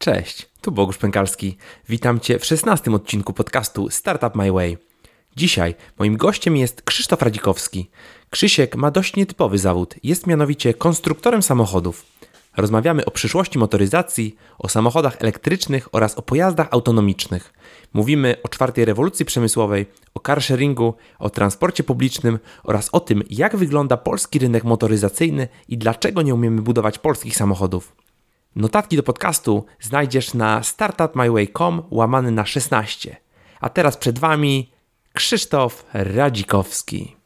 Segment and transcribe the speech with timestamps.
[0.00, 1.56] Cześć, tu Bogusz Pękalski.
[1.88, 4.78] Witam Cię w szesnastym odcinku podcastu Startup My Way.
[5.36, 7.90] Dzisiaj moim gościem jest Krzysztof Radzikowski.
[8.30, 12.06] Krzysiek ma dość nietypowy zawód, jest mianowicie konstruktorem samochodów.
[12.56, 17.52] Rozmawiamy o przyszłości motoryzacji, o samochodach elektrycznych oraz o pojazdach autonomicznych.
[17.92, 23.96] Mówimy o czwartej rewolucji przemysłowej, o carsharingu, o transporcie publicznym oraz o tym, jak wygląda
[23.96, 27.97] polski rynek motoryzacyjny i dlaczego nie umiemy budować polskich samochodów.
[28.58, 33.16] Notatki do podcastu znajdziesz na startupmyway.com łamany na 16.
[33.60, 34.72] A teraz przed Wami
[35.12, 37.16] Krzysztof Radzikowski.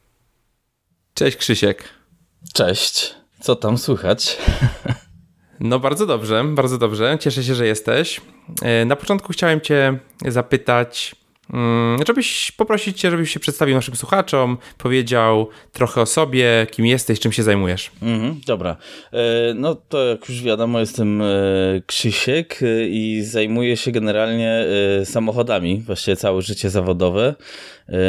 [1.14, 1.84] Cześć Krzysiek.
[2.52, 3.14] Cześć.
[3.40, 4.36] Co tam słychać?
[5.60, 7.18] No bardzo dobrze, bardzo dobrze.
[7.20, 8.20] Cieszę się, że jesteś.
[8.62, 11.16] E, na początku chciałem Cię zapytać,
[12.06, 17.32] żebyś poprosić Cię, żebyś się przedstawił naszym słuchaczom, powiedział trochę o sobie, kim jesteś, czym
[17.32, 17.90] się zajmujesz.
[18.02, 18.76] Mhm, dobra.
[19.12, 19.18] E,
[19.54, 21.26] no to jak już wiadomo, jestem e,
[21.86, 24.66] Krzysiek i zajmuję się generalnie
[25.04, 27.34] samochodami, właściwie całe życie zawodowe.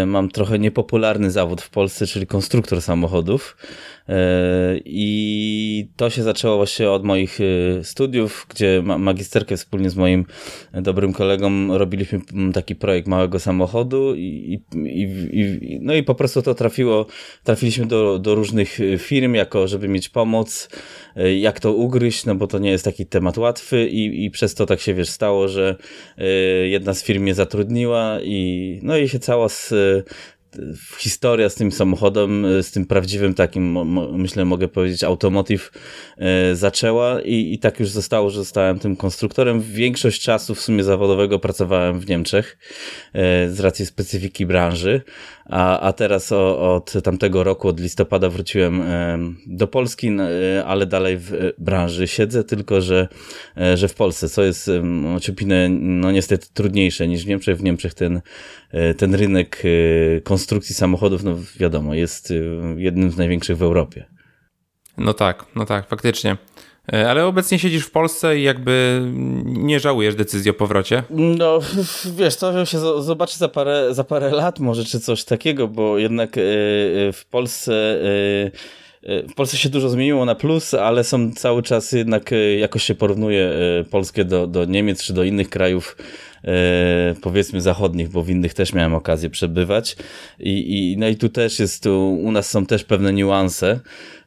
[0.05, 3.57] Mam trochę niepopularny zawód w Polsce, czyli konstruktor samochodów.
[4.09, 10.26] E, I to się zaczęło właśnie od moich e, studiów, gdzie magisterkę wspólnie z moim
[10.73, 12.20] dobrym kolegą robiliśmy
[12.54, 17.06] taki projekt małego samochodu i, i, i, no i po prostu to trafiło,
[17.44, 20.70] trafiliśmy do, do różnych firm, jako żeby mieć pomoc,
[21.16, 24.56] e, jak to ugryźć, no bo to nie jest taki temat łatwy i, i przez
[24.56, 25.76] to tak się wiesz stało, że
[26.64, 29.74] jedna z firm mnie zatrudniła i no i się cała z,
[30.98, 33.78] historia z tym samochodem, z tym prawdziwym takim,
[34.18, 35.72] myślę, mogę powiedzieć, automotive
[36.18, 39.62] e, zaczęła i, i tak już zostało, że zostałem tym konstruktorem.
[39.62, 42.58] Większość czasu w sumie zawodowego pracowałem w Niemczech
[43.14, 45.02] e, z racji specyfiki branży,
[45.45, 50.09] a, a teraz o, od tamtego roku, od listopada wróciłem e, do Polski,
[50.66, 53.08] ale dalej w branży siedzę, tylko że,
[53.75, 54.72] że w Polsce, co jest
[55.16, 57.58] oczywiście no niestety trudniejsze niż w Niemczech.
[57.58, 58.22] W Niemczech ten,
[58.97, 59.63] ten rynek
[60.23, 62.34] konstrukcji samochodów, no wiadomo, jest
[62.78, 64.06] jednym z największych w Europie.
[64.97, 66.38] No tak, no tak, faktycznie.
[66.91, 69.01] E, ale obecnie siedzisz w Polsce i jakby
[69.45, 71.03] nie żałujesz decyzji o powrocie?
[71.09, 71.59] No,
[72.17, 76.38] wiesz, to się zobaczy za parę, za parę lat może, czy coś takiego, bo jednak
[76.38, 77.73] y, y, w Polsce
[79.29, 83.53] w Polsce się dużo zmieniło na plus, ale są cały czas jednak jakoś się porównuje
[83.91, 86.32] Polskę do, do Niemiec czy do innych krajów e,
[87.22, 89.96] powiedzmy zachodnich, bo w innych też miałem okazję przebywać.
[90.40, 93.80] I, i, no i tu też jest, tu, u nas są też pewne niuanse,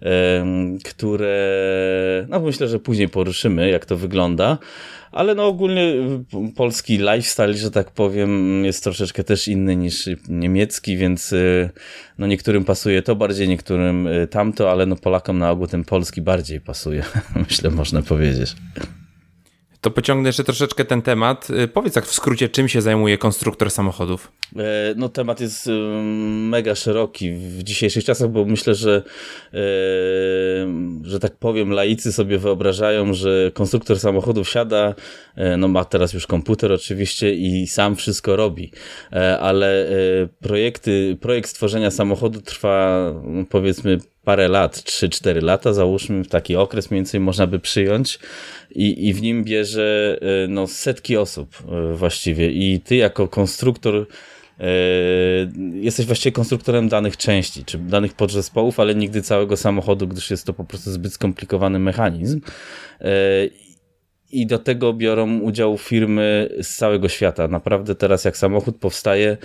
[0.03, 0.47] e,
[0.84, 4.59] które no myślę, że później poruszymy, jak to wygląda.
[5.12, 5.94] Ale no ogólnie
[6.56, 11.71] polski lifestyle, że tak powiem, jest troszeczkę też inny niż niemiecki, więc e,
[12.19, 16.22] no niektórym pasuje to bardziej, niektórym e, tamto, ale no Polakom na ogół ten polski
[16.22, 17.04] bardziej pasuje,
[17.48, 18.56] myślę, można powiedzieć
[19.86, 21.50] to pociągnę jeszcze troszeczkę ten temat.
[21.50, 24.32] Y, powiedz jak w skrócie, czym się zajmuje konstruktor samochodów?
[24.56, 25.70] E, no temat jest
[26.24, 29.02] mega szeroki w dzisiejszych czasach, bo myślę, że
[29.54, 29.58] e,
[31.02, 34.94] że tak powiem laicy sobie wyobrażają, że konstruktor samochodów siada,
[35.36, 38.72] e, no ma teraz już komputer oczywiście i sam wszystko robi,
[39.41, 39.86] ale
[40.41, 46.98] projekty, projekt stworzenia samochodu trwa no, powiedzmy parę lat, 3-4 lata, załóżmy taki okres mniej
[46.98, 48.19] więcej można by przyjąć.
[48.70, 52.50] I, i w nim bierze e, no, setki osób e, właściwie.
[52.50, 54.06] I ty jako konstruktor
[54.60, 54.66] e,
[55.72, 60.53] jesteś właściwie konstruktorem danych części, czy danych podzespołów, ale nigdy całego samochodu, gdyż jest to
[60.53, 62.41] po prostu zbyt skomplikowany mechanizm
[64.32, 67.48] i do tego biorą udział firmy z całego świata.
[67.48, 69.37] Naprawdę teraz jak samochód powstaje,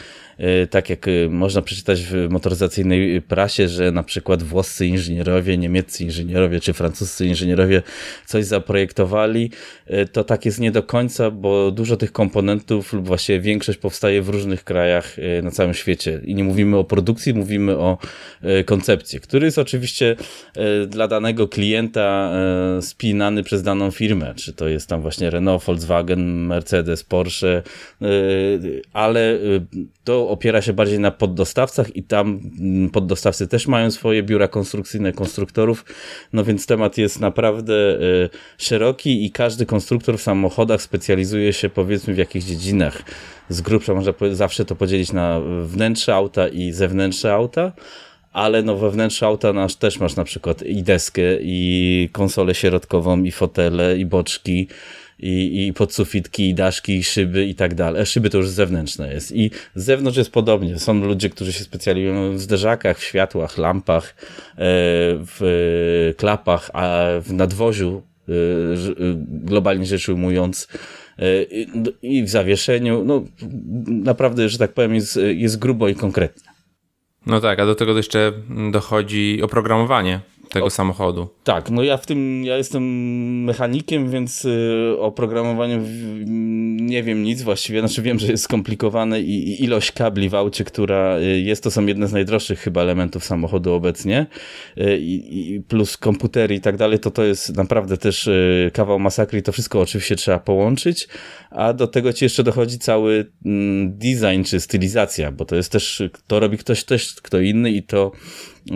[0.63, 6.03] y, tak jak y, można przeczytać w motoryzacyjnej prasie, że na przykład włoscy inżynierowie, niemieccy
[6.03, 7.81] inżynierowie czy francuscy inżynierowie
[8.25, 9.51] coś zaprojektowali,
[9.89, 14.21] y, to tak jest nie do końca, bo dużo tych komponentów lub właściwie większość powstaje
[14.21, 16.21] w różnych krajach na całym świecie.
[16.25, 17.97] I nie mówimy o produkcji, mówimy o
[18.65, 20.15] koncepcji, który jest oczywiście
[20.87, 22.33] dla danego klienta
[22.81, 27.63] spinany przez daną firmę, czy to jest tam właśnie Renault, Volkswagen, Mercedes, Porsche,
[28.01, 29.61] y, ale y,
[30.03, 35.11] to opiera się bardziej na poddostawcach i tam mm, poddostawcy też mają swoje biura konstrukcyjne
[35.11, 35.85] konstruktorów,
[36.33, 42.13] no więc temat jest naprawdę y, szeroki i każdy konstruktor w samochodach specjalizuje się powiedzmy
[42.13, 43.03] w jakichś dziedzinach.
[43.49, 47.71] Z grubsza można zawsze to podzielić na wnętrze auta i zewnętrzne auta,
[48.31, 53.23] ale no we wnętrzu auta nasz też masz na przykład i deskę, i konsolę środkową,
[53.23, 54.67] i fotele, i boczki,
[55.19, 58.01] i, i podsufitki, i daszki, i szyby i tak dalej.
[58.01, 59.31] E, szyby to już zewnętrzne jest.
[59.35, 60.79] I z zewnątrz jest podobnie.
[60.79, 64.15] Są ludzie, którzy się specjalizują w zderzakach, w światłach, lampach,
[64.51, 64.55] e,
[65.37, 68.01] w klapach, a w nadwoziu
[69.27, 70.67] globalnie rzecz ujmując,
[72.01, 73.03] i w zawieszeniu.
[73.05, 73.23] No,
[73.87, 76.50] naprawdę, że tak powiem, jest, jest grubo i konkretnie.
[77.25, 78.31] No tak, a do tego jeszcze
[78.71, 80.19] dochodzi oprogramowanie
[80.51, 81.27] tego o, samochodu.
[81.43, 82.83] Tak, no ja w tym, ja jestem
[83.43, 85.81] mechanikiem, więc y, o programowaniu
[86.81, 90.63] nie wiem nic właściwie, znaczy wiem, że jest skomplikowane i, i ilość kabli w aucie,
[90.63, 94.27] która y, jest, to są jedne z najdroższych chyba elementów samochodu obecnie
[94.77, 98.29] y, i, plus komputery i tak dalej, to to jest naprawdę też
[98.73, 101.07] kawał masakry to wszystko oczywiście trzeba połączyć,
[101.51, 106.03] a do tego ci jeszcze dochodzi cały mm, design czy stylizacja, bo to jest też,
[106.27, 108.11] to robi ktoś też, kto inny i to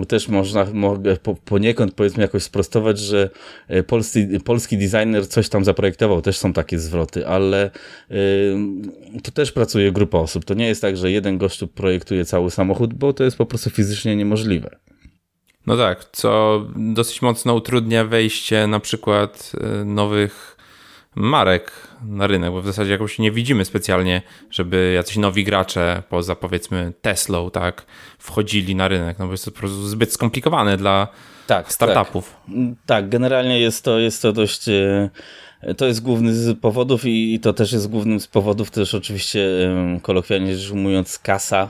[0.07, 3.29] też można mogę poniekąd powiedzmy jakoś sprostować, że
[3.67, 7.71] e, polski, polski designer coś tam zaprojektował, też są takie zwroty, ale
[8.11, 10.45] y, to też pracuje grupa osób.
[10.45, 13.69] To nie jest tak, że jeden gościu projektuje cały samochód, bo to jest po prostu
[13.69, 14.75] fizycznie niemożliwe.
[15.67, 20.57] No tak, co dosyć mocno utrudnia wejście na przykład e, nowych
[21.15, 21.71] marek
[22.07, 24.21] na rynek, bo w zasadzie jakoś nie widzimy specjalnie,
[24.51, 27.85] żeby jacyś nowi gracze poza powiedzmy Teslą, tak,
[28.19, 31.07] wchodzili na rynek, no bo jest to po prostu zbyt skomplikowane dla
[31.47, 32.35] tak, startupów.
[32.45, 32.55] Tak.
[32.85, 35.09] tak, generalnie jest to, jest to dość e,
[35.77, 39.49] to jest główny z powodów i to też jest głównym z powodów też oczywiście
[40.01, 41.69] kolokwialnie rzecz ujmując kasa,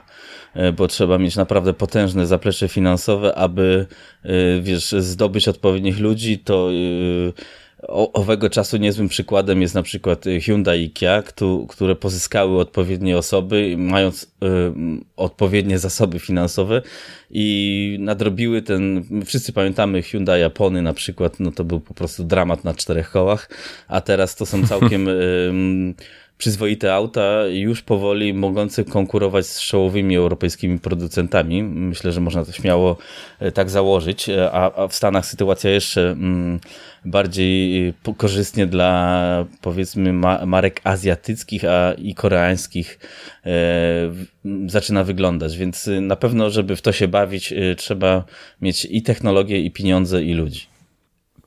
[0.53, 3.85] e, bo trzeba mieć naprawdę potężne zaplecze finansowe, aby
[4.23, 4.29] e,
[4.61, 6.69] wiesz, zdobyć odpowiednich ludzi, to
[7.87, 11.23] owego czasu niezłym przykładem jest na przykład Hyundai i Kia,
[11.69, 14.27] które pozyskały odpowiednie osoby, mając y,
[15.15, 16.81] odpowiednie zasoby finansowe
[17.31, 22.63] i nadrobiły ten, wszyscy pamiętamy Hyundai Japony na przykład, no to był po prostu dramat
[22.63, 23.49] na czterech kołach,
[23.87, 25.93] a teraz to są całkiem y,
[26.37, 31.63] przyzwoite auta już powoli mogące konkurować z czołowymi europejskimi producentami.
[31.63, 32.97] Myślę, że można to śmiało
[33.39, 36.59] e, tak założyć, e, a, a w Stanach sytuacja jeszcze mm,
[37.05, 40.13] bardziej e, korzystnie dla powiedzmy
[40.45, 42.99] marek azjatyckich a i koreańskich
[43.45, 43.51] e,
[44.67, 48.23] zaczyna wyglądać, więc na pewno, żeby w to się bawić, trzeba
[48.61, 50.61] mieć i technologię, i pieniądze, i ludzi.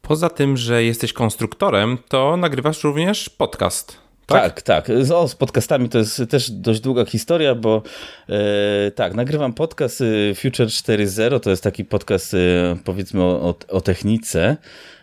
[0.02, 4.07] Poza tym, że jesteś konstruktorem, to nagrywasz również podcast.
[4.28, 4.86] Tak, tak.
[4.86, 4.96] tak.
[5.14, 7.82] O, z podcastami to jest też dość długa historia, bo
[8.28, 12.38] e, tak, nagrywam podcast e, Future 4.0, to jest taki podcast e,
[12.84, 14.56] powiedzmy o, o technice,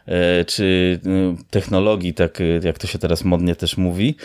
[0.06, 4.16] e, czy e, technologii, tak jak to się teraz modnie też mówi,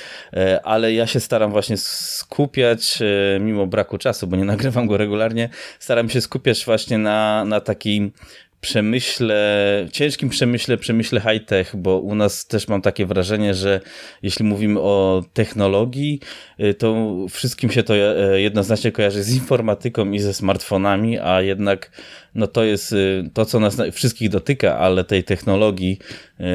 [0.65, 2.99] ale ja się staram właśnie skupiać,
[3.41, 5.49] mimo braku czasu, bo nie nagrywam go regularnie,
[5.79, 8.13] staram się skupiać właśnie na, na takim
[8.61, 13.81] przemyśle, ciężkim przemyśle, przemyśle high-tech, bo u nas też mam takie wrażenie, że
[14.23, 16.21] jeśli mówimy o technologii,
[16.61, 21.91] y, to wszystkim się to e, jednoznacznie kojarzy z informatyką i ze smartfonami, a jednak
[22.35, 25.99] no to jest y, to, co nas wszystkich dotyka, ale tej technologii
[26.41, 26.49] e,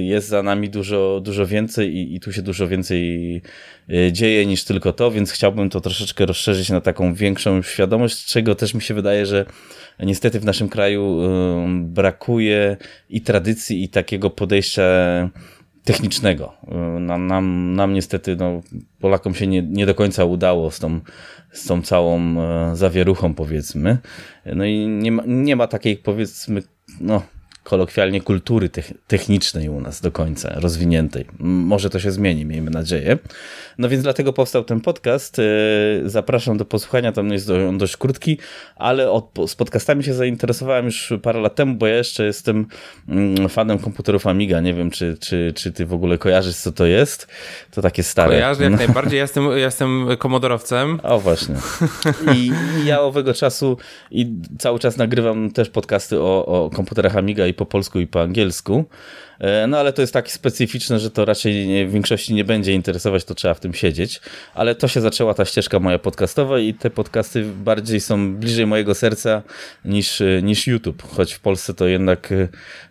[0.00, 3.42] jest za nami dużo, dużo więcej i, i tu się dużo więcej
[3.90, 8.54] e, dzieje niż tylko to, więc chciałbym to troszeczkę rozszerzyć na taką większą świadomość, czego
[8.54, 9.46] też mi się wydaje, że
[10.00, 11.20] niestety w naszym kraju
[11.80, 12.76] brakuje
[13.10, 14.82] i tradycji, i takiego podejścia
[15.84, 16.52] technicznego.
[17.00, 18.60] Nam, nam, nam niestety, no,
[19.00, 21.00] Polakom się nie, nie do końca udało z tą,
[21.52, 23.98] z tą całą e, zawieruchą, powiedzmy.
[24.46, 26.62] No i nie ma, nie ma takiej, powiedzmy,
[27.00, 27.22] no,
[27.64, 28.70] kolokwialnie kultury
[29.06, 31.26] technicznej u nas do końca, rozwiniętej.
[31.38, 33.18] Może to się zmieni, miejmy nadzieję.
[33.78, 35.38] No więc dlatego powstał ten podcast.
[35.38, 35.42] E,
[36.04, 38.38] zapraszam do posłuchania, tam jest on dość krótki,
[38.76, 42.66] ale od, z podcastami się zainteresowałem już parę lat temu, bo ja jeszcze jestem
[43.08, 44.60] mm, fanem komputerów Amiga.
[44.60, 47.26] Nie wiem, czy, czy, czy ty w ogóle kojarzysz, co to jest.
[47.70, 48.30] To takie stare.
[48.30, 49.16] Kojarzę jak najbardziej.
[49.16, 51.00] Ja jestem, ja jestem komodorowcem.
[51.12, 51.54] O właśnie.
[52.34, 53.76] I, I ja owego czasu
[54.10, 54.26] i
[54.58, 58.84] cały czas nagrywam też podcasty o, o komputerach Amiga i po polsku i po angielsku.
[59.42, 62.72] E, no ale to jest tak specyficzne, że to raczej nie, w większości nie będzie
[62.72, 64.20] interesować, to trzeba w tym siedzieć.
[64.54, 68.94] Ale to się zaczęła ta ścieżka moja podcastowa i te podcasty bardziej są bliżej mojego
[68.94, 69.42] serca
[69.84, 71.02] niż, niż YouTube.
[71.02, 72.28] Choć w Polsce to jednak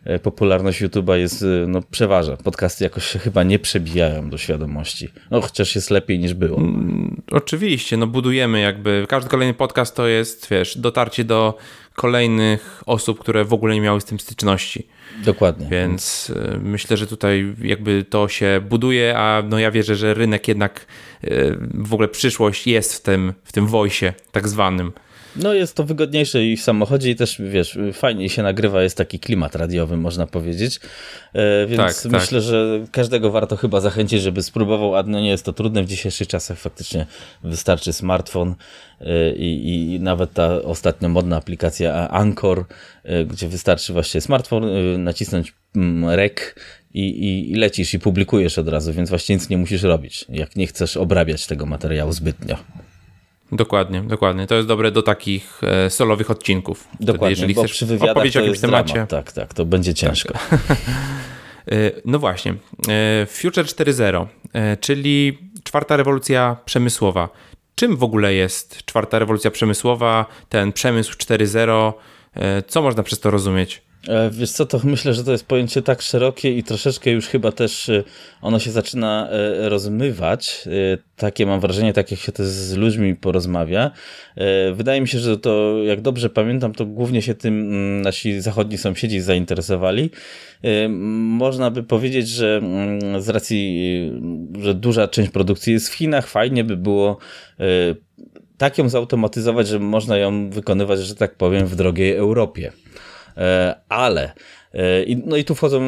[0.06, 2.38] e, popularność YouTube'a jest, e, no przeważa.
[2.38, 5.10] Podcasty jakoś się chyba nie przebijają do świadomości.
[5.32, 6.58] No chociaż jest lepiej niż było.
[6.58, 11.58] Mm, oczywiście, no budujemy jakby, każdy kolejny podcast to jest, wiesz, dotarcie do
[11.94, 14.88] kolejnych osób, które w ogóle nie miały z tym styczności.
[15.26, 15.68] Dokładnie.
[15.70, 20.48] Więc y, myślę, że tutaj jakby to się buduje, a no ja wierzę, że rynek
[20.48, 20.86] jednak
[21.24, 24.92] y, w ogóle przyszłość jest w tym, w tym voice tak zwanym.
[25.36, 29.20] No jest to wygodniejsze i w samochodzie i też, wiesz, fajnie się nagrywa, jest taki
[29.20, 30.80] klimat radiowy, można powiedzieć,
[31.34, 32.12] e, więc tak, tak.
[32.12, 32.50] myślę, tak.
[32.50, 36.28] że każdego warto chyba zachęcić, żeby spróbował, a no nie jest to trudne, w dzisiejszych
[36.28, 37.06] czasach faktycznie
[37.44, 38.56] wystarczy smartfon
[39.02, 42.66] e, i, i nawet ta ostatnio modna aplikacja Anchor,
[43.04, 44.64] e, gdzie wystarczy właśnie smartfon,
[45.04, 46.56] nacisnąć mm, rek
[46.94, 50.56] i, i, i, lecisz i publikujesz od razu, więc właśnie nic nie musisz robić, jak
[50.56, 52.58] nie chcesz obrabiać tego materiału zbytnio.
[53.52, 54.48] Dokładnie, dokładnie.
[54.48, 56.88] To jest dobre do takich e, solowych odcinków.
[57.00, 59.06] Dokładnie, Wtedy, jeżeli bo chcesz przy opowiedzieć o jakimś temacie.
[59.10, 60.34] Tak, tak, to będzie ciężko.
[60.34, 60.60] Tak.
[62.06, 62.56] No właśnie.
[62.90, 64.26] E, Future 4.0,
[64.80, 67.30] czyli czwarta rewolucja przemysłowa.
[67.76, 71.94] Czym w ogóle jest czwarta rewolucja przemysłowa, ten przemysł 4.0?
[72.68, 73.82] Co można przez to rozumieć?
[74.08, 77.52] E, wiesz co, to myślę, że to jest pojęcie tak szerokie i troszeczkę już chyba
[77.52, 78.04] też e,
[78.42, 80.68] ono się zaczyna e, rozmywać.
[81.16, 83.92] Takie mam wrażenie, tak jak się to z ludźmi porozmawia.
[84.74, 88.78] Wydaje mi się, że to, jak dobrze pamiętam, to głównie się tym mm, nasi zachodni
[88.78, 90.10] sąsiedzi zainteresowali.
[91.20, 94.12] Można by powiedzieć, że mm, z racji,
[94.62, 97.18] że duża część produkcji jest w Chinach, fajnie by było
[98.58, 102.72] tak ją zautomatyzować, że można ją wykonywać, że tak powiem, w drogiej Europie.
[103.38, 104.32] E, ale
[104.74, 105.82] e, no i tu wchodzą,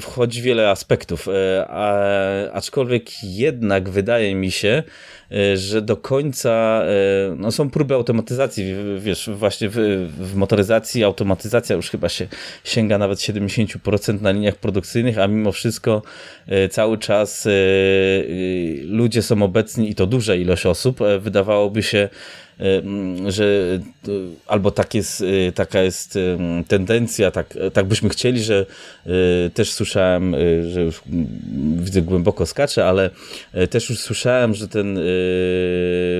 [0.00, 4.82] wchodzi wiele aspektów, e, aczkolwiek jednak wydaje mi się,
[5.54, 6.82] że do końca
[7.36, 9.74] no są próby automatyzacji, wiesz, właśnie w,
[10.18, 12.26] w motoryzacji automatyzacja już chyba się
[12.64, 16.02] sięga nawet 70% na liniach produkcyjnych, a mimo wszystko
[16.70, 17.48] cały czas
[18.84, 22.08] ludzie są obecni i to duża ilość osób, wydawałoby się
[22.60, 23.44] Y, że
[24.46, 26.18] albo tak jest, taka jest
[26.68, 28.66] tendencja, tak, tak byśmy chcieli, że
[29.54, 30.36] też słyszałem,
[30.70, 31.02] że już
[31.76, 33.10] widzę głęboko skaczę, ale
[33.70, 34.98] też już słyszałem, że ten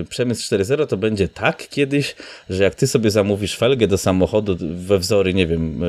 [0.08, 2.14] przemysł 4.0 to będzie tak kiedyś,
[2.50, 5.80] że jak ty sobie zamówisz felgę do samochodu we wzory, nie wiem,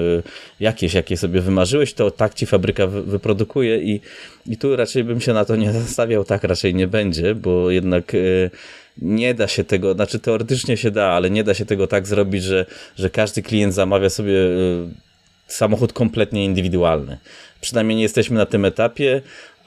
[0.59, 4.01] jakieś, jakie sobie wymarzyłeś, to tak ci fabryka wyprodukuje i,
[4.47, 8.11] i tu raczej bym się na to nie zastawiał, tak raczej nie będzie, bo jednak
[8.97, 12.43] nie da się tego, znaczy teoretycznie się da, ale nie da się tego tak zrobić,
[12.43, 12.65] że,
[12.97, 14.35] że każdy klient zamawia sobie
[15.47, 17.17] samochód kompletnie indywidualny.
[17.61, 19.21] Przynajmniej nie jesteśmy na tym etapie,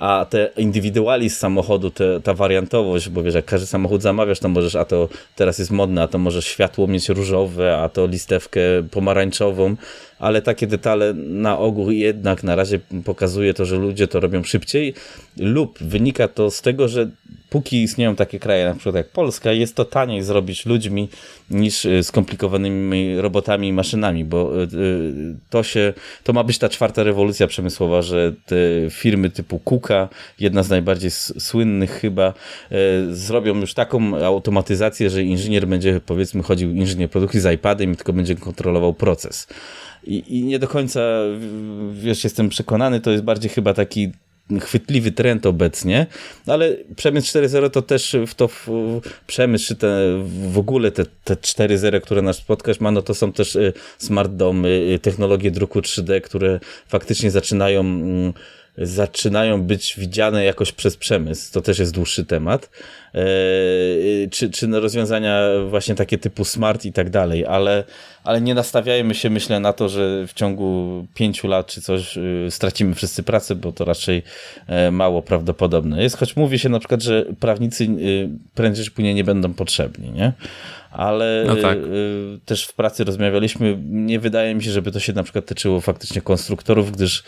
[0.05, 4.77] a te indywidualizm samochodu, te, ta wariantowość, bo wiesz, jak każdy samochód zamawiasz, to możesz,
[4.77, 9.77] a to teraz jest modne, a to możesz światło mieć różowe, a to listewkę pomarańczową,
[10.19, 14.95] ale takie detale na ogół jednak na razie pokazuje to, że ludzie to robią szybciej
[15.37, 17.11] lub wynika to z tego, że
[17.55, 21.09] póki istnieją takie kraje, na przykład jak Polska, jest to taniej zrobić ludźmi
[21.51, 25.93] niż y, skomplikowanymi robotami i maszynami, bo y, y, to się,
[26.25, 28.57] to ma być ta czwarta rewolucja przemysłowa, że te
[28.91, 30.09] firmy typu Kuka,
[30.41, 32.35] jedna z najbardziej słynnych chyba,
[33.11, 38.13] zrobią już taką automatyzację, że inżynier będzie powiedzmy chodził inżynier produkcji z iPadem i tylko
[38.13, 39.47] będzie kontrolował proces.
[40.07, 41.01] I, I nie do końca,
[41.93, 44.13] wiesz, jestem przekonany, to jest bardziej chyba taki
[44.61, 46.07] chwytliwy trend obecnie,
[46.47, 48.69] ale przemysł 4.0 to też w to w,
[49.27, 53.33] przemysł, czy te, w ogóle te, te 4.0, które nas spotkać ma, no to są
[53.33, 58.33] też y, smart domy, y, technologie druku 3D, które faktycznie zaczynają mm,
[58.79, 61.53] zaczynają być widziane jakoś przez przemysł.
[61.53, 62.71] To też jest dłuższy temat.
[63.15, 63.21] E,
[64.31, 67.85] czy, czy rozwiązania właśnie takie typu smart i tak dalej, ale,
[68.25, 72.47] ale nie nastawiajmy się, myślę, na to, że w ciągu pięciu lat czy coś y,
[72.51, 74.23] stracimy wszyscy pracę, bo to raczej
[74.67, 76.17] e, mało prawdopodobne jest.
[76.17, 80.33] Choć mówi się na przykład, że prawnicy y, prędzej czy później nie będą potrzebni, nie?
[80.91, 81.79] ale no tak.
[81.79, 85.81] Y, też w pracy rozmawialiśmy, nie wydaje mi się, żeby to się na przykład tyczyło
[85.81, 87.25] faktycznie konstruktorów, gdyż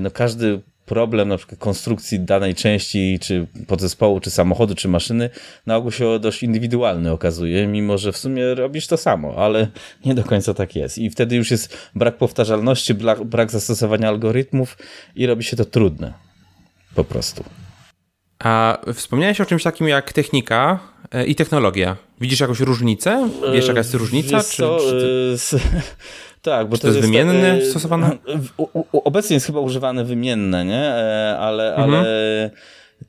[0.00, 5.30] no każdy problem na przykład konstrukcji danej części, czy podzespołu, czy samochodu, czy maszyny,
[5.66, 9.68] na ogół się dość indywidualny okazuje, mimo że w sumie robisz to samo, ale
[10.04, 10.98] nie do końca tak jest.
[10.98, 14.78] I wtedy już jest brak powtarzalności, brak, brak zastosowania algorytmów
[15.16, 16.12] i robi się to trudne.
[16.94, 17.44] Po prostu.
[18.38, 20.78] A wspomniałeś o czymś takim jak technika
[21.12, 21.96] e, i technologia.
[22.20, 23.28] Widzisz jakąś różnicę?
[23.52, 24.36] Wiesz jaka jest różnica?
[24.36, 25.58] Wiesz czy, co, czy ty...
[26.50, 28.10] Tak, bo to, to, jest, wymienne tak, stosowane?
[28.92, 30.80] Obecnie jest chyba używane wymienne, nie?
[30.80, 31.90] E, ale, mhm.
[31.90, 32.50] ale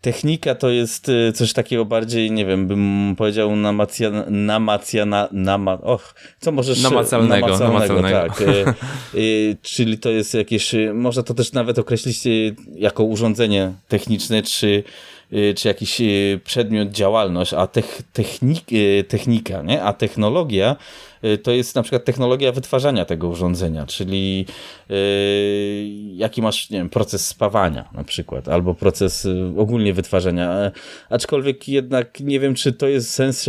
[0.02, 5.74] technika to jest e, coś takiego bardziej, nie wiem, bym powiedział namacja, namacja, na, nama,
[5.74, 6.84] och, co możesz...
[6.84, 7.48] Namacalnego.
[7.48, 8.66] namacalnego, namacalnego.
[8.66, 8.76] tak.
[9.62, 12.20] czyli to jest jakieś, można to też nawet określić
[12.76, 14.84] jako urządzenie techniczne, czy
[15.56, 16.02] czy jakiś
[16.44, 17.68] przedmiot, działalność, a
[18.14, 18.66] technik,
[19.08, 19.84] technika, nie?
[19.84, 21.07] a technologia y,
[21.44, 24.46] to jest na przykład technologia wytwarzania tego urządzenia, czyli
[24.90, 24.96] yy,
[26.16, 30.72] jaki masz, nie wiem, proces spawania na przykład, albo proces y, ogólnie wytwarzania,
[31.10, 33.46] aczkolwiek jednak nie wiem, czy to jest sens,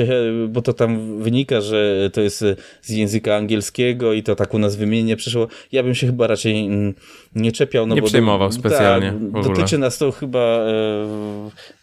[0.48, 2.44] bo to tam wynika, że to jest
[2.82, 5.48] z języka angielskiego i to tak u nas wymienienie przyszło.
[5.72, 6.94] Ja bym się chyba raczej mm,
[7.34, 7.86] nie czepiał.
[7.86, 9.14] No nie bo przejmował specjalnie.
[9.32, 10.38] Tak, dotyczy nas to chyba.
[10.38, 10.70] E,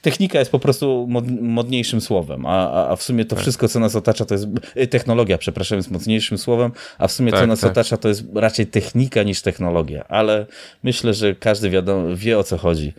[0.01, 3.41] technika jest po prostu mod, modniejszym słowem, a, a w sumie to tak.
[3.41, 4.47] wszystko, co nas otacza, to jest.
[4.75, 7.71] E, technologia, przepraszam, jest mocniejszym słowem, a w sumie tak, co nas tak.
[7.71, 10.05] otacza, to jest raczej technika niż technologia.
[10.07, 10.45] Ale
[10.83, 12.93] myślę, że każdy wiadomo, wie o co chodzi.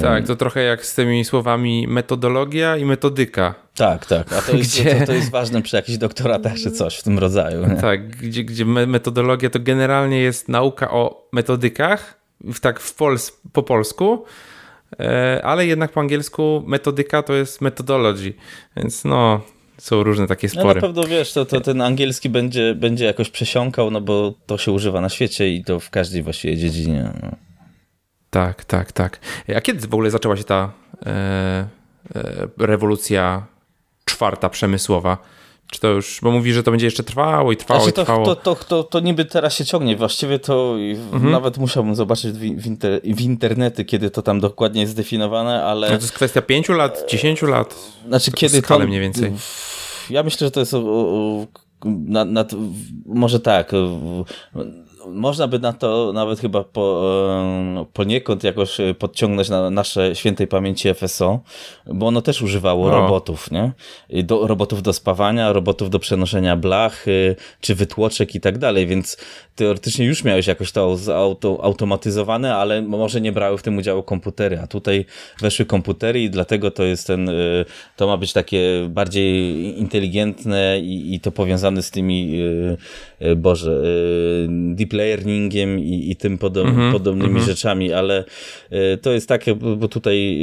[0.00, 3.54] Tak, to trochę jak z tymi słowami metodologia i metodyka.
[3.74, 4.32] Tak, tak.
[4.32, 4.94] A to jest, gdzie...
[4.94, 7.66] to, to jest ważne przy jakichś doktoratach czy coś w tym rodzaju.
[7.66, 7.76] Nie?
[7.76, 12.20] Tak, gdzie, gdzie metodologia to generalnie jest nauka o metodykach,
[12.60, 14.24] tak w Pols po polsku,
[15.00, 18.34] e, ale jednak po angielsku metodyka to jest methodology,
[18.76, 19.40] więc no
[19.78, 20.68] są różne takie spory.
[20.68, 24.58] No na pewno wiesz, to, to ten angielski będzie, będzie jakoś przesiąkał, no bo to
[24.58, 27.10] się używa na świecie i to w każdej właściwie dziedzinie.
[27.22, 27.51] No.
[28.32, 29.20] Tak, tak, tak.
[29.56, 30.72] A kiedy w ogóle zaczęła się ta
[31.06, 31.08] e,
[32.14, 33.46] e, rewolucja
[34.04, 35.18] czwarta przemysłowa?
[35.70, 38.04] Czy to już, bo mówi, że to będzie jeszcze trwało i trwało znaczy, to, i
[38.04, 38.26] trwało.
[38.26, 39.96] To, to, to, to niby teraz się ciągnie.
[39.96, 40.76] Właściwie to
[41.12, 41.30] mhm.
[41.30, 45.90] nawet musiałbym zobaczyć w, inter, w internety, kiedy to tam dokładnie jest zdefiniowane, ale...
[45.90, 47.74] No to jest kwestia pięciu lat, dziesięciu lat?
[48.06, 48.78] Znaczy, kiedy to...
[48.78, 49.32] mniej więcej.
[50.10, 50.74] Ja myślę, że to jest
[51.84, 52.52] nad, nad,
[53.06, 53.72] może tak,
[55.06, 57.02] można by na to nawet chyba po,
[57.92, 61.40] poniekąd jakoś podciągnąć na nasze świętej pamięci FSO,
[61.86, 62.90] bo ono też używało o.
[62.90, 63.72] robotów, nie?
[64.22, 67.04] Do, robotów do spawania, robotów do przenoszenia blach,
[67.60, 69.16] czy wytłoczek i tak dalej, więc
[69.56, 74.58] teoretycznie już miałeś jakoś to auto, automatyzowane, ale może nie brały w tym udziału komputery,
[74.58, 75.04] a tutaj
[75.40, 77.64] weszły komputery i dlatego to jest ten, y,
[77.96, 82.76] to ma być takie bardziej inteligentne i, i to powiązane z tymi, y,
[83.36, 83.82] Boże,
[84.74, 87.46] deep deep learningiem i, i tym podob, -hmm, podobnymi -hmm.
[87.46, 88.24] rzeczami, ale
[88.72, 90.38] y, to jest takie, bo tutaj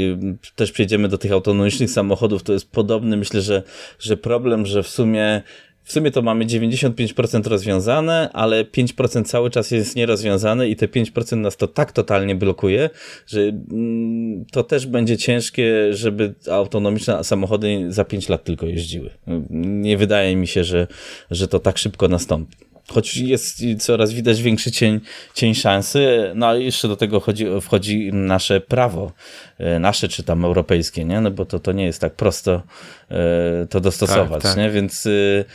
[0.56, 3.64] też przejdziemy do tych autonomicznych samochodów, to jest podobny, myślę, że,
[4.00, 5.42] że problem, że w sumie
[5.84, 11.38] w sumie to mamy 95% rozwiązane, ale 5% cały czas jest nierozwiązane i te 5%
[11.38, 12.90] nas to tak totalnie blokuje,
[13.28, 19.10] że mm, to też będzie ciężkie, żeby autonomiczne samochody za 5 lat tylko jeździły.
[19.50, 20.88] Nie wydaje mi się, że,
[21.32, 25.00] że to tak szybko nastąpi choć jest coraz widać większy cień,
[25.34, 29.12] cień szansy, no a jeszcze do tego chodzi, wchodzi nasze prawo,
[29.58, 31.22] e, nasze czy tam europejskie, nie?
[31.22, 32.64] No bo to, to nie jest tak prosto
[33.12, 34.58] e, to dostosować, tak, tak.
[34.58, 34.70] nie?
[34.70, 35.46] Więc e,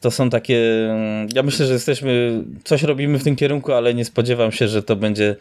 [0.00, 0.88] to są takie,
[1.34, 4.96] ja myślę, że jesteśmy, coś robimy w tym kierunku, ale nie spodziewam się, że to
[4.96, 5.36] będzie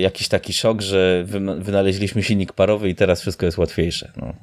[0.00, 1.24] jakiś taki szok, że
[1.58, 4.12] wynaleźliśmy silnik parowy i teraz wszystko jest łatwiejsze.
[4.16, 4.34] No.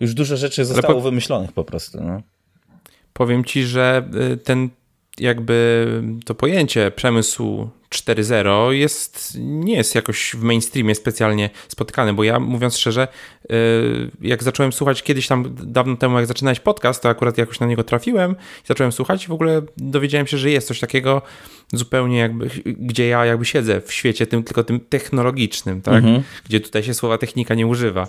[0.00, 1.00] Już dużo rzeczy zostało po...
[1.00, 2.00] wymyślonych po prostu.
[2.00, 2.22] No.
[3.12, 4.08] Powiem ci, że
[4.44, 4.70] ten
[5.20, 5.86] jakby
[6.24, 12.76] to pojęcie przemysłu 4.0 jest, nie jest jakoś w mainstreamie specjalnie spotykane, bo ja mówiąc
[12.76, 13.08] szczerze,
[13.44, 17.66] y, jak zacząłem słuchać kiedyś tam dawno temu, jak zaczynałeś podcast, to akurat jakoś na
[17.66, 18.32] niego trafiłem
[18.64, 21.22] i zacząłem słuchać i w ogóle dowiedziałem się, że jest coś takiego
[21.72, 25.94] zupełnie jakby, gdzie ja jakby siedzę w świecie tym, tylko tym technologicznym, tak?
[25.94, 26.22] Mhm.
[26.44, 28.08] Gdzie tutaj się słowa technika nie używa.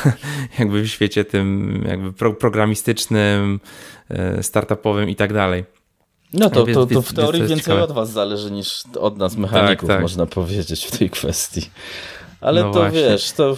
[0.58, 3.60] jakby w świecie tym jakby programistycznym,
[4.38, 5.77] y, startupowym i tak dalej.
[6.32, 9.96] No to, to, to w teorii więcej od was zależy niż od nas mechaników, tak,
[9.96, 10.02] tak.
[10.02, 11.70] można powiedzieć w tej kwestii.
[12.40, 13.00] Ale no to właśnie.
[13.00, 13.56] wiesz, to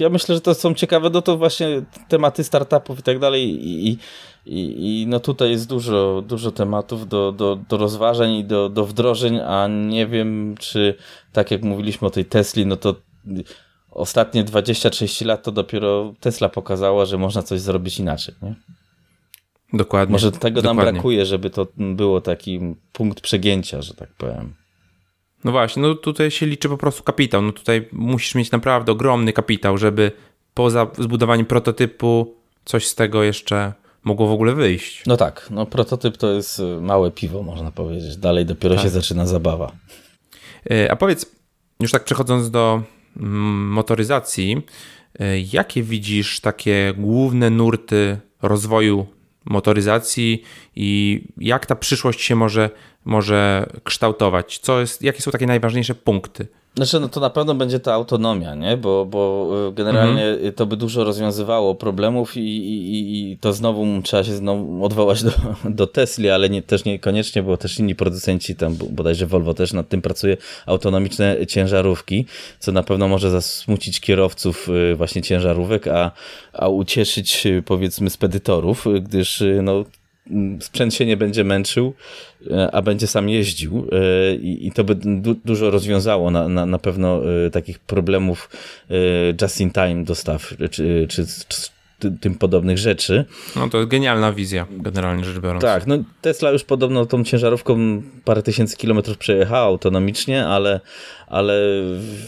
[0.00, 3.88] ja myślę, że to są ciekawe, no to właśnie tematy startupów i tak dalej i,
[3.88, 3.98] i,
[4.46, 9.40] i no tutaj jest dużo, dużo tematów do, do, do rozważań i do, do wdrożeń,
[9.40, 10.94] a nie wiem, czy
[11.32, 12.94] tak jak mówiliśmy o tej Tesli, no to
[13.90, 18.54] ostatnie 20-30 lat to dopiero Tesla pokazała, że można coś zrobić inaczej, nie?
[19.72, 20.12] Dokładnie.
[20.12, 20.84] Może tego dokładnie.
[20.84, 22.60] nam brakuje, żeby to było taki
[22.92, 24.54] punkt przegięcia, że tak powiem.
[25.44, 27.42] No właśnie, no tutaj się liczy po prostu kapitał.
[27.42, 30.12] No tutaj musisz mieć naprawdę ogromny kapitał, żeby
[30.54, 33.72] poza zbudowaniem prototypu coś z tego jeszcze
[34.04, 35.02] mogło w ogóle wyjść.
[35.06, 38.16] No tak, no prototyp to jest y, małe piwo, można powiedzieć.
[38.16, 38.84] Dalej dopiero tak.
[38.84, 39.72] się zaczyna zabawa.
[40.70, 41.26] Y, a powiedz,
[41.80, 42.82] już tak przechodząc do
[43.16, 44.62] mm, motoryzacji,
[45.20, 49.06] y, jakie widzisz takie główne nurty rozwoju
[49.46, 50.42] motoryzacji
[50.76, 52.70] i jak ta przyszłość się może,
[53.04, 54.58] może kształtować?
[54.58, 56.46] Co jest, jakie są takie najważniejsze punkty?
[56.76, 58.76] Znaczy, no to na pewno będzie ta autonomia, nie?
[58.76, 60.52] Bo, bo y, generalnie mhm.
[60.52, 65.30] to by dużo rozwiązywało problemów i, i, i to znowu trzeba się znowu odwołać do,
[65.64, 69.88] do Tesli, ale nie, też niekoniecznie, bo też inni producenci, tam bodajże Volvo też nad
[69.88, 70.36] tym pracuje,
[70.66, 72.26] autonomiczne ciężarówki,
[72.58, 76.12] co na pewno może zasmucić kierowców y, właśnie ciężarówek, a,
[76.52, 79.84] a ucieszyć y, powiedzmy spedytorów, gdyż no
[80.60, 81.94] sprzęt się nie będzie męczył,
[82.72, 83.88] a będzie sam jeździł
[84.40, 87.20] i, i to by du dużo rozwiązało na, na, na pewno
[87.52, 88.50] takich problemów
[89.42, 91.70] just in time dostaw, czy, czy, czy
[92.20, 93.24] tym podobnych rzeczy.
[93.56, 95.62] No to jest genialna wizja, generalnie rzecz biorąc.
[95.62, 100.80] Tak, no Tesla już podobno tą ciężarówką parę tysięcy kilometrów przejechała autonomicznie, ale,
[101.26, 101.54] ale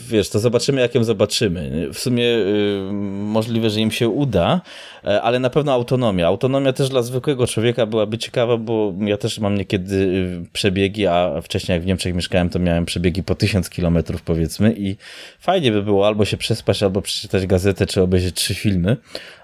[0.09, 1.89] wiesz, to zobaczymy, jak ją zobaczymy.
[1.93, 4.61] W sumie y, możliwe, że im się uda,
[5.05, 6.27] e, ale na pewno autonomia.
[6.27, 11.41] Autonomia też dla zwykłego człowieka byłaby ciekawa, bo ja też mam niekiedy y, przebiegi, a
[11.43, 14.97] wcześniej jak w Niemczech mieszkałem, to miałem przebiegi po tysiąc kilometrów powiedzmy i
[15.41, 18.97] fajnie by było albo się przespać, albo przeczytać gazetę, czy obejrzeć trzy filmy,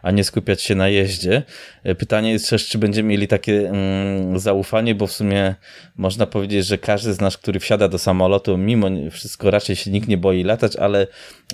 [0.03, 1.43] a nie skupiać się na jeździe.
[1.85, 5.55] E, pytanie jest też, czy będziemy mieli takie mm, zaufanie, bo w sumie
[5.97, 10.09] można powiedzieć, że każdy z nas, który wsiada do samolotu, mimo wszystko raczej się nikt
[10.09, 11.07] nie boi latać, ale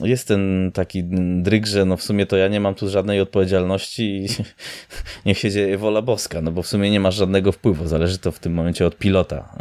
[0.02, 1.04] jest ten taki
[1.42, 4.28] dryg, że no w sumie to ja nie mam tu żadnej odpowiedzialności i
[5.26, 8.32] niech się dzieje wola boska, no bo w sumie nie masz żadnego wpływu, zależy to
[8.32, 9.56] w tym momencie od pilota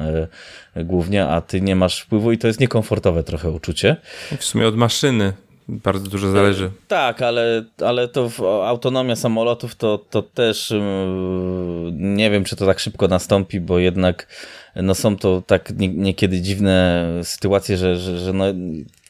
[0.75, 3.95] e, głównie, a ty nie masz wpływu i to jest niekomfortowe trochę uczucie.
[4.37, 5.33] W sumie od maszyny
[5.69, 6.71] bardzo dużo zależy.
[6.87, 8.29] Tak, ale, ale to
[8.67, 10.73] autonomia samolotów to, to też
[11.91, 14.27] nie wiem, czy to tak szybko nastąpi, bo jednak
[14.75, 18.45] no są to tak niekiedy dziwne sytuacje, że, że, że no,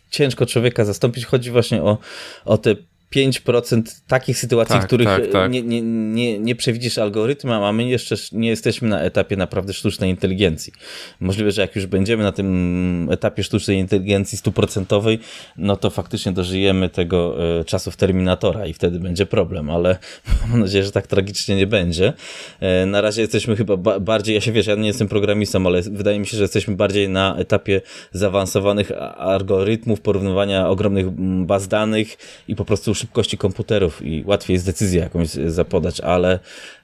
[0.09, 1.25] ciężko człowieka zastąpić.
[1.25, 1.97] Chodzi właśnie o,
[2.45, 2.75] o te
[3.15, 5.51] 5% takich sytuacji, tak, których tak, tak.
[5.51, 10.09] Nie, nie, nie, nie przewidzisz algorytmem, a my jeszcze nie jesteśmy na etapie naprawdę sztucznej
[10.09, 10.73] inteligencji.
[11.19, 15.19] Możliwe, że jak już będziemy na tym etapie sztucznej inteligencji stuprocentowej,
[15.57, 19.97] no to faktycznie dożyjemy tego e, czasów Terminatora i wtedy będzie problem, ale
[20.49, 22.13] mam nadzieję, że tak tragicznie nie będzie.
[22.59, 26.19] E, na razie jesteśmy chyba bardziej, ja się wiesz, ja nie jestem programistą, ale wydaje
[26.19, 31.09] mi się, że jesteśmy bardziej na etapie zaawansowanych algorytmów, porównywania ogromnych
[31.45, 32.17] baz danych
[32.47, 36.39] i po prostu szybkości komputerów i łatwiej jest decyzję jakąś zapodać, ale,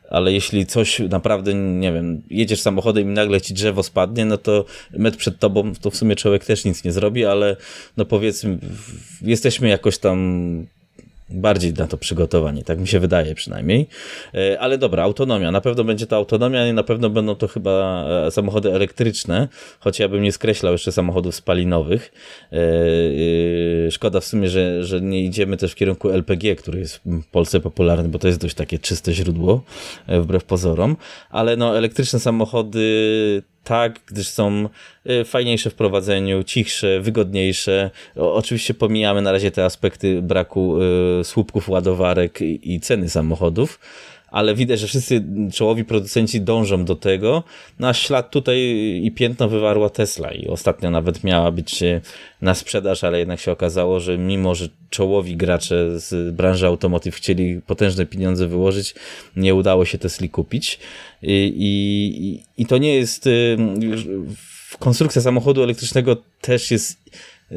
[0.10, 4.66] ale jeśli coś naprawdę, nie wiem, jedziesz samochodem i nagle ci drzewo spadnie, no to
[4.92, 7.58] metr przed tobą to w sumie człowiek też nic nie zrobi, ale
[7.98, 8.58] no powiedzmy,
[9.22, 10.68] jesteśmy jakoś tam
[11.30, 13.88] bardziej na to przygotowani, tak mi się wydaje przynajmniej.
[14.34, 15.52] E, ale dobra, autonomia.
[15.52, 19.48] Na pewno będzie to autonomia i na pewno będą to chyba e, samochody elektryczne,
[19.80, 22.12] choć ja bym nie skreślał jeszcze samochodów spalinowych.
[22.52, 27.28] E, szkoda w sumie, że, że nie idziemy też w kierunku LPG, który jest w
[27.32, 29.64] Polsce popularny, bo to jest dość takie czyste źródło,
[30.08, 30.98] wbrew pozorom.
[31.30, 32.86] Ale no, elektryczne samochody
[33.66, 34.70] tak, gdyż są
[35.10, 37.92] y, fajniejsze w prowadzeniu, cichsze, wygodniejsze.
[38.16, 40.78] oczywiście pomijamy na razie te aspekty braku
[41.20, 43.80] y, słupków ładowarek i ceny samochodów,
[44.36, 47.44] ale widać, że wszyscy czołowi producenci dążą do tego.
[47.80, 48.60] Na no, ślad tutaj
[49.04, 51.84] i piętno wywarła Tesla i ostatnio nawet miała być
[52.42, 57.62] na sprzedaż, ale jednak się okazało, że mimo, że czołowi gracze z branży automotive chcieli
[57.62, 58.96] potężne pieniądze wyłożyć,
[59.36, 60.80] nie udało się Tesli kupić.
[61.22, 63.30] I, i, i to nie jest.
[64.80, 66.98] Konstrukcja samochodu elektrycznego też jest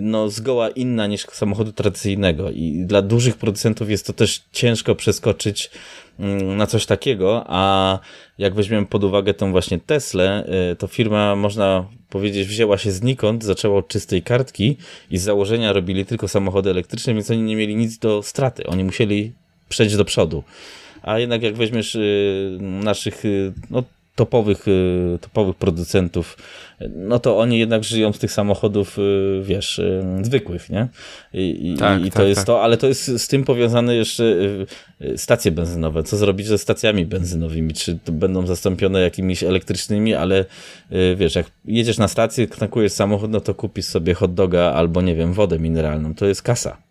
[0.03, 5.71] no, zgoła inna niż samochodu tradycyjnego i dla dużych producentów jest to też ciężko przeskoczyć
[6.19, 7.99] mm, na coś takiego, a
[8.39, 13.45] jak weźmiemy pod uwagę tą właśnie Teslę, y, to firma, można powiedzieć, wzięła się znikąd,
[13.45, 14.77] zaczęła od czystej kartki
[15.11, 18.67] i z założenia robili tylko samochody elektryczne, więc oni nie mieli nic do straty.
[18.67, 19.33] Oni musieli
[19.69, 20.45] przejść do przodu.
[21.03, 23.23] A jednak jak weźmiesz y, naszych
[23.71, 23.83] no,
[24.19, 26.37] topowych, y, topowych producentów,
[26.97, 30.89] no to oni jednak żyją z tych samochodów, y, wiesz, y, zwykłych, nie?
[31.35, 32.47] I, tak, i to tak, jest tak.
[32.47, 34.37] to, ale to jest z tym powiązane jeszcze
[35.17, 36.03] stacje benzynowe.
[36.03, 37.75] Co zrobić ze stacjami benzynowymi?
[37.75, 40.45] Czy to będą zastąpione jakimiś elektrycznymi, ale
[41.17, 45.15] wiesz, jak jedziesz na stację, tankujesz samochód, no to kupisz sobie hot doga albo, nie
[45.15, 46.15] wiem, wodę mineralną.
[46.15, 46.88] To jest kasa.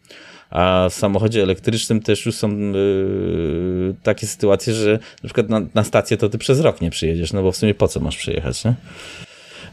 [0.50, 5.84] A w samochodzie elektrycznym też już są yy, takie sytuacje, że na przykład na, na
[5.84, 8.66] stację to ty przez rok nie przyjedziesz, no bo w sumie po co masz przyjechać,
[8.66, 8.74] nie?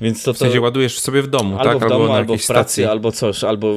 [0.01, 0.35] Więc to, to...
[0.35, 1.88] W sensie ładujesz sobie w domu, albo tak?
[1.88, 2.85] W domu, albo, albo w pracy, stacji.
[2.85, 3.75] albo coś, albo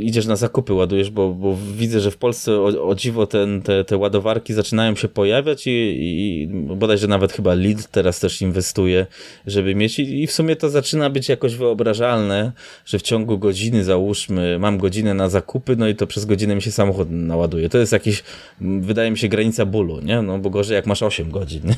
[0.00, 3.84] idziesz na zakupy, ładujesz, bo, bo widzę, że w Polsce o, o dziwo ten, te,
[3.84, 9.06] te ładowarki zaczynają się pojawiać i, i bodajże nawet chyba Lidl teraz też inwestuje,
[9.46, 12.52] żeby mieć i, i w sumie to zaczyna być jakoś wyobrażalne,
[12.86, 16.62] że w ciągu godziny załóżmy, mam godzinę na zakupy, no i to przez godzinę mi
[16.62, 17.68] się samochód naładuje.
[17.68, 18.22] To jest jakiś,
[18.60, 20.22] wydaje mi się, granica bólu, nie?
[20.22, 21.62] No bo gorzej jak masz 8 godzin?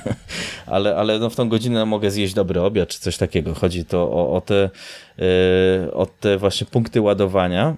[0.66, 3.54] Ale, ale no w tą godzinę mogę zjeść dobry obiad, czy coś takiego.
[3.54, 4.70] Chodzi chodzi to o, o, te,
[5.18, 7.76] e, o te właśnie punkty ładowania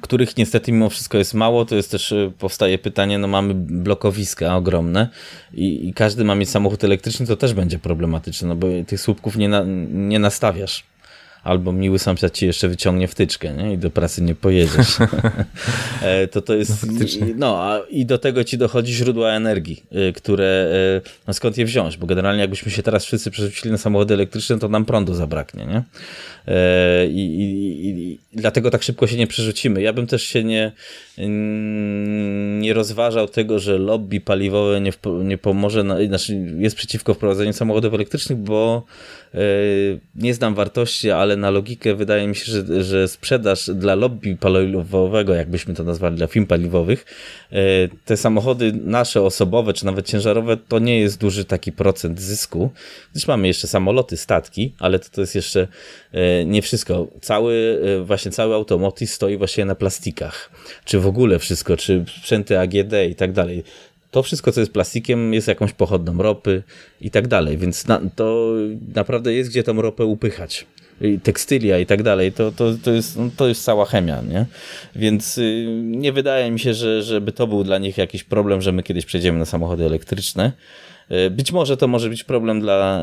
[0.00, 4.56] których niestety mimo wszystko jest mało, to jest też, e, powstaje pytanie, no mamy blokowiska
[4.56, 5.08] ogromne
[5.54, 9.36] i, i każdy ma mieć samochód elektryczny, to też będzie problematyczne, no bo tych słupków
[9.36, 10.84] nie, na, nie nastawiasz.
[11.44, 13.72] Albo miły sąsiad ci jeszcze wyciągnie wtyczkę nie?
[13.72, 14.96] i do pracy nie pojedziesz.
[16.02, 20.12] E, to to jest, no, no a i do tego ci dochodzi źródła energii, y,
[20.12, 20.72] które,
[21.04, 24.58] y, no skąd je wziąć, bo generalnie jakbyśmy się teraz wszyscy przerzucili na samochody elektryczne,
[24.58, 25.82] to nam prądu zabraknie, nie?
[26.48, 29.82] E, I, i, i, dlatego tak szybko się nie przerzucimy.
[29.82, 30.72] Ja bym też się nie,
[32.60, 34.92] nie rozważał tego, że lobby paliwowe nie,
[35.24, 38.84] nie pomoże, na, znaczy jest przeciwko wprowadzeniu samochodów elektrycznych, bo
[39.34, 39.38] e,
[40.14, 45.34] nie znam wartości, ale na logikę wydaje mi się, że, że sprzedaż dla lobby paliwowego,
[45.34, 47.06] jakbyśmy to nazwali, dla firm paliwowych,
[47.52, 47.56] e,
[48.04, 52.70] te samochody nasze osobowe, czy nawet ciężarowe, to nie jest duży taki procent zysku,
[53.12, 55.68] gdyż mamy jeszcze samoloty, statki, ale to, to jest jeszcze
[56.46, 57.06] nie wszystko.
[57.20, 60.50] Cały, właśnie cały automotive stoi właśnie na plastikach.
[60.84, 63.64] Czy w ogóle wszystko, czy sprzęty AGD i tak dalej.
[64.10, 66.62] To wszystko, co jest plastikiem, jest jakąś pochodną ropy
[67.00, 68.54] i tak dalej, więc na, to
[68.94, 70.66] naprawdę jest gdzie tą ropę upychać.
[71.22, 74.46] Tekstylia i tak dalej, to, to, to, jest, no, to jest cała chemia, nie?
[74.96, 78.72] Więc y, nie wydaje mi się, że, żeby to był dla nich jakiś problem, że
[78.72, 80.52] my kiedyś przejdziemy na samochody elektryczne.
[81.10, 83.02] Y, być może to może być problem dla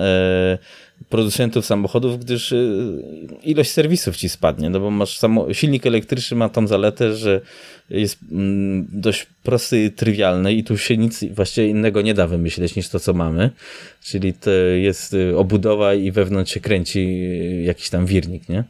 [0.53, 3.01] y, producentów samochodów, gdyż y,
[3.43, 7.41] ilość serwisów ci spadnie, no bo masz samo, silnik elektryczny ma tą zaletę, że
[7.91, 12.75] jest mm, dość prosty i trywialny i tu się nic właściwie innego nie da wymyśleć
[12.75, 13.49] niż to, co mamy,
[14.03, 18.63] czyli to jest y, obudowa i wewnątrz się kręci y, jakiś tam wirnik, nie?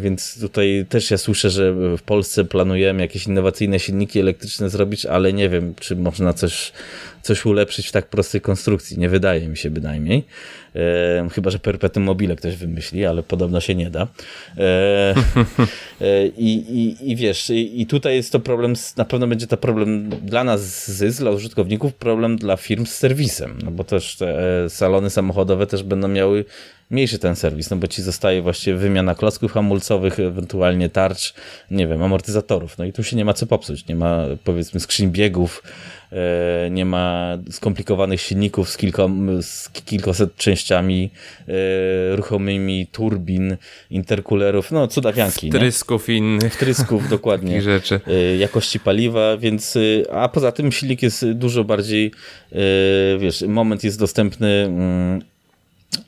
[0.00, 5.32] Więc tutaj też ja słyszę, że w Polsce planujemy jakieś innowacyjne silniki elektryczne zrobić, ale
[5.32, 6.72] nie wiem, czy można coś,
[7.22, 8.98] coś ulepszyć w tak prostej konstrukcji.
[8.98, 10.24] Nie wydaje mi się bynajmniej.
[10.76, 14.08] E, chyba, że perpetuum mobile ktoś wymyśli, ale podobno się nie da.
[14.58, 15.14] E,
[16.00, 19.56] e, i, i, I wiesz, i, i tutaj jest to problem, na pewno będzie to
[19.56, 24.64] problem dla nas, zysk, dla użytkowników, problem dla firm z serwisem, no bo też te
[24.64, 26.44] e, salony samochodowe też będą miały
[26.90, 31.34] mniejszy ten serwis, no bo ci zostaje właściwie wymiana klocków hamulcowych, ewentualnie tarcz,
[31.70, 32.78] nie wiem, amortyzatorów.
[32.78, 33.88] No i tu się nie ma co popsuć.
[33.88, 35.62] Nie ma powiedzmy skrzyń biegów,
[36.70, 41.10] nie ma skomplikowanych silników z, kilko, z kilkoset częściami
[41.48, 43.56] e, ruchomymi, turbin,
[43.90, 45.50] interkulerów, no cudawianki.
[45.50, 46.54] Wtrysków i innych.
[46.54, 47.62] Wtrysków, dokładnie.
[47.62, 48.00] rzeczy.
[48.06, 49.78] E, jakości paliwa, więc,
[50.12, 52.12] a poza tym silnik jest dużo bardziej,
[53.18, 55.35] wiesz, moment jest dostępny mm,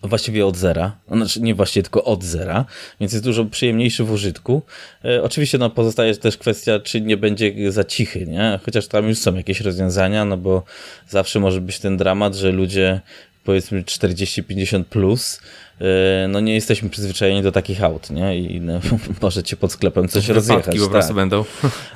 [0.02, 2.64] właściwie od zera, znaczy nie właściwie tylko od zera,
[3.00, 4.62] więc jest dużo przyjemniejszy w użytku.
[5.04, 8.60] E, oczywiście no, pozostaje też kwestia, czy nie będzie za cichy, nie?
[8.64, 10.62] chociaż tam już są jakieś rozwiązania, no bo
[11.08, 13.00] zawsze może być ten dramat, że ludzie
[13.44, 15.40] powiedzmy 40-50 plus,
[15.80, 18.38] e, no nie jesteśmy przyzwyczajeni do takich aut, nie?
[18.38, 18.80] I no,
[19.22, 20.78] może cię pod sklepem coś rozjechać.
[20.78, 21.16] po prostu tak.
[21.16, 21.44] będą.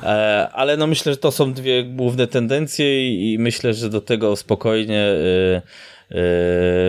[0.02, 4.36] E, ale no myślę, że to są dwie główne tendencje i myślę, że do tego
[4.36, 5.62] spokojnie e,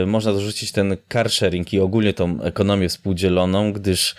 [0.05, 4.15] można dorzucić ten car sharing i ogólnie tą ekonomię współdzieloną, gdyż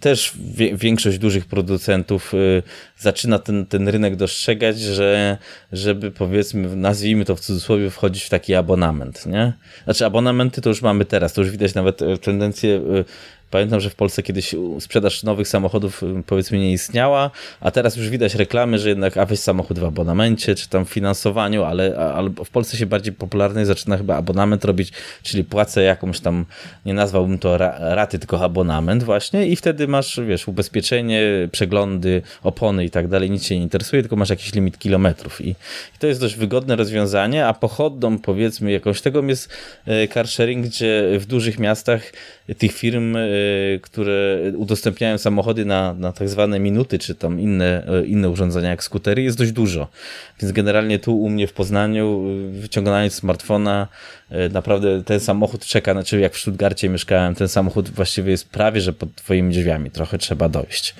[0.00, 0.32] też
[0.74, 2.62] większość dużych producentów yy,
[2.98, 5.38] zaczyna ten, ten rynek dostrzegać, że
[5.72, 9.52] żeby powiedzmy, nazwijmy to w cudzysłowie, wchodzić w taki abonament, nie?
[9.84, 13.04] Znaczy abonamenty to już mamy teraz, to już widać nawet e, tendencję e,
[13.50, 17.30] Pamiętam, że w Polsce kiedyś sprzedaż nowych samochodów y, powiedzmy nie istniała,
[17.60, 20.88] a teraz już widać reklamy, że jednak a weź samochód w abonamencie, czy tam w
[20.88, 26.20] finansowaniu, ale, ale w Polsce się bardziej popularny zaczyna chyba abonament robić, czyli płacę jakąś
[26.20, 26.46] tam,
[26.86, 32.90] nie nazwałbym to raty, tylko abonament właśnie i wtedy masz, wiesz, ubezpieczenie, przeglądy, opony i
[32.90, 36.20] tak dalej, nic się nie interesuje, tylko masz jakiś limit kilometrów i, i to jest
[36.20, 39.48] dość wygodne rozwiązanie, a pochodną powiedzmy jakąś tego jest
[39.86, 42.12] e, car sharing, gdzie w dużych miastach
[42.58, 43.37] tych firm Y,
[43.82, 48.84] które udostępniają samochody na, na tak zwane minuty, czy tam inne, y, inne urządzenia jak
[48.84, 49.88] skutery, jest dość dużo.
[50.42, 52.24] Więc generalnie tu u mnie w Poznaniu,
[52.56, 53.88] y, wyciągając smartfona,
[54.52, 58.92] naprawdę ten samochód czeka, znaczy jak w Stuttgarcie mieszkałem, ten samochód właściwie jest prawie, że
[58.92, 60.94] pod twoimi drzwiami, trochę trzeba dojść.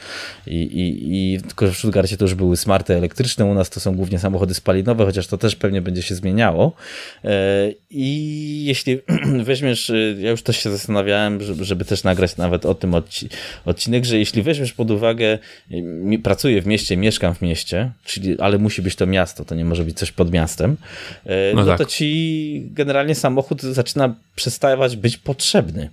[0.47, 3.97] I, i, i tylko w Stuttgarcie to już były smarty elektryczne, u nas to są
[3.97, 6.73] głównie samochody spalinowe, chociaż to też pewnie będzie się zmieniało.
[7.91, 8.99] I jeśli
[9.45, 12.95] weźmiesz, ja już też się zastanawiałem, żeby, też nagrać nawet o tym
[13.65, 15.39] odcinek, że jeśli weźmiesz pod uwagę,
[16.23, 19.85] pracuję w mieście, mieszkam w mieście, czyli, ale musi być to miasto, to nie może
[19.85, 20.77] być coś pod miastem,
[21.27, 21.79] e, no, no tak.
[21.79, 25.91] to ci generalnie samochód zaczyna przestawać być potrzebny.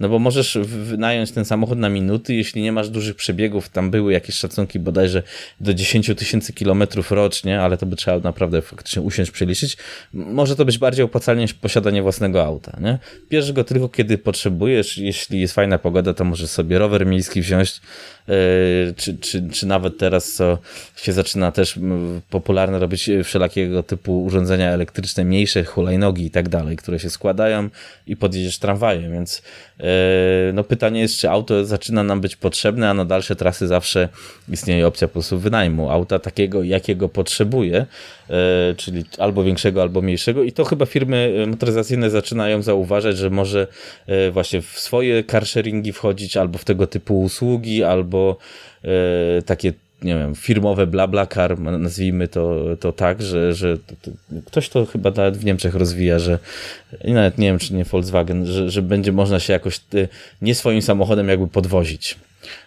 [0.00, 4.12] No bo możesz wynająć ten samochód na minuty, jeśli nie masz dużych przebiegów, tam były
[4.12, 5.22] jakieś szacunki bodajże
[5.60, 9.76] do 10 tysięcy kilometrów rocznie, ale to by trzeba naprawdę faktycznie usiąść, przeliczyć.
[10.12, 12.98] Może to być bardziej opłacalne niż posiadanie własnego auta, nie?
[13.30, 17.80] Bierzesz go tylko kiedy potrzebujesz, jeśli jest fajna pogoda, to możesz sobie rower miejski wziąć,
[18.96, 20.58] czy, czy, czy nawet teraz, co
[20.96, 21.78] się zaczyna też
[22.30, 27.68] popularne robić wszelakiego typu urządzenia elektryczne, mniejsze, hulajnogi i tak dalej, które się składają
[28.06, 29.42] i podjedziesz tramwajem, więc
[30.52, 34.08] no pytanie jest, czy auto zaczyna nam być potrzebne, a na dalsze trasy zawsze
[34.48, 35.90] istnieje opcja po prostu wynajmu.
[35.90, 37.86] Auta takiego, jakiego potrzebuje,
[38.76, 40.42] czyli albo większego, albo mniejszego.
[40.42, 43.66] I to chyba firmy motoryzacyjne zaczynają zauważać, że może
[44.32, 48.36] właśnie w swoje carsharingi wchodzić, albo w tego typu usługi, albo
[49.46, 49.72] takie
[50.04, 54.10] nie wiem, firmowe BlaBlaCar, nazwijmy to, to tak, że, że to, to,
[54.46, 56.38] ktoś to chyba nawet w Niemczech rozwija, że
[57.04, 60.08] nawet nie wiem, czy nie Volkswagen, że, że będzie można się jakoś e,
[60.42, 62.16] nie swoim samochodem jakby podwozić.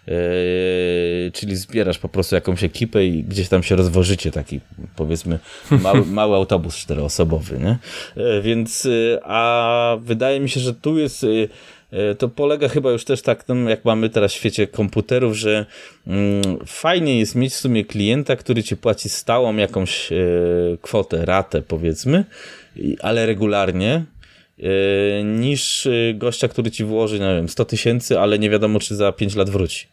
[0.08, 4.60] Yy, czyli zbierasz po prostu jakąś ekipę i gdzieś tam się rozwożycie, taki
[4.96, 5.40] powiedzmy
[5.72, 7.78] mały, mały autobus czteroosobowy, nie?
[8.16, 8.88] Yy, więc,
[9.24, 11.26] a wydaje mi się, że tu jest
[12.18, 15.66] to polega chyba już też tak, no, jak mamy teraz w świecie komputerów, że
[16.08, 20.16] mm, fajnie jest mieć w sumie klienta, który ci płaci stałą jakąś e,
[20.82, 22.26] kwotę, ratę powiedzmy,
[23.00, 24.06] ale regularnie,
[24.60, 29.12] e, niż gościa, który ci włoży, nie wiem, 100 tysięcy, ale nie wiadomo, czy za
[29.12, 29.88] 5 lat wróci.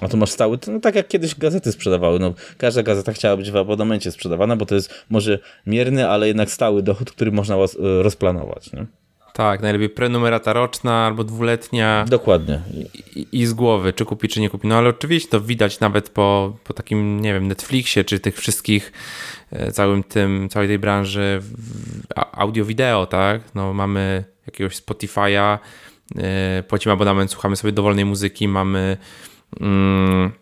[0.00, 2.18] A tu masz stały, no tak jak kiedyś gazety sprzedawały.
[2.18, 6.50] No, każda gazeta chciała być w abonamencie sprzedawana, bo to jest może mierny, ale jednak
[6.50, 7.66] stały dochód, który można e,
[8.02, 8.72] rozplanować.
[8.72, 8.86] Nie?
[9.38, 12.04] Tak, najlepiej prenumerata roczna albo dwuletnia.
[12.08, 12.60] Dokładnie.
[13.14, 14.68] I, I, z głowy, czy kupi, czy nie kupi.
[14.68, 18.92] No ale oczywiście to widać nawet po, po takim, nie wiem, Netflixie, czy tych wszystkich,
[19.50, 21.42] e, całym tym, całej tej branży
[22.32, 23.40] audio-wideo, tak?
[23.54, 25.58] No mamy jakiegoś Spotify'a,
[26.14, 26.22] yy,
[26.68, 28.96] płacimy abonament, słuchamy sobie dowolnej muzyki, mamy
[29.60, 30.32] Mm,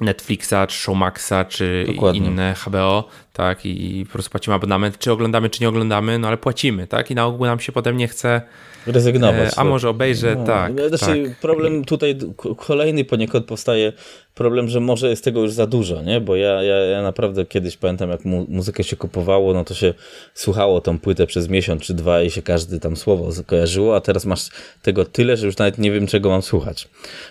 [0.00, 2.20] Netflixa, czy Showmaxa, czy Dokładnie.
[2.20, 6.36] inne HBO, tak, i po prostu płacimy abonament, czy oglądamy, czy nie oglądamy, no ale
[6.36, 8.42] płacimy, tak, i na ogół nam się potem nie chce
[8.86, 9.52] rezygnować.
[9.52, 10.44] E, a może obejrzę, no.
[10.44, 10.72] tak.
[10.88, 11.40] Znaczy, tak.
[11.40, 12.18] problem tutaj
[12.56, 13.92] kolejny poniekąd powstaje
[14.34, 16.20] problem, że może jest tego już za dużo, nie?
[16.20, 19.94] Bo ja, ja, ja naprawdę kiedyś pamiętam, jak mu, muzykę się kupowało, no to się
[20.34, 24.24] słuchało tą płytę przez miesiąc czy dwa i się każdy tam słowo kojarzyło, a teraz
[24.24, 24.48] masz
[24.82, 26.88] tego tyle, że już nawet nie wiem, czego mam słuchać.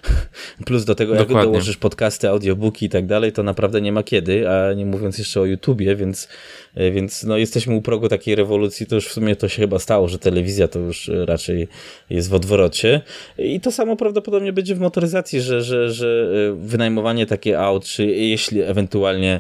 [0.66, 1.36] Plus do tego, Dokładnie.
[1.36, 5.18] jak dołożysz podcasty, audiobooki i tak dalej, to naprawdę nie ma kiedy, a nie mówiąc
[5.18, 6.28] jeszcze o YouTubie, więc,
[6.76, 10.08] więc no jesteśmy u progu takiej rewolucji, to już w sumie to się chyba stało,
[10.08, 11.68] że telewizja to już raczej
[12.10, 13.02] jest w odwrocie.
[13.38, 18.06] I to samo prawdopodobnie będzie w motoryzacji, że, że, że wynajmujemy wynajmowanie takie aut, czy
[18.06, 19.40] jeśli ewentualnie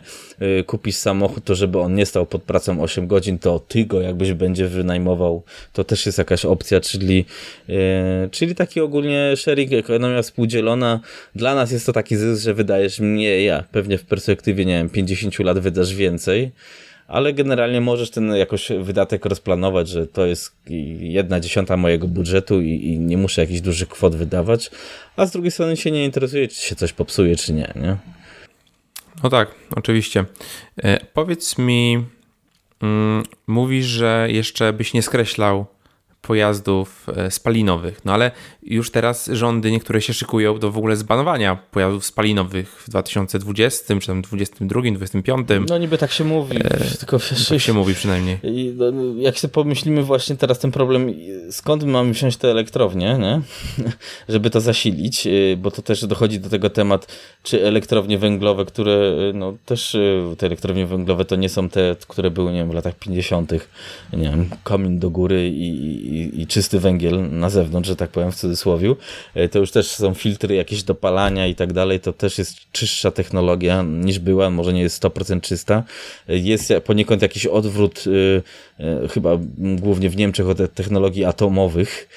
[0.65, 4.33] kupisz samochód, to żeby on nie stał pod pracą 8 godzin, to ty go jakbyś
[4.33, 7.25] będzie wynajmował, to też jest jakaś opcja, czyli,
[8.31, 10.99] czyli taki ogólnie sharing, ekonomia współdzielona.
[11.35, 14.89] Dla nas jest to taki zysk, że wydajesz mniej, ja pewnie w perspektywie, nie wiem,
[14.89, 16.51] 50 lat wydasz więcej,
[17.11, 20.55] ale generalnie możesz ten jakoś wydatek rozplanować, że to jest
[20.99, 24.71] jedna dziesiąta mojego budżetu i, i, nie muszę jakichś dużych kwot wydawać,
[25.15, 27.97] a z drugiej strony się nie interesuje, czy się coś popsuje, czy nie, nie?
[29.23, 30.25] No tak, oczywiście.
[30.83, 32.05] E, powiedz mi,
[32.81, 35.65] mm, mówisz, że jeszcze byś nie skreślał
[36.21, 38.05] pojazdów e, spalinowych.
[38.05, 38.31] No ale
[38.63, 44.07] już teraz rządy niektóre się szykują do w ogóle zbanowania pojazdów spalinowych w 2020 czy
[44.07, 45.69] tam 2022, 2025.
[45.69, 48.37] No niby tak się mówi, e, tylko wiesz, tak się mówi przynajmniej.
[48.43, 51.13] I, no, jak sobie pomyślimy właśnie teraz ten problem,
[51.51, 53.41] skąd my mamy wziąć te elektrownie, nie?
[54.33, 57.07] żeby to zasilić, e, bo to też dochodzi do tego temat,
[57.43, 58.93] czy elektrownie węglowe, które
[59.29, 59.97] e, no też
[60.37, 63.51] te elektrownie węglowe to nie są te, które były nie wiem, w latach 50.,
[64.13, 68.35] nie wiem, komin do góry i i, czysty węgiel na zewnątrz, że tak powiem w
[68.35, 68.95] cudzysłowie,
[69.35, 73.11] e, to już też są filtry jakieś dopalania i tak dalej, to też jest czystsza
[73.11, 75.83] technologia niż była, może nie jest 100% czysta.
[76.29, 78.03] E, jest poniekąd jakiś odwrót,
[78.79, 82.07] e, chyba głównie w Niemczech od technologii atomowych,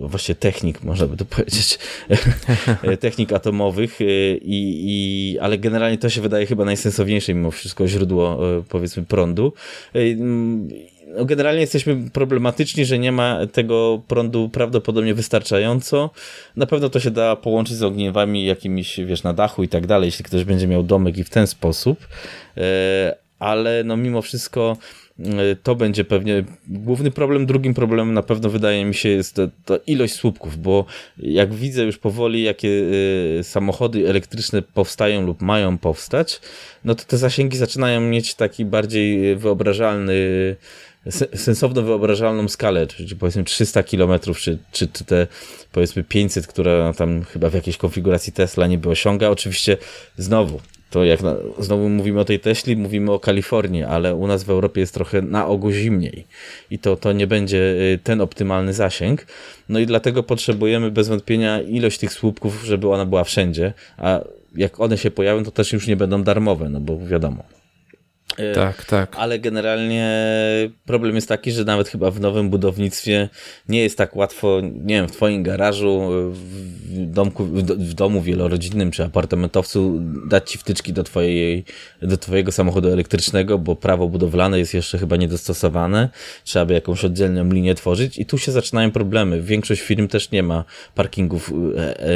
[0.00, 1.78] właśnie technik, można by to powiedzieć,
[3.00, 9.52] technik atomowych, i, ale generalnie to się wydaje chyba najsensowniejsze mimo wszystko źródło, powiedzmy, prądu
[11.16, 16.10] no generalnie jesteśmy problematyczni, że nie ma tego prądu prawdopodobnie wystarczająco.
[16.56, 20.06] Na pewno to się da połączyć z ogniewami jakimiś, wiesz, na dachu i tak dalej,
[20.06, 22.08] jeśli ktoś będzie miał domek i w ten sposób.
[22.56, 24.76] E, ale no mimo wszystko
[25.18, 27.46] e, to będzie pewnie główny problem.
[27.46, 30.84] Drugim problemem na pewno wydaje mi się jest ta, ilość słupków, bo
[31.18, 32.70] jak widzę już powoli, jakie
[33.38, 36.40] e, samochody elektryczne powstają lub mają powstać,
[36.84, 40.56] no to te zasięgi zaczynają mieć taki bardziej wyobrażalny
[41.34, 45.26] sensowną, wyobrażalną skalę, czyli powiedzmy 300 km, czy, czy te
[45.72, 49.28] powiedzmy 500, które tam chyba w jakiejś konfiguracji Tesla niby osiąga.
[49.28, 49.76] Oczywiście
[50.16, 54.44] znowu to jak na, znowu mówimy o tej Teśli, mówimy o Kalifornii, ale u nas
[54.44, 56.26] w Europie jest trochę na ogół zimniej
[56.70, 59.26] i to, to nie będzie y, ten optymalny zasięg.
[59.68, 64.20] No i dlatego potrzebujemy bez wątpienia ilość tych słupków, żeby ona była wszędzie, a
[64.56, 67.44] jak one się pojawią, to też już nie będą darmowe, no bo wiadomo.
[68.36, 69.16] E, tak, tak.
[69.18, 70.08] Ale generalnie
[70.86, 73.28] problem jest taki, że nawet chyba w nowym budownictwie
[73.68, 76.00] nie jest tak łatwo, nie wiem, w twoim garażu,
[76.32, 81.64] w, domku, w domu wielorodzinnym czy apartamentowcu dać ci wtyczki do, twojej,
[82.02, 86.08] do twojego samochodu elektrycznego, bo prawo budowlane jest jeszcze chyba niedostosowane.
[86.44, 89.42] Trzeba by jakąś oddzielną linię tworzyć i tu się zaczynają problemy.
[89.42, 92.08] Większość firm też nie ma parkingów e, e,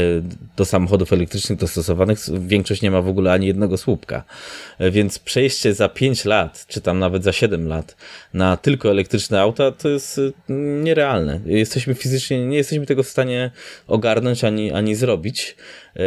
[0.57, 2.19] do samochodów elektrycznych dostosowanych.
[2.41, 4.25] Większość nie ma w ogóle ani jednego słupka.
[4.81, 7.97] Więc przejście za 5 5 lat, czy tam nawet za 7 lat
[8.35, 10.33] na tylko elektryczne auta, to jest y,
[10.83, 11.41] nierealne.
[11.47, 13.51] Jesteśmy fizycznie, nie jesteśmy tego w stanie
[13.87, 15.57] ogarnąć ani, ani zrobić.
[15.93, 15.99] E,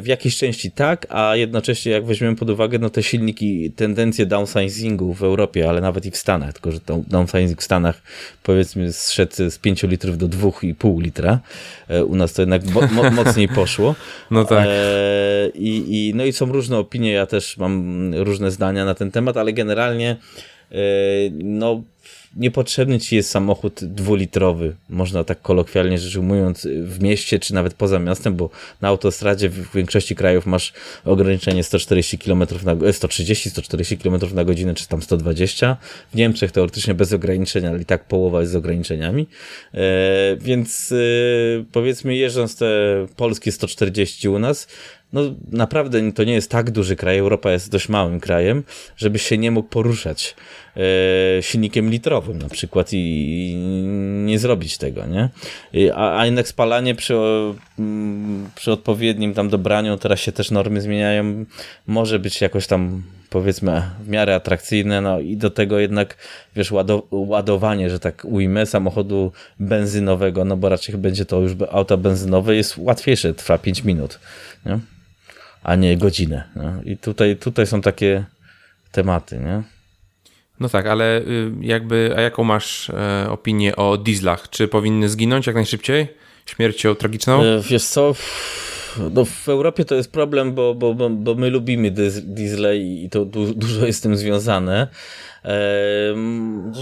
[0.00, 5.14] w jakiejś części tak, a jednocześnie jak weźmiemy pod uwagę no te silniki, tendencje downsizingu
[5.14, 8.02] w Europie, ale nawet i w Stanach, tylko że downsizing w Stanach
[8.42, 11.40] powiedzmy zszedł z 5 litrów do 2,5 litra.
[11.88, 13.94] E, u nas to jednak mo mocniej poszło.
[14.30, 14.66] No tak.
[14.68, 19.10] E, i, i, no i są różne opinie, ja też mam różne zdania na ten
[19.10, 20.16] temat, ale generalnie
[21.32, 21.82] no
[22.36, 27.98] niepotrzebny ci jest samochód dwulitrowy, można tak kolokwialnie rzecz ujmując, w mieście czy nawet poza
[27.98, 28.50] miastem, bo
[28.80, 30.72] na autostradzie w większości krajów masz
[31.04, 35.76] ograniczenie 140 km na 130-140 km na godzinę, czy tam 120.
[36.12, 39.26] W Niemczech teoretycznie bez ograniczenia, ale i tak połowa jest z ograniczeniami.
[39.74, 40.96] E, więc e,
[41.72, 42.66] powiedzmy jeżdżąc te
[43.16, 44.68] polskie 140 u nas,
[45.12, 48.62] no naprawdę to nie jest tak duży kraj, Europa jest dość małym krajem,
[48.96, 50.36] żebyś się nie mógł poruszać
[50.76, 53.54] e, silnikiem litrowym na przykład i, i
[54.24, 55.28] nie zrobić tego, nie?
[55.94, 57.14] A, a jednak spalanie przy,
[57.78, 61.44] mm, przy odpowiednim tam dobraniu, teraz się też normy zmieniają,
[61.86, 66.16] może być jakoś tam powiedzmy w miarę atrakcyjne, no i do tego jednak,
[66.56, 66.72] wiesz,
[67.10, 72.78] ładowanie, że tak ujmę, samochodu benzynowego, no bo raczej będzie to już auto benzynowe, jest
[72.78, 74.20] łatwiejsze, trwa 5 minut,
[74.66, 74.78] nie?
[75.62, 76.44] A nie godzinę.
[76.56, 76.82] No.
[76.84, 78.24] I tutaj, tutaj są takie
[78.92, 79.62] tematy, nie?
[80.60, 84.50] No tak, ale y, jakby, a jaką masz e, opinię o dieslach?
[84.50, 86.08] Czy powinny zginąć jak najszybciej?
[86.46, 87.42] Śmiercią tragiczną?
[87.42, 88.14] E, wiesz co,
[89.12, 91.90] no w Europie to jest problem, bo, bo, bo, bo my lubimy
[92.22, 94.88] diesle i to du dużo jest z tym związane.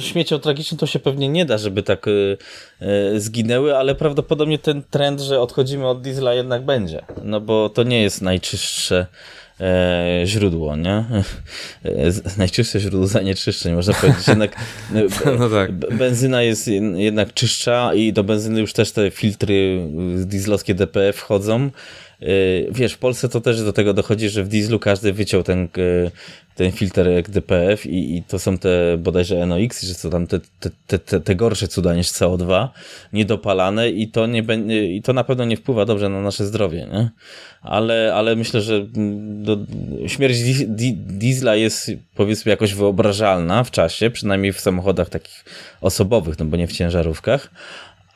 [0.00, 2.36] Śmiecią tragicznym to się pewnie nie da, żeby tak y,
[3.14, 7.82] y, zginęły, ale prawdopodobnie ten trend, że odchodzimy od diesla jednak będzie, no bo to
[7.82, 9.06] nie jest najczystsze
[9.60, 10.90] e, źródło, nie?
[10.90, 11.24] E,
[12.38, 14.28] najczystsze źródło zanieczyszczeń, można powiedzieć.
[14.28, 14.56] Jednak
[15.38, 15.72] no tak.
[15.72, 19.88] benzyna jest jednak czystsza i do benzyny już też te filtry
[20.24, 21.70] dieslowskie DPF wchodzą.
[22.22, 22.26] E,
[22.70, 25.68] wiesz, w Polsce to też do tego dochodzi, że w dieslu każdy wyciął ten
[26.58, 30.40] ten filtr jak DPF i, i to są te bodajże NOx, że są tam te,
[30.86, 32.68] te, te, te gorsze cuda niż CO2,
[33.12, 34.42] niedopalane i to, nie,
[34.94, 37.10] i to na pewno nie wpływa dobrze na nasze zdrowie, nie?
[37.62, 38.86] Ale, ale myślę, że
[39.18, 39.58] do,
[40.06, 40.38] śmierć
[40.96, 45.44] diesla jest powiedzmy jakoś wyobrażalna w czasie, przynajmniej w samochodach takich
[45.80, 47.50] osobowych, no bo nie w ciężarówkach,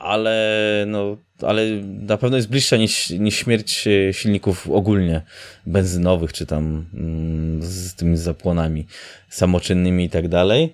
[0.02, 5.20] ale, no, ale na pewno jest bliższa niż, niż śmierć e, silników ogólnie
[5.66, 8.86] benzynowych, czy tam mm, z tymi zapłonami
[9.28, 10.72] samoczynnymi i tak dalej.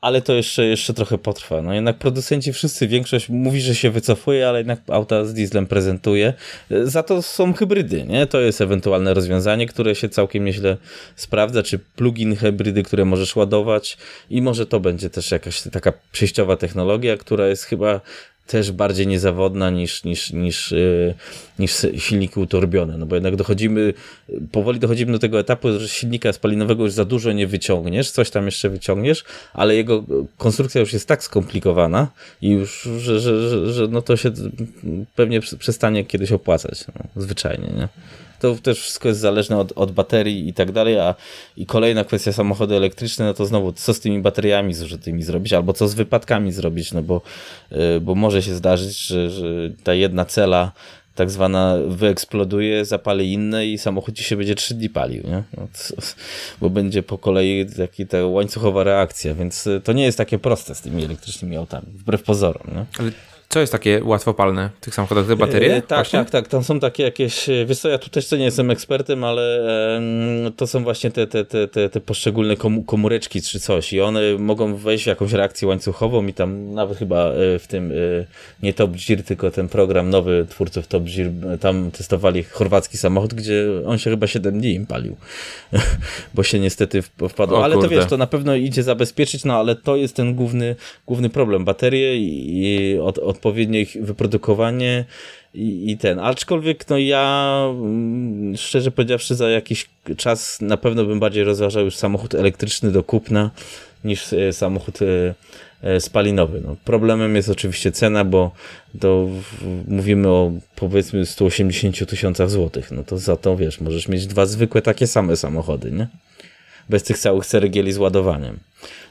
[0.00, 1.62] Ale to jeszcze, jeszcze trochę potrwa.
[1.62, 6.34] No jednak producenci wszyscy, większość mówi, że się wycofuje, ale jednak auta z dieslem prezentuje.
[6.82, 8.26] Za to są hybrydy, nie?
[8.26, 10.76] To jest ewentualne rozwiązanie, które się całkiem nieźle
[11.16, 13.98] sprawdza, czy plugin hybrydy, które możesz ładować
[14.30, 18.00] i może to będzie też jakaś taka przejściowa technologia, która jest chyba
[18.46, 21.14] też bardziej niezawodna niż, niż, niż, yy,
[21.58, 23.94] niż silniki utorbione, no bo jednak dochodzimy,
[24.52, 28.46] powoli dochodzimy do tego etapu, że silnika spalinowego już za dużo nie wyciągniesz, coś tam
[28.46, 30.04] jeszcze wyciągniesz, ale jego
[30.38, 32.08] konstrukcja już jest tak skomplikowana
[32.42, 34.30] i już, że, że, że, że no to się
[35.16, 37.88] pewnie przestanie kiedyś opłacać, no, zwyczajnie, nie?
[38.44, 41.14] To też wszystko jest zależne od, od baterii i tak dalej, a
[41.56, 45.72] i kolejna kwestia samochody elektryczne, no to znowu co z tymi bateriami zużytymi zrobić, albo
[45.72, 47.22] co z wypadkami zrobić, no bo,
[47.72, 49.46] y, bo może się zdarzyć, że, że
[49.84, 50.72] ta jedna cela
[51.14, 55.42] tak zwana wyeksploduje, zapali inne i samochód ci się będzie trzy dni palił, nie?
[55.56, 56.02] No to,
[56.60, 60.80] bo będzie po kolei taki ta łańcuchowa reakcja, więc to nie jest takie proste z
[60.80, 62.84] tymi elektrycznymi autami, wbrew pozorom, nie?
[62.98, 63.10] Ale
[63.48, 65.26] Co jest takie łatwopalne w tych samochodach?
[65.26, 65.76] Te baterie?
[65.76, 66.18] E, tak, właśnie?
[66.18, 66.48] tak, tak.
[66.48, 69.60] Tam są takie jakieś, e, wiesz co, ja tu też nie jestem ekspertem, ale
[70.56, 72.54] to są właśnie te, te, te, te, te poszczególne
[72.86, 77.16] komóreczki czy coś i one mogą wejść w jakąś reakcję łańcuchową i tam nawet chyba
[77.16, 77.92] e, w tym,
[78.62, 81.30] nie Top Gear, tylko ten program nowy twórców Top Gear,
[81.60, 85.16] tam testowali chorwacki samochód, gdzie on się chyba 7 dni im palił,
[86.34, 87.58] bo się niestety wpadło.
[87.58, 90.76] O, ale to wiesz, to na pewno idzie zabezpieczyć, no ale to jest ten główny,
[91.06, 91.64] główny problem.
[91.64, 95.04] Baterie i, i od, odpowiednie ich wyprodukowanie
[95.54, 96.18] i, i ten.
[96.18, 101.96] Aczkolwiek no ja mm, szczerze powiedziawszy za jakiś czas na pewno bym bardziej rozważał już
[101.96, 103.50] samochód elektryczny do kupna
[104.04, 105.34] niż e, samochód e,
[105.82, 106.60] e, spalinowy.
[106.64, 108.50] No, problemem jest oczywiście cena, bo
[109.00, 109.28] to
[109.88, 112.90] mówimy o powiedzmy 180 tysiącach złotych.
[112.90, 116.08] No to za to wiesz, możesz mieć dwa zwykłe takie same samochody, nie?
[116.88, 118.58] Bez tych całych ceregieli z ładowaniem.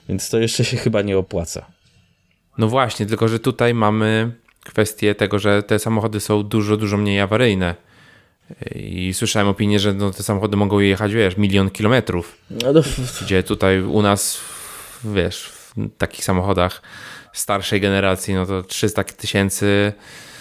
[0.09, 1.65] Więc to jeszcze się chyba nie opłaca.
[2.58, 4.32] No właśnie, tylko że tutaj mamy
[4.64, 7.76] kwestię tego, że te samochody są dużo, dużo mniej awaryjne.
[8.76, 12.38] I słyszałem opinię, że no, te samochody mogą jechać, wiesz, milion kilometrów.
[12.49, 12.84] No to...
[13.22, 14.39] Gdzie tutaj u nas,
[15.04, 16.82] wiesz, w takich samochodach
[17.34, 19.93] starszej generacji, no to 300 tysięcy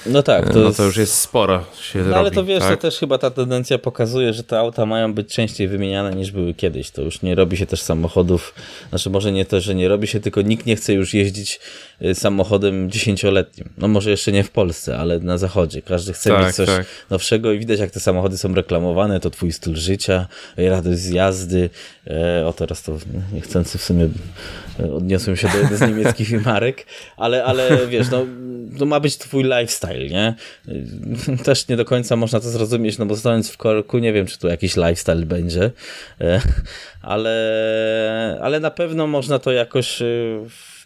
[0.07, 0.53] no tak.
[0.53, 2.71] To, no to już jest sporo się no, robi, Ale to wiesz, tak?
[2.71, 6.55] to też chyba ta tendencja pokazuje, że te auta mają być częściej wymieniane niż były
[6.55, 6.91] kiedyś.
[6.91, 8.55] To już nie robi się też samochodów,
[8.89, 11.61] znaczy może nie to, że nie robi się, tylko nikt nie chce już jeździć
[12.03, 13.69] y, samochodem dziesięcioletnim.
[13.79, 15.83] No może jeszcze nie w Polsce, ale na zachodzie.
[15.83, 16.87] Każdy chce tak, mieć coś tak.
[17.11, 20.27] nowszego i widać jak te samochody są reklamowane, to twój styl życia,
[20.57, 21.71] radość z jazdy.
[22.07, 22.99] E, o teraz to
[23.33, 24.09] niechcący w sumie
[24.81, 26.87] e, odniosłem się do jednej z niemieckich marek,
[27.17, 28.27] ale, ale wiesz, no
[28.79, 30.35] to ma być twój lifestyle, nie?
[31.45, 34.39] Też nie do końca można to zrozumieć, no bo stojąc w korku, nie wiem, czy
[34.39, 35.71] tu jakiś lifestyle będzie,
[36.21, 36.41] e,
[37.03, 40.07] ale, ale na pewno można to jakoś e,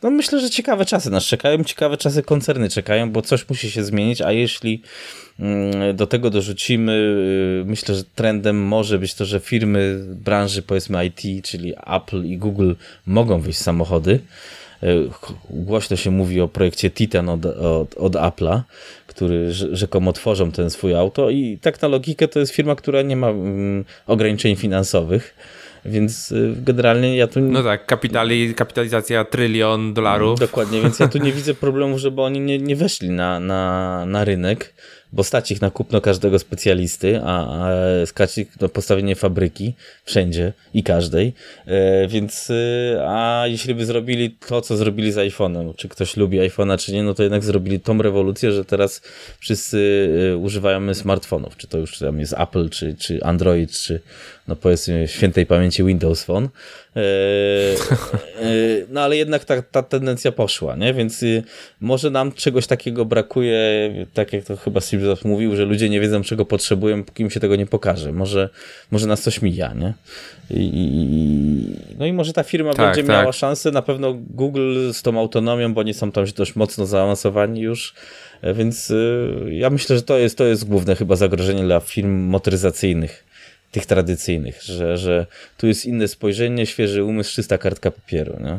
[0.03, 3.85] no myślę, że ciekawe czasy nas czekają, ciekawe czasy koncerny czekają, bo coś musi się
[3.85, 4.83] zmienić, a jeśli
[5.41, 7.17] mm, do tego dorzucimy,
[7.63, 12.39] e, myślę, że trendem może być to, że firmy branży powiedzmy IT, czyli Apple i
[12.39, 12.73] Google
[13.07, 14.21] mogą wyjść samochody,
[15.51, 18.61] głośno się mówi o projekcie Titan od, od, od Apple'a,
[19.07, 23.17] który rzekomo tworzą ten swój auto i tak na logikę to jest firma, która nie
[23.17, 25.35] ma mm, ograniczeń finansowych.
[25.85, 27.41] Więc y, generalnie ja tu.
[27.41, 30.41] No tak, kapitali, kapitalizacja trylion dolarów.
[30.41, 34.25] Dokładnie, więc ja tu nie widzę problemu, żeby oni nie, nie weszli na, na, na
[34.25, 34.75] rynek
[35.13, 37.71] bo stać ich na kupno każdego specjalisty, a, a
[38.07, 41.33] stać ich na postawienie fabryki wszędzie i każdej,
[41.67, 46.39] e, więc e, a jeśli by zrobili to, co zrobili z iPhone'em, czy ktoś lubi
[46.39, 49.03] iPhone'a, czy nie, no to jednak zrobili tą rewolucję, że teraz
[49.39, 54.01] wszyscy e, używają smartfonów, czy to już tam jest Apple, czy, czy Android, czy
[54.49, 56.49] no powiedzmy świętej pamięci Windows Phone,
[56.97, 57.77] Eee,
[58.43, 60.95] eee, no ale jednak ta, ta tendencja poszła, nie?
[60.95, 61.43] Więc y,
[61.81, 63.59] może nam czegoś takiego brakuje,
[64.15, 67.41] tak jak to chyba Steve mówił, że ludzie nie wiedzą czego potrzebują, póki im się
[67.41, 68.13] tego nie pokaże.
[68.13, 68.49] Może,
[68.91, 69.95] może nas coś mija, nie?
[70.51, 73.21] I, no i może ta firma tak, będzie tak.
[73.21, 77.61] miała szansę, na pewno Google z tą autonomią, bo oni są tam dość mocno zaawansowani
[77.61, 77.95] już,
[78.43, 82.11] e, więc y, ja myślę, że to jest, to jest główne chyba zagrożenie dla firm
[82.11, 83.27] motoryzacyjnych
[83.77, 88.37] tych tradycyjnych, że, że tu jest inne spojrzenie, świeży umysł, czysta kartka papieru.
[88.41, 88.59] Nie?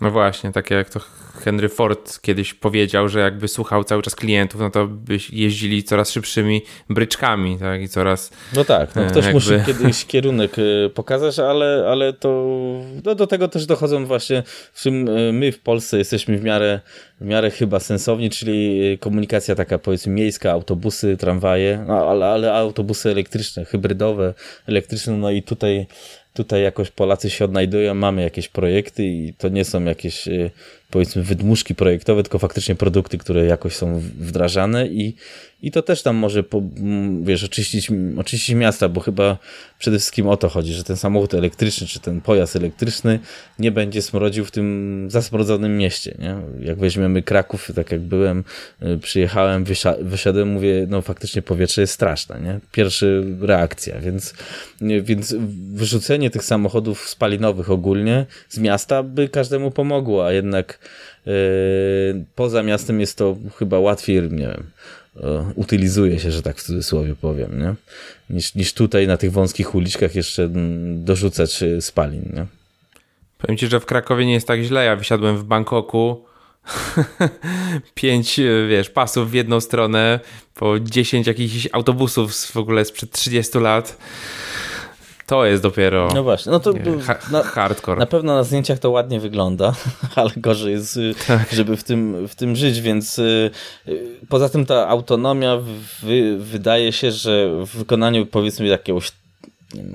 [0.00, 1.00] No właśnie, takie jak to
[1.40, 6.10] Henry Ford kiedyś powiedział, że jakby słuchał cały czas klientów, no to by jeździli coraz
[6.10, 8.30] szybszymi bryczkami, tak, i coraz...
[8.54, 9.32] No tak, no ktoś jakby...
[9.32, 12.60] musi kiedyś kierunek y, pokazać, ale, ale to
[13.04, 14.42] no do tego też dochodzą właśnie,
[14.72, 16.80] w czym y, my w Polsce jesteśmy w miarę,
[17.20, 23.10] w miarę chyba sensowni, czyli komunikacja taka powiedzmy miejska, autobusy, tramwaje, no, ale, ale autobusy
[23.10, 24.34] elektryczne, hybrydowe,
[24.66, 25.86] elektryczne, no i tutaj
[26.34, 30.28] tutaj jakoś Polacy się odnajdują, mamy jakieś projekty i to nie są jakieś
[30.90, 35.14] powiedzmy wydmuszki projektowe, tylko faktycznie produkty, które jakoś są wdrażane i,
[35.62, 36.62] i to też tam może, po,
[37.22, 39.38] wiesz, oczyścić, oczyścić miasta, bo chyba
[39.78, 43.18] przede wszystkim o to chodzi, że ten samochód elektryczny, czy ten pojazd elektryczny
[43.58, 46.36] nie będzie smrodził w tym zasmrodzonym mieście, nie?
[46.66, 48.44] Jak weźmiemy Kraków, tak jak byłem,
[48.82, 49.64] y, przyjechałem,
[50.00, 52.60] wysiadłem, mówię, no faktycznie powietrze jest straszne, nie?
[52.72, 53.06] Pierwsza
[53.40, 54.34] reakcja, więc,
[55.02, 55.34] więc
[55.72, 60.78] wyrzucenie tych samochodów spalinowych ogólnie z miasta by każdemu pomogło, a jednak
[62.34, 64.70] poza miastem jest to chyba łatwiej, nie wiem,
[65.16, 67.74] E, utylizuje się, że tak w cudzysłowie powiem, nie?
[68.30, 72.32] Niż, niż tutaj na tych wąskich uliczkach jeszcze mm, dorzucać e, spalin.
[72.34, 72.46] Nie?
[73.38, 74.84] Powiem ci, że w Krakowie nie jest tak źle.
[74.84, 76.24] Ja wysiadłem w Bangkoku.
[77.94, 80.20] Pięć, wiesz, pasów w jedną stronę,
[80.54, 83.98] po dziesięć jakichś autobusów w ogóle sprzed 30 lat
[85.30, 86.08] To jest dopiero.
[86.14, 86.82] No właśnie, no to nie,
[87.32, 87.98] na, hardcore.
[87.98, 89.74] Na pewno na zdjęciach to ładnie wygląda,
[90.16, 91.52] ale gorzej jest, y, tak.
[91.52, 93.50] żeby w tym, w tym żyć, więc y,
[93.88, 95.58] y, poza tym ta autonomia
[96.02, 99.12] wy, wydaje się, że w wykonaniu powiedzmy jakiegoś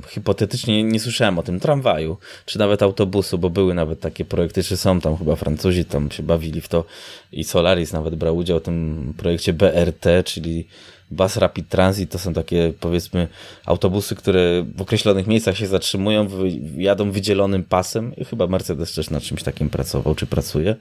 [0.09, 4.77] hipotetycznie nie słyszałem o tym tramwaju, czy nawet autobusu, bo były nawet takie projekty, czy
[4.77, 6.85] są tam chyba Francuzi tam się bawili w to
[7.31, 10.67] i Solaris nawet brał udział w tym projekcie BRT, czyli
[11.15, 13.27] Bus Rapid Transit to są takie powiedzmy
[13.65, 16.27] autobusy, które w określonych miejscach się zatrzymują,
[16.77, 20.75] jadą wydzielonym pasem chyba Mercedes też na czymś takim pracował, czy pracuje.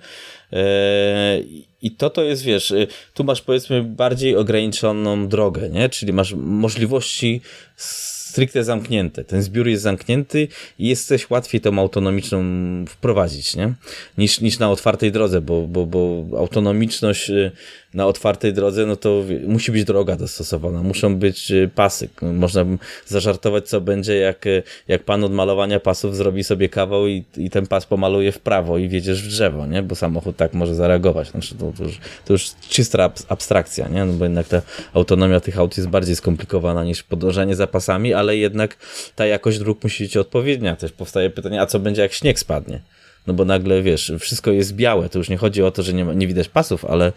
[0.52, 5.88] Eee, I to to jest, wiesz, y, tu masz powiedzmy bardziej ograniczoną drogę, nie?
[5.88, 7.40] czyli masz możliwości
[7.76, 9.24] stricte zamknięte.
[9.24, 12.44] Ten zbiór jest zamknięty i jesteś łatwiej tą autonomiczną
[12.88, 13.74] wprowadzić, nie?
[14.18, 17.52] Niż, niż na otwartej drodze, bo, bo, bo autonomiczność y,
[17.94, 22.08] na otwartej drodze, no to musi być droga dostosowana, muszą być y, pasy.
[22.22, 22.64] Można
[23.06, 27.50] zażartować, co będzie, jak, y, jak pan od malowania pasów zrobi sobie kawał i, i
[27.50, 29.82] ten pas pomaluje w prawo i wiedziesz w drzewo, nie?
[29.82, 31.28] Bo samochód tak może zareagować.
[31.28, 34.04] Znaczy, to, to, już, to już czysta abstrakcja, nie?
[34.04, 34.62] No bo jednak ta
[34.94, 38.76] autonomia tych aut jest bardziej skomplikowana niż podążanie za pasami, ale jednak
[39.16, 40.76] ta jakość dróg musi być odpowiednia.
[40.76, 42.80] Też powstaje pytanie, a co będzie, jak śnieg spadnie?
[43.26, 46.04] No bo nagle, wiesz, wszystko jest białe, to już nie chodzi o to, że nie,
[46.04, 47.12] ma, nie widać pasów, ale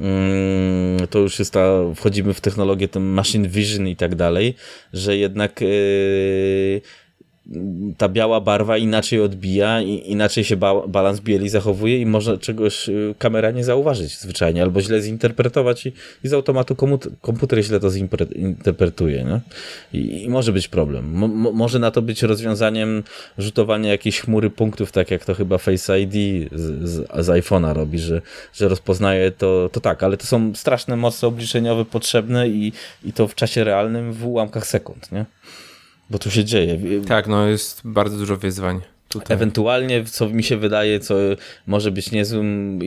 [0.00, 4.54] mm, to już jest ta, wchodzimy w technologię, ten machine vision i tak dalej,
[4.92, 6.80] że jednak yy,
[7.96, 13.14] ta biała barwa inaczej odbija, inaczej się ba balans bieli zachowuje i może czegoś y,
[13.18, 15.92] kamera nie zauważyć zwyczajnie, albo źle zinterpretować i,
[16.24, 16.76] i z automatu
[17.20, 19.24] komputer źle to zinterpretuje.
[19.24, 19.40] Nie?
[20.00, 21.10] I, I, może być problem.
[21.12, 23.02] Mo może na to być rozwiązaniem
[23.38, 26.12] rzutowania jakiejś chmury punktów, tak jak to chyba Face ID
[26.52, 28.22] z, z, z iPhone'a robi, że,
[28.52, 32.72] że rozpoznaje to, to tak, ale to są straszne moce obliczeniowe potrzebne i,
[33.04, 35.12] i to w czasie realnym w ułamkach sekund.
[35.12, 35.24] Nie?
[36.10, 36.78] Bo tu się dzieje.
[37.06, 38.80] Tak, no jest bardzo dużo wyzwań.
[39.12, 39.34] Tutaj.
[39.34, 41.14] Ewentualnie, co mi się wydaje, co
[41.66, 42.78] może być niezłym,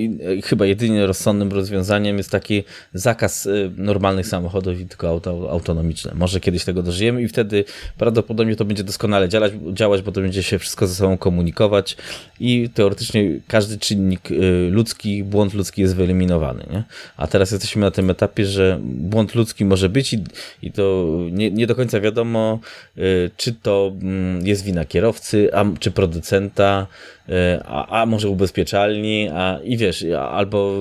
[0.43, 2.63] chyba jedynie rozsądnym rozwiązaniem jest taki
[2.93, 6.11] zakaz y, normalnych samochodów i tylko auto autonomiczne.
[6.15, 7.65] Może kiedyś tego dożyjemy i wtedy
[7.97, 11.97] prawdopodobnie to będzie doskonale działać, działać bo to będzie się wszystko ze sobą komunikować
[12.39, 16.65] i teoretycznie każdy czynnik y, ludzki, błąd ludzki jest wyeliminowany.
[16.71, 16.83] Nie?
[17.17, 20.23] A teraz jesteśmy na tym etapie, że błąd ludzki może być i,
[20.61, 22.59] i to nie, nie do końca wiadomo,
[22.97, 26.87] y, czy to mm, jest wina kierowcy, a czy producenta producenta,
[27.29, 30.73] e, a, a może ubezpieczalni, a i wiesz, albo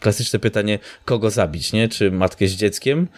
[0.00, 1.88] klasyczne pytanie, kogo zabić, nie?
[1.88, 3.08] Czy matkę z dzieckiem,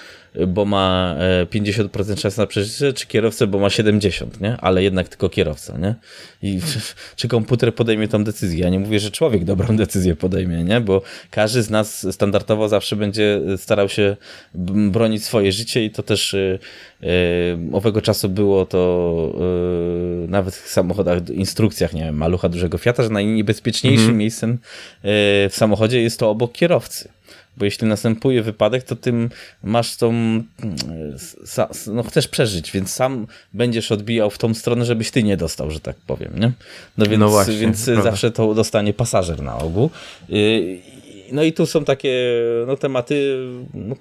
[0.47, 1.17] bo ma
[1.51, 4.57] 50% e, szans na przeżycie, czy kierowcę, bo ma 70, nie?
[4.57, 5.95] Ale jednak tylko kierowca, nie?
[6.43, 6.61] I
[7.17, 8.59] czy komputer podejmie tą decyzję?
[8.61, 10.81] Ja nie mówię, że człowiek dobrą decyzję podejmie, nie?
[10.81, 14.17] Bo każdy z nas standardowo zawsze będzie starał się
[14.91, 16.37] bronić swoje życie i to też
[17.01, 19.33] yy, owego czasu było to
[20.21, 24.19] yy, nawet w samochodach, instrukcjach, nie wiem, malucha dużego Fiata, że najniebezpieczniejszym mm -hmm.
[24.19, 24.59] miejscem
[25.51, 27.09] w samochodzie jest to obok kierowcy.
[27.57, 29.31] Bo jeśli następuje wypadek, to tym
[29.63, 30.13] masz tą.
[31.87, 35.81] No, chcesz przeżyć, więc sam będziesz odbijał w tą stronę, żebyś ty nie dostał, że
[35.81, 36.33] tak powiem.
[36.39, 36.53] Nie?
[36.99, 39.91] No więc, no właśnie, więc zawsze to dostanie pasażer na ogół.
[40.31, 40.79] Y,
[41.33, 43.37] no i tu są takie no, tematy
[43.75, 43.97] no,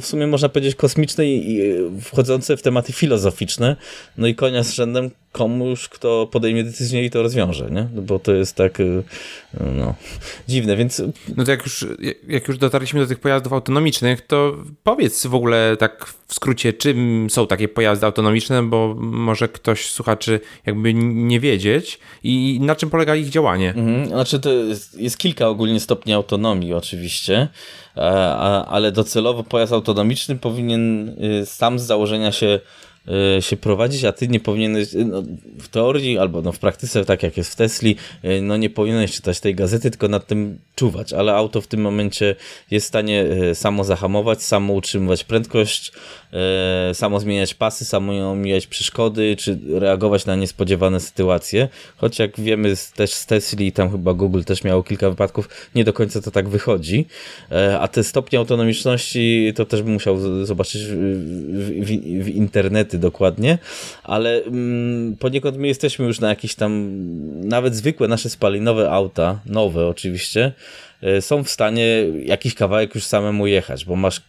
[0.00, 3.76] w sumie można powiedzieć kosmiczne i wchodzące w tematy filozoficzne.
[4.18, 7.88] No i konia z rzędem komuś, kto podejmie decyzję i to rozwiąże, nie?
[7.94, 9.02] No bo to jest tak y,
[9.60, 9.94] no,
[10.48, 11.02] dziwne, więc...
[11.36, 11.86] No to jak już,
[12.28, 17.26] jak już dotarliśmy do tych pojazdów autonomicznych, to powiedz w ogóle tak w skrócie, czym
[17.30, 23.16] są takie pojazdy autonomiczne, bo może ktoś słuchaczy jakby nie wiedzieć i na czym polega
[23.16, 23.68] ich działanie.
[23.68, 24.08] Mhm.
[24.08, 27.48] Znaczy to jest, jest kilka ogólnie stopni autonomii oczywiście,
[28.66, 32.60] ale docelowo pojazd autonomiczny powinien y, sam z założenia się
[33.40, 35.22] się prowadzić, a ty nie powinieneś, y, no,
[35.58, 37.96] w teorii albo no, w praktyce, tak jak jest w Tesli,
[38.42, 42.36] no nie powinieneś czytać tej gazety, tylko nad tym czuwać, ale auto w tym momencie
[42.70, 43.24] jest w stanie
[43.54, 45.92] samo zahamować, samo utrzymywać prędkość,
[46.32, 51.68] e, samo zmieniać pasy, samo omijać przeszkody, czy reagować na niespodziewane sytuacje.
[51.96, 55.92] Choć jak wiemy też z Tesla, tam chyba Google też miało kilka wypadków, nie do
[55.92, 57.06] końca to tak wychodzi.
[57.52, 60.94] E, a te stopnie autonomiczności to też bym musiał zobaczyć w,
[61.84, 62.28] w, w
[62.90, 63.58] internety dokładnie,
[64.04, 66.90] ale mm, poniekąd my jesteśmy już na jakieś tam,
[67.48, 70.52] nawet zwykłe nasze spalinowe auta, nowe oczywiście,
[71.02, 71.86] e, są w stanie
[72.24, 74.22] jakiś kawałek już samemu jechać, bo masz e,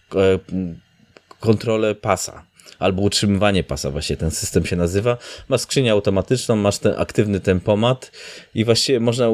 [1.40, 2.44] kontrolę pasa.
[2.82, 5.18] Albo utrzymywanie pasa, właśnie ten system się nazywa.
[5.50, 8.12] Ma skrzynię automatyczną, masz ten aktywny tempomat
[8.56, 9.28] i właściwie można,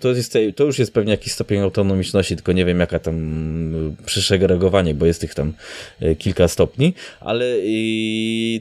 [0.00, 3.96] to, jest, to już jest pewnie jakiś stopień autonomiczności, tylko nie wiem jaka tam mm,
[4.06, 5.52] przysegregowanie, bo jest tych tam
[6.00, 7.44] e, kilka stopni, ale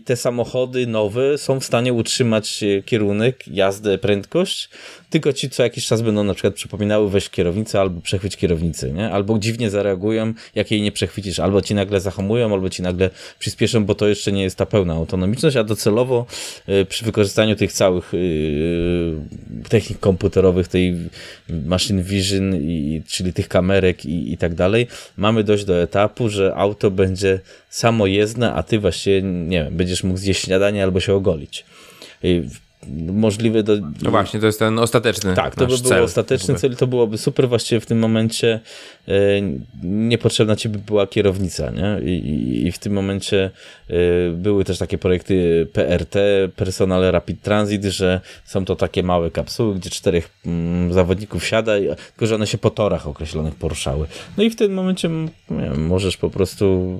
[0.05, 4.69] te samochody nowe są w stanie utrzymać e, kierunek, jazdę, prędkość,
[5.09, 9.11] tylko ci co jakiś czas będą na przykład przypominały weź kierownicę albo przechwyć kierownicę, nie?
[9.11, 13.85] Albo dziwnie zareagują, jak jej nie przechwycisz, albo ci nagle zahamują, albo ci nagle przyspieszą,
[13.85, 16.25] bo to jeszcze nie jest ta pełna autonomiczność, a docelowo
[16.69, 19.15] y, przy wykorzystaniu tych całych y,
[19.69, 20.95] technik komputerowych, tej
[21.49, 22.55] machine vision,
[23.07, 24.87] czyli tych kamerek i, i tak dalej,
[25.17, 27.39] mamy dojść do etapu, że auto będzie
[27.69, 31.65] samojezdne, a ty właśnie, nie wiem, będziesz mógł zjeść śniadanie albo się ogolić
[33.13, 33.77] możliwe do...
[34.01, 36.03] No właśnie, to jest ten ostateczny Tak, to by był cel.
[36.03, 38.59] ostateczny cel, to byłoby super właściwie w tym momencie
[39.07, 39.11] e,
[39.83, 42.11] niepotrzebna ci by była kierownica, nie?
[42.11, 43.51] I, i, i w tym momencie
[43.89, 43.93] e,
[44.31, 46.17] były też takie projekty PRT,
[46.55, 51.73] Personal Rapid Transit, że są to takie małe kapsuły, gdzie czterech mm, zawodników siada,
[52.07, 54.07] tylko że one się po torach określonych poruszały.
[54.37, 55.09] No i w tym momencie
[55.49, 56.99] wiem, możesz po prostu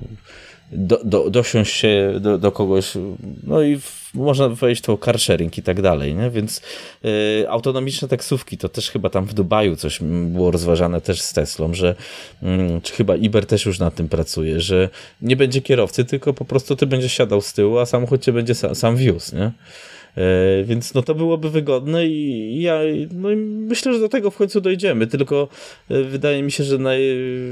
[0.72, 2.92] do, do, dosiąść się do, do kogoś,
[3.42, 6.30] no i w, można wejść to car sharing i tak dalej, nie?
[6.30, 6.62] więc
[7.04, 11.74] y, autonomiczne taksówki, to też chyba tam w Dubaju coś było rozważane też z Teslą,
[11.74, 11.94] że
[12.42, 12.46] y,
[12.82, 14.88] czy chyba Iber też już nad tym pracuje, że
[15.22, 18.54] nie będzie kierowcy, tylko po prostu ty będziesz siadał z tyłu, a samochód cię będzie
[18.54, 19.52] sam, sam wiózł, nie?
[20.16, 22.78] E, więc no to byłoby wygodne i ja
[23.12, 25.48] no i myślę, że do tego w końcu dojdziemy, tylko
[25.90, 27.00] e, wydaje mi się, że naj...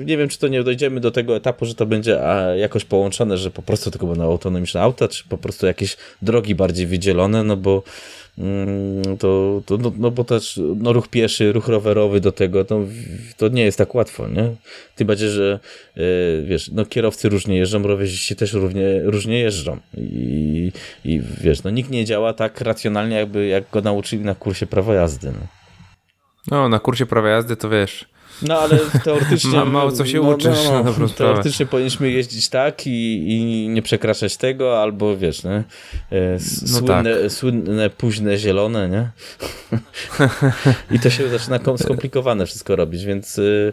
[0.06, 2.18] nie wiem, czy to nie dojdziemy do tego etapu, że to będzie
[2.56, 6.86] jakoś połączone, że po prostu tylko będą autonomiczne auta, czy po prostu jakieś drogi bardziej
[6.86, 7.82] wydzielone, no bo
[9.18, 12.80] to, to no, no, bo też no, ruch pieszy, ruch rowerowy do tego, to,
[13.36, 14.50] to nie jest tak łatwo, nie?
[14.96, 15.60] Tym bardziej, że
[15.96, 20.72] yy, wiesz, no kierowcy różnie jeżdżą, rowerzyści też równie, różnie jeżdżą i,
[21.04, 24.94] i wiesz, no nikt nie działa tak racjonalnie, jakby jak go nauczyli na kursie prawa
[24.94, 25.32] jazdy.
[25.32, 25.46] No,
[26.50, 28.04] no na kursie prawa jazdy to wiesz,
[28.42, 29.50] no ale teoretycznie...
[29.50, 33.82] Ma, mało co się no, uczysz no, no, Teoretycznie powinniśmy jeździć tak i, i nie
[33.82, 35.50] przekraczać tego, albo wiesz, nie?
[35.50, 35.64] E,
[36.62, 37.32] no słynne, tak.
[37.32, 39.10] słynne późne zielone, nie?
[40.96, 43.38] I to się zaczyna skomplikowane wszystko robić, więc...
[43.38, 43.72] Y,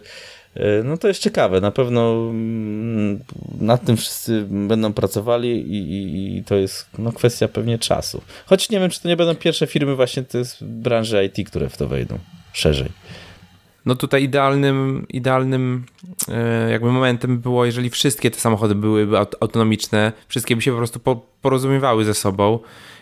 [0.56, 1.60] y, no to jest ciekawe.
[1.60, 3.20] Na pewno mm,
[3.60, 8.22] nad tym wszyscy będą pracowali i, i, i, to jest no, kwestia pewnie czasu.
[8.46, 11.76] Choć nie wiem, czy to nie będą pierwsze firmy właśnie z branży IT, które w
[11.76, 12.18] to wejdą
[12.52, 12.88] szerzej.
[13.86, 15.84] No tutaj idealnym, idealnym
[16.28, 21.00] e, jakby momentem było, jeżeli wszystkie te samochody byłyby autonomiczne, wszystkie by się po prostu
[21.42, 22.58] porozumiewały ze sobą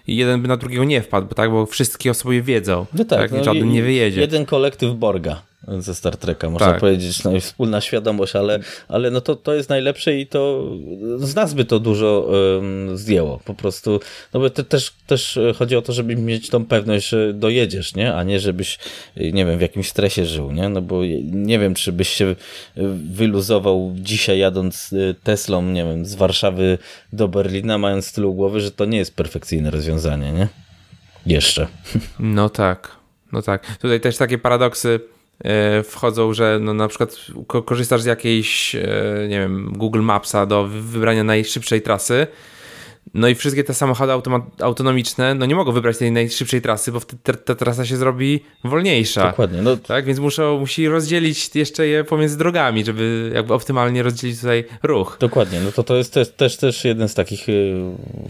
[0.06, 2.86] i jeden by na drugiego nie wpadł, bo tak, bo wszystkie o sobie wiedzą.
[2.94, 4.20] No tak, tak no żaden nie wyjedzie.
[4.20, 5.42] Jeden kolektyw Borga
[5.78, 6.80] ze Star Treka, można tak.
[6.80, 8.58] powiedzieć, no, wspólna świadomość, ale,
[8.88, 10.70] ale no to, to jest najlepsze i to
[11.18, 14.00] z nas by to dużo um, zdjęło, po prostu,
[14.34, 18.14] no bo te, też, też chodzi o to, żeby mieć tą pewność, że dojedziesz, nie,
[18.14, 18.78] a nie żebyś,
[19.16, 21.00] nie wiem, w jakimś stresie żył, nie, no bo
[21.32, 22.36] nie wiem, czy byś się
[23.04, 26.78] wyluzował dzisiaj jadąc y, Teslą, nie wiem, z Warszawy
[27.12, 30.48] do Berlina, mając z tyłu głowy, że to nie jest perfekcyjne rozwiązanie, nie?
[31.26, 31.66] Jeszcze.
[32.18, 32.96] No tak,
[33.32, 33.76] no tak.
[33.76, 35.00] Tutaj też takie paradoksy
[35.84, 37.16] wchodzą, że no na przykład
[37.64, 42.26] korzystasz z jakiejś, e, nie wiem, Google Mapsa do wybrania najszybszej trasy,
[43.14, 44.12] no i wszystkie te samochody
[44.60, 49.26] autonomiczne no nie mogą wybrać tej najszybszej trasy, bo wtedy ta trasa się zrobi wolniejsza.
[49.26, 49.62] Dokładnie.
[49.62, 49.76] No.
[49.76, 55.16] Tak, więc muszą, musi rozdzielić jeszcze je pomiędzy drogami, żeby jakby optymalnie rozdzielić tutaj ruch.
[55.20, 55.60] Dokładnie.
[55.60, 57.74] No to to jest też, też, też jeden z takich, y,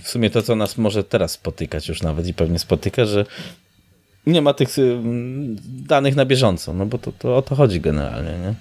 [0.03, 3.27] w sumie to, co nas może teraz spotykać już nawet i pewnie spotyka, że
[4.27, 4.99] nie ma tych y,
[5.65, 8.55] danych na bieżąco, no bo to, to o to chodzi generalnie, nie?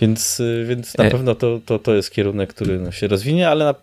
[0.00, 1.10] Więc, y, więc na e.
[1.10, 3.74] pewno to, to, to jest kierunek, który no, się rozwinie, ale na,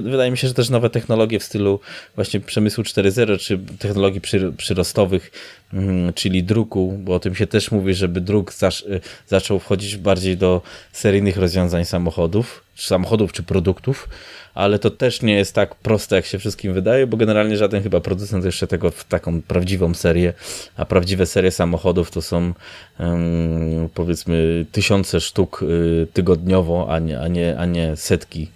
[0.00, 1.80] wydaje mi się, że też nowe technologie w stylu
[2.14, 5.30] właśnie przemysłu 4.0 czy technologii przy, przyrostowych,
[5.72, 9.96] mm, czyli druku, bo o tym się też mówi, żeby druk zac, y, zaczął wchodzić
[9.96, 14.08] bardziej do seryjnych rozwiązań samochodów, czy samochodów czy produktów,
[14.56, 18.00] ale to też nie jest tak proste, jak się wszystkim wydaje, bo generalnie żaden chyba
[18.00, 20.32] producent jeszcze tego w taką prawdziwą serię,
[20.76, 22.52] a prawdziwe serie samochodów to są
[23.00, 28.48] um, powiedzmy tysiące sztuk y, tygodniowo, a nie, a, nie, a nie setki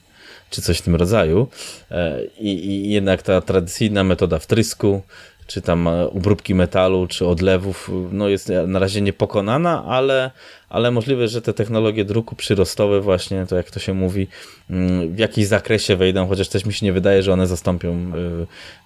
[0.50, 1.46] czy coś w tym rodzaju.
[1.90, 5.02] E, I, I, jednak ta tradycyjna metoda wtrysku,
[5.50, 10.30] czy tam e, obróbki metalu, czy odlewów, no jest na razie niepokonana, ale,
[10.68, 14.28] ale możliwe, że te technologie druku przyrostowe właśnie, to jak to się mówi,
[14.70, 18.10] mm, w jakimś zakresie wejdą, chociaż też mi się nie wydaje, że one zastąpią, e,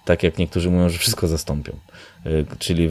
[0.05, 1.73] tak jak niektórzy mówią, że wszystko zastąpią.
[2.25, 2.89] E, czyli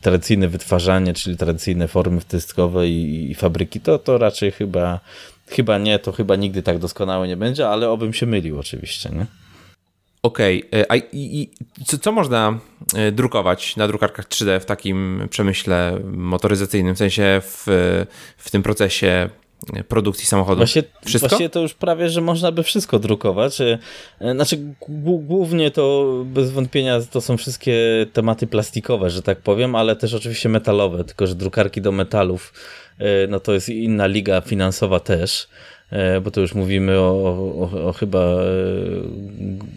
[0.00, 5.00] tradycyjne wytwarzanie, czyli tradycyjne formy wtryskowe i, i fabryki, to, to raczej chyba,
[5.46, 9.41] chyba nie, to chyba nigdy tak doskonałe nie będzie, ale obym się mylił oczywiście, nie?
[10.22, 10.84] Okej, okay.
[10.88, 11.50] a i,
[11.86, 12.58] co, co, można
[13.12, 17.64] drukować na drukarkach 3D w takim przemyśle motoryzacyjnym, w sensie w,
[18.36, 19.30] w tym procesie
[19.88, 20.56] produkcji samochodu.
[20.56, 21.28] Właśnie, wszystko?
[21.28, 23.60] Właśnie to już prawie, że można by wszystko drukować.
[23.60, 23.78] E,
[24.34, 24.58] znaczy,
[25.20, 30.48] głównie to bez wątpienia to są wszystkie tematy plastikowe, że tak powiem, ale też oczywiście
[30.48, 32.52] metalowe, tylko że drukarki do metalów,
[32.98, 35.48] e, no to jest inna liga finansowa też e,
[36.22, 37.10] bo to już mówimy o,
[37.72, 38.36] o, o, chyba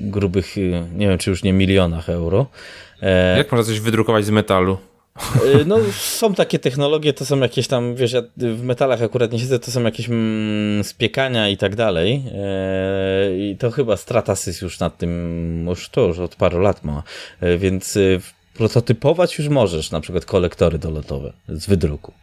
[0.02, 0.56] grubych,
[0.96, 2.46] nie wiem czy już nie milionach euro.
[3.38, 4.78] Jak można coś wydrukować z metalu?
[5.66, 9.60] No, są takie technologie, to są jakieś tam, wiesz, ja w metalach akurat nie siedzę,
[9.60, 12.24] to są jakieś mm, spiekania i tak dalej.
[12.34, 17.04] E, I to chyba Stratasys już nad tym, już to już od paru lat ma.
[17.42, 17.98] E, więc
[18.54, 22.14] prototypować już możesz, na przykład kolektory dolotowe z wydruku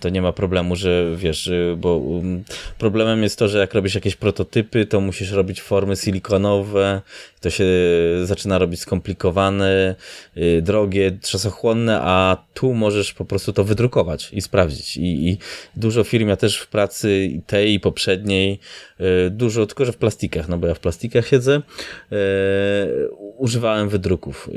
[0.00, 2.44] to nie ma problemu, że wiesz, bo um,
[2.78, 7.02] problemem jest to, że jak robisz jakieś prototypy, to musisz robić formy silikonowe,
[7.46, 7.64] to się
[8.24, 9.94] zaczyna robić skomplikowane,
[10.36, 14.96] y, drogie, czasochłonne, a tu możesz po prostu to wydrukować i sprawdzić.
[14.96, 15.38] I, i
[15.76, 18.60] dużo firm, ja też w pracy tej i poprzedniej,
[19.00, 21.62] y, dużo, tylko że w plastikach, no bo ja w plastikach siedzę,
[22.12, 22.16] y,
[23.36, 24.50] używałem wydruków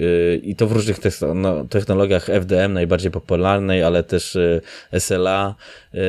[0.43, 0.97] i to w różnych
[1.35, 4.37] no, technologiach FDM, najbardziej popularnej, ale też
[4.99, 5.28] SLA
[5.93, 5.99] yy,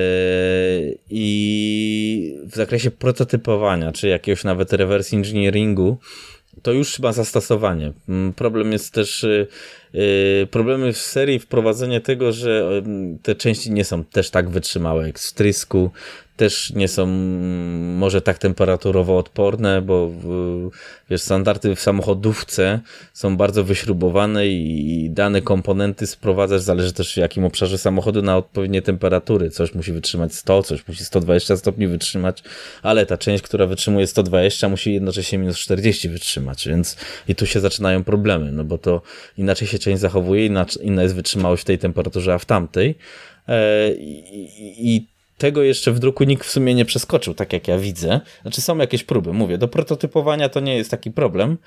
[1.10, 5.98] i w zakresie prototypowania, czy jakiegoś nawet reverse engineeringu,
[6.62, 7.92] to już ma zastosowanie.
[8.08, 9.26] Mm, problem jest też,
[9.92, 12.82] yy, problemy w serii wprowadzenie tego, że
[13.22, 15.90] te części nie są też tak wytrzymałe jak w trysku,
[16.40, 17.06] też nie są
[17.96, 20.10] może tak temperaturowo odporne, bo
[21.10, 22.80] wiesz, standardy w samochodówce
[23.12, 28.82] są bardzo wyśrubowane i dane komponenty sprowadzasz, zależy też w jakim obszarze samochodu na odpowiednie
[28.82, 29.50] temperatury.
[29.50, 32.42] Coś musi wytrzymać 100, coś musi 120 stopni wytrzymać,
[32.82, 36.96] ale ta część, która wytrzymuje 120 musi jednocześnie minus 40 wytrzymać, więc
[37.28, 39.02] i tu się zaczynają problemy, no bo to
[39.38, 40.46] inaczej się część zachowuje,
[40.82, 42.94] inna jest wytrzymałość w tej temperaturze, a w tamtej.
[43.48, 45.09] E, I, i
[45.40, 48.20] tego jeszcze w druku nikt w sumie nie przeskoczył, tak jak ja widzę.
[48.42, 51.58] Znaczy są jakieś próby, mówię, do prototypowania to nie jest taki problem,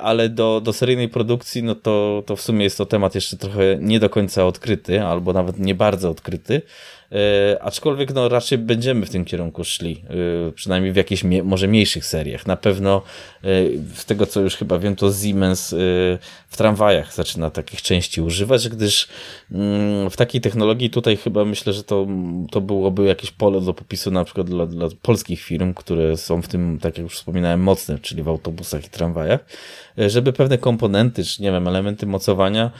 [0.00, 3.78] ale do, do seryjnej produkcji, no to, to w sumie jest to temat jeszcze trochę
[3.80, 6.62] nie do końca odkryty, albo nawet nie bardzo odkryty.
[7.12, 10.04] E, aczkolwiek no, raczej będziemy w tym kierunku szli,
[10.48, 12.46] e, przynajmniej w jakichś może mniejszych seriach.
[12.46, 13.02] Na pewno
[13.44, 13.48] e,
[13.94, 15.74] z tego co już chyba wiem, to Siemens
[16.48, 19.08] w tramwajach zaczyna takich części używać, gdyż
[19.52, 22.06] mm, w takiej technologii tutaj chyba myślę, że to,
[22.50, 26.48] to byłoby jakieś pole do popisu na przykład dla, dla polskich firm, które są w
[26.48, 29.40] tym, tak jak już wspominałem, mocne, czyli w autobusach i tramwajach,
[29.96, 32.70] żeby pewne komponenty, czy nie wiem, elementy mocowania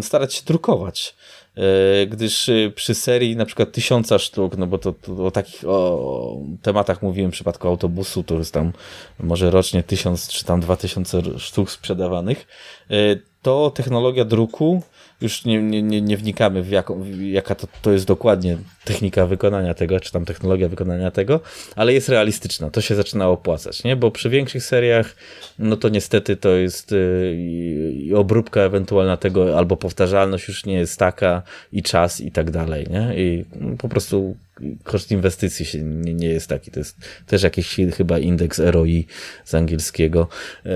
[0.00, 1.14] starać się drukować.
[1.56, 5.64] E, gdyż e, przy serii na przykład tysiąca sztuk, no bo to, to o takich
[5.68, 8.72] o, tematach mówiłem w przypadku autobusu, to jest tam
[9.20, 12.46] może rocznie tysiąc czy tam dwa tysiące sztuk sprzedawanych,
[12.90, 12.94] e,
[13.42, 14.82] to technologia druku
[15.20, 19.74] już nie, nie, nie, nie wnikamy w jaką, jaka to, to jest dokładnie technika wykonania
[19.74, 21.40] tego, czy tam technologia wykonania tego,
[21.76, 23.96] ale jest realistyczna, to się zaczyna opłacać, nie?
[23.96, 25.16] Bo przy większych seriach,
[25.58, 31.42] no to niestety to jest yy, obróbka ewentualna tego, albo powtarzalność już nie jest taka
[31.72, 33.14] i czas i tak dalej, nie?
[33.16, 33.44] I
[33.78, 34.36] po prostu
[34.84, 36.70] koszt inwestycji się nie, nie jest taki.
[36.70, 36.96] To jest
[37.26, 39.06] też jakiś chyba indeks ROI
[39.44, 40.28] z angielskiego.
[40.64, 40.72] Yy,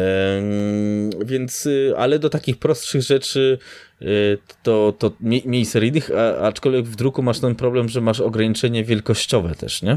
[1.25, 3.59] więc, y, ale do takich prostszych rzeczy
[4.03, 6.11] Y, to, to mniej seryjnych,
[6.43, 9.97] aczkolwiek w druku masz ten problem, że masz ograniczenie wielkościowe też, nie?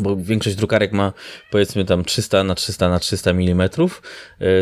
[0.00, 1.12] bo większość drukarek ma
[1.50, 3.68] powiedzmy tam 300 na 300 na 300 mm.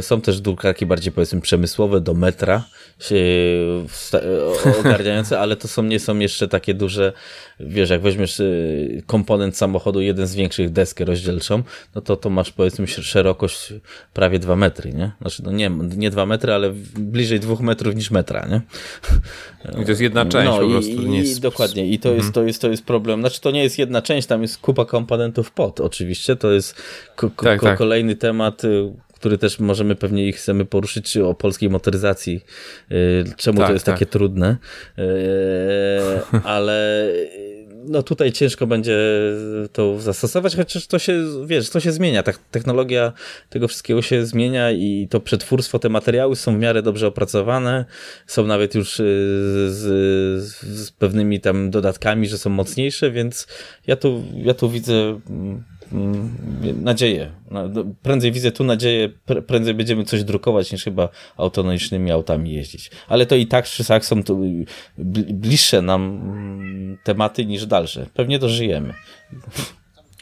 [0.00, 2.64] Są też drukarki bardziej powiedzmy przemysłowe do metra
[3.00, 3.16] się
[4.80, 7.12] ogarniające, ale to są, nie są jeszcze takie duże,
[7.60, 11.62] wiesz, jak weźmiesz y, komponent samochodu, jeden z większych deskę rozdzielczą,
[11.94, 13.72] no to to masz powiedzmy szerokość
[14.12, 15.12] prawie 2 metry, nie?
[15.20, 18.60] Znaczy no nie, nie 2 metry, ale bliżej 2 metrów niż metra, nie?
[19.82, 20.90] I to jest jedna część no, po prostu.
[20.90, 21.40] I, nie jest...
[21.40, 22.22] Dokładnie i to, mhm.
[22.22, 24.84] jest, to, jest, to jest problem, znaczy to nie jest jedna część, tam jest kupa
[24.84, 26.82] komponentów pod, oczywiście, to jest
[27.16, 27.78] ko tak, ko tak.
[27.78, 32.44] kolejny temat, y, który też możemy pewnie ich chcemy poruszyć, czy o polskiej motoryzacji,
[32.92, 33.94] y, czemu tak, to jest tak.
[33.94, 34.56] takie trudne,
[34.98, 35.02] y,
[36.44, 37.08] ale
[37.88, 38.98] no tutaj ciężko będzie
[39.72, 42.22] to zastosować, chociaż to się, wiesz, to się zmienia.
[42.22, 43.12] Ta technologia
[43.50, 47.84] tego wszystkiego się zmienia i to przetwórstwo, te materiały są w miarę dobrze opracowane,
[48.26, 49.82] są nawet już z,
[50.62, 53.46] z pewnymi tam dodatkami, że są mocniejsze, więc
[53.86, 55.64] ja tu, ja tu widzę Mm,
[56.82, 57.32] nadzieję.
[57.50, 57.68] No,
[58.02, 59.08] prędzej widzę tu nadzieję,
[59.46, 62.90] prędzej będziemy coś drukować niż chyba autonomicznymi autami jeździć.
[63.08, 64.40] Ale to i tak czy tak są tu
[65.28, 68.06] bliższe nam mm, tematy niż dalsze.
[68.14, 68.94] Pewnie dożyjemy.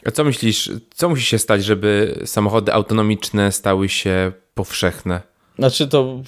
[0.05, 5.21] A co myślisz, co musi się stać, żeby samochody autonomiczne stały się powszechne?
[5.59, 6.21] Znaczy to...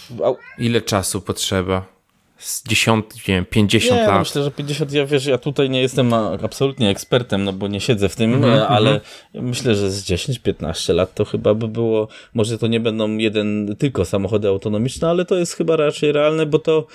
[0.58, 1.97] Ile czasu potrzeba?
[2.38, 4.20] Z 10, nie wiem, 50 nie, lat.
[4.20, 8.10] myślę, że 50, ja wiesz, ja tutaj nie jestem absolutnie ekspertem, no bo nie siedzę
[8.10, 9.42] w tym, mm -hmm, ale -hmm.
[9.42, 14.06] myślę, że z 10-15 lat to chyba by było, może to nie będą jeden tylko
[14.06, 16.88] samochody autonomiczne, ale to jest chyba raczej realne, bo to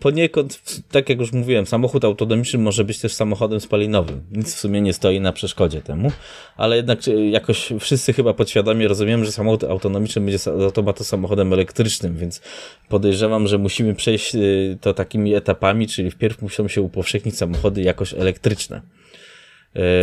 [0.00, 4.22] poniekąd, tak jak już mówiłem, samochód autonomiczny może być też samochodem spalinowym.
[4.32, 6.12] Nic w sumie nie stoi na przeszkodzie temu,
[6.56, 6.98] ale jednak
[7.30, 12.40] jakoś wszyscy chyba podświadomie rozumiem, że samochód autonomiczny będzie automatu samochodem elektrycznym, więc
[12.88, 18.14] podejrzewam, że musimy przejść y, to takimi etapami, czyli wpierw muszą się upowszechnić samochody jakoś
[18.14, 18.80] elektryczne.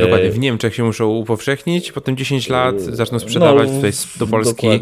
[0.02, 4.68] Dokładnie, w Niemczech się muszą upowszechnić, potem 10 lat zaczną sprzedawać no, tutaj do Polski.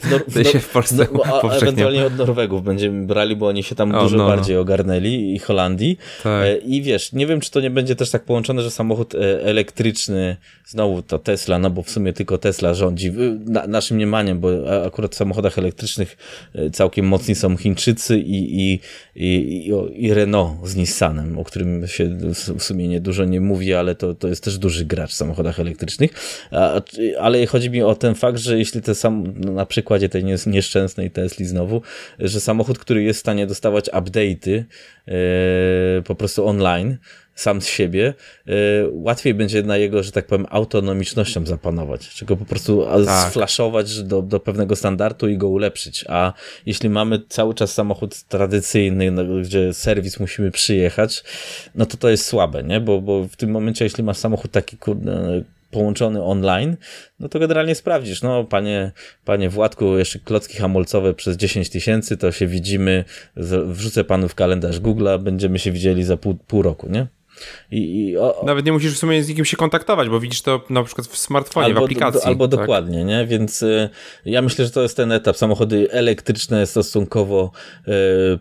[0.00, 3.62] W, Nor w, się w Polsce no, a ewentualnie od Norwegów będziemy brali, bo oni
[3.62, 5.98] się tam o, dużo no, bardziej ogarnęli i Holandii.
[6.22, 6.46] Tak.
[6.46, 9.42] E, I wiesz, nie wiem, czy to nie będzie też tak połączone, że samochód e,
[9.42, 13.12] elektryczny, znowu to Tesla, no bo w sumie tylko Tesla rządzi
[13.46, 14.48] na, naszym mniemaniem, bo
[14.86, 16.16] akurat w samochodach elektrycznych
[16.54, 18.80] e, całkiem mocni są Chińczycy i, i,
[19.16, 22.18] i, i Renault z Nissanem, o którym się
[22.58, 25.60] w sumie nie dużo nie mówi, ale to to jest też duży gracz w samochodach
[25.60, 26.10] elektrycznych,
[27.18, 31.10] ale chodzi mi o ten fakt, że jeśli te sam, no, na przykładzie tej nieszczęsnej
[31.10, 31.82] Tesli znowu,
[32.18, 34.64] że samochód, który jest w stanie dostawać update'y
[35.06, 35.14] yy,
[36.04, 36.96] po prostu online,
[37.40, 38.14] sam z siebie,
[38.46, 38.54] yy,
[38.92, 43.30] łatwiej będzie na jego, że tak powiem, autonomicznością zapanować, czego po prostu tak.
[43.30, 46.04] sflaszować do, do pewnego standardu i go ulepszyć.
[46.08, 46.32] A
[46.66, 51.24] jeśli mamy cały czas samochód tradycyjny, no, gdzie serwis musimy przyjechać,
[51.74, 52.80] no to to jest słabe, nie?
[52.80, 56.76] Bo, bo w tym momencie, jeśli masz samochód taki kurde, połączony online,
[57.20, 58.92] no to generalnie sprawdzisz, no panie,
[59.24, 63.04] panie Władku, jeszcze klocki hamulcowe przez 10 tysięcy, to się widzimy,
[63.66, 67.06] wrzucę panu w kalendarz Google'a, będziemy się widzieli za pół, pół roku, nie?
[67.70, 70.64] I, i o, Nawet nie musisz w sumie z nikim się kontaktować, bo widzisz to
[70.70, 72.20] na przykład w smartfonie, albo, w aplikacji.
[72.20, 72.60] Do, albo tak?
[72.60, 73.26] dokładnie, nie?
[73.26, 73.90] Więc y,
[74.24, 75.36] ja myślę, że to jest ten etap.
[75.36, 77.50] Samochody elektryczne stosunkowo
[77.88, 77.90] y,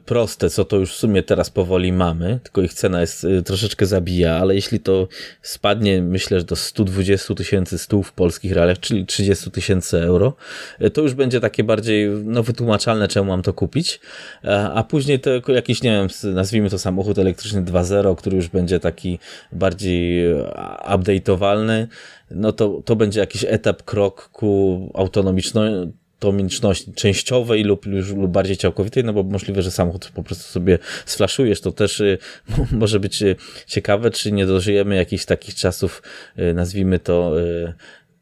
[0.06, 3.86] proste, co to już w sumie teraz powoli mamy, tylko ich cena jest y, troszeczkę
[3.86, 5.08] zabija, ale jeśli to
[5.42, 10.34] spadnie, myślę, że do 120 tysięcy stów w polskich realiach, czyli 30 tysięcy euro,
[10.82, 14.00] y, to już będzie takie bardziej no, wytłumaczalne, czemu mam to kupić.
[14.44, 18.80] A, a później to jakiś, nie wiem, nazwijmy to samochód elektryczny 2.0, który już będzie
[18.80, 19.20] tak taki
[19.52, 20.36] bardziej e,
[20.96, 21.88] update'owalny,
[22.32, 27.86] no to, to będzie jakiś etap, krok ku autonomiczności częściowej lub,
[28.16, 32.18] lub bardziej całkowitej, no bo możliwe, że samochód po prostu sobie sflaszujesz, to też y,
[32.72, 33.36] może być y,
[33.68, 36.04] ciekawe, czy nie dożyjemy jakichś takich czasów,
[36.54, 37.34] nazwijmy to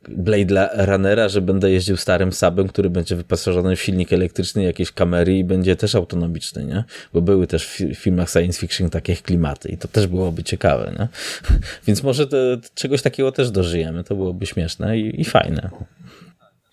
[0.08, 5.38] Blade Runnera, że będę jeździł starym sabem, który będzie wyposażony w silnik elektryczny, jakieś kamery
[5.38, 6.84] i będzie też autonomiczny, nie?
[7.14, 11.08] Bo były też w filmach science fiction takie klimaty i to też byłoby ciekawe, nie?
[11.88, 12.38] Więc może to,
[12.76, 15.70] czegoś takiego też dożyjemy, to byłoby śmieszne i, i fajne.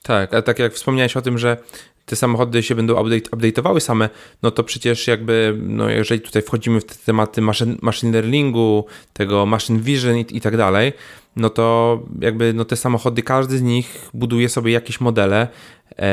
[0.02, 1.56] Tak, a tak jak wspomniałeś o tym, że
[2.06, 4.08] te samochody się będą update, update'owały same,
[4.42, 9.46] no to przecież jakby, no jeżeli tutaj wchodzimy w te tematy machine, machine learningu, tego
[9.46, 10.92] machine vision i, i tak dalej,
[11.36, 15.48] no to jakby no te samochody, każdy z nich buduje sobie jakieś modele,
[15.98, 16.08] e,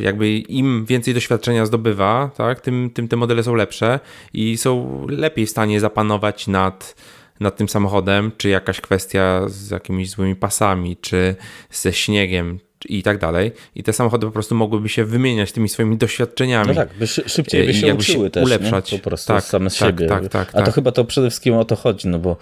[0.00, 4.00] jakby im więcej doświadczenia zdobywa, tak, tym, tym te modele są lepsze
[4.32, 6.94] i są lepiej w stanie zapanować nad
[7.40, 11.36] nad tym samochodem, czy jakaś kwestia z jakimiś złymi pasami, czy
[11.70, 12.58] ze śniegiem,
[12.88, 13.52] i tak dalej.
[13.74, 16.68] I te samochody po prostu mogłyby się wymieniać tymi swoimi doświadczeniami.
[16.68, 18.92] No tak, by szybciej by się uczyły się też, ulepszać.
[18.92, 18.98] Nie?
[18.98, 20.06] Po prostu tak, same z tak, siebie.
[20.06, 20.74] Tak, tak, A to tak.
[20.74, 22.36] chyba to przede wszystkim o to chodzi, no bo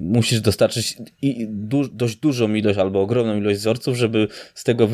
[0.00, 4.88] musisz dostarczyć i du dość dużą ilość albo ogromną ilość wzorców, żeby z tego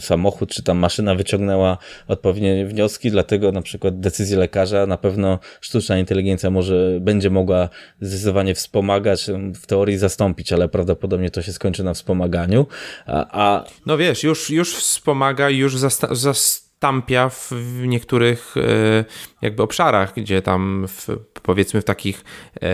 [0.00, 5.98] samochód czy tam maszyna wyciągnęła odpowiednie wnioski, dlatego na przykład decyzję lekarza na pewno sztuczna
[5.98, 7.68] inteligencja może będzie mogła
[8.00, 12.66] zdecydowanie wspomagać, w teorii zastąpić, ale prawdopodobnie to się skończy na wspomaganiu,
[13.12, 13.64] a...
[13.86, 17.50] No wiesz, już, już wspomaga, już zasta zastampia w
[17.86, 19.04] niektórych e,
[19.42, 21.08] jakby obszarach, gdzie tam w,
[21.42, 22.24] powiedzmy w takich
[22.62, 22.68] e,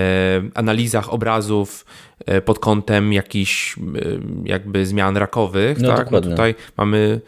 [0.55, 1.87] analizach obrazów
[2.27, 3.77] e, pod kątem jakichś
[4.45, 6.11] jakby zmian rakowych, no, tak?
[6.11, 7.21] No tutaj mamy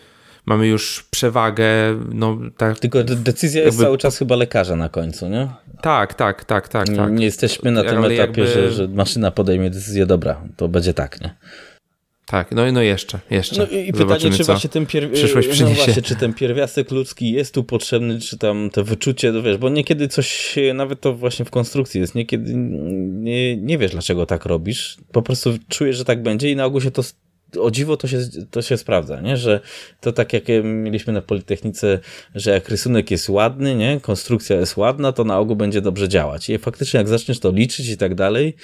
[0.47, 1.67] mamy już przewagę.
[2.13, 3.69] No, tak, Tylko decyzja jakby...
[3.69, 5.49] jest cały czas chyba lekarza na końcu, nie?
[5.81, 6.89] Tak, tak, tak, tak.
[6.97, 7.13] tak.
[7.13, 8.47] Nie jesteśmy na tym Ale etapie, jakby...
[8.47, 11.35] że, że maszyna podejmie decyzję, dobra, to będzie tak, nie?
[12.31, 13.61] Tak, no, no jeszcze, jeszcze.
[13.61, 15.11] No i pytanie, czy właśnie ten pier...
[15.61, 19.57] no właśnie, czy ten pierwiastek ludzki jest tu potrzebny, czy tam to wyczucie, no wiesz,
[19.57, 24.45] bo niekiedy coś, nawet to właśnie w konstrukcji jest, niekiedy nie, nie wiesz, dlaczego tak
[24.45, 27.03] robisz, po prostu czujesz, że tak będzie i na ogół się to
[27.61, 28.19] o dziwo to się,
[28.51, 29.37] to się sprawdza, nie?
[29.37, 29.61] że
[30.01, 31.99] to tak jak mieliśmy na Politechnice,
[32.35, 34.01] że jak rysunek jest ładny, nie?
[34.01, 36.51] konstrukcja jest ładna, to na ogół będzie dobrze działać.
[36.51, 38.55] I faktycznie jak zaczniesz to liczyć i tak dalej,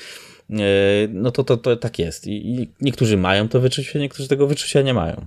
[1.08, 2.26] no to, to, to tak jest.
[2.26, 5.26] I, I niektórzy mają to wyczucie, niektórzy tego wyczucia nie mają.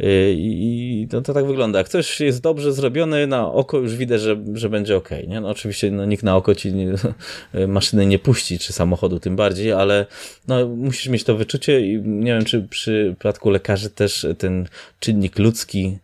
[0.00, 1.78] Y, I to, to tak wygląda.
[1.78, 5.10] Jak coś jest dobrze zrobione, na oko już widzę, że, że będzie ok.
[5.28, 5.40] Nie?
[5.40, 6.94] No oczywiście no, nikt na oko ci nie,
[7.68, 10.06] maszyny nie puści, czy samochodu tym bardziej, ale
[10.48, 14.68] no, musisz mieć to wyczucie i nie wiem, czy przy przypadku lekarzy też ten
[15.00, 15.98] czynnik ludzki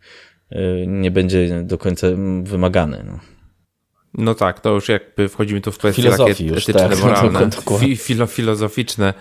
[0.52, 2.06] y, nie będzie do końca
[2.42, 3.04] wymagany.
[3.06, 3.33] No.
[4.14, 7.50] No tak, to już jakby wchodzimy tu w kwestie takie etyczne, tak, moralne,
[7.80, 9.14] fi, filo, filozoficzne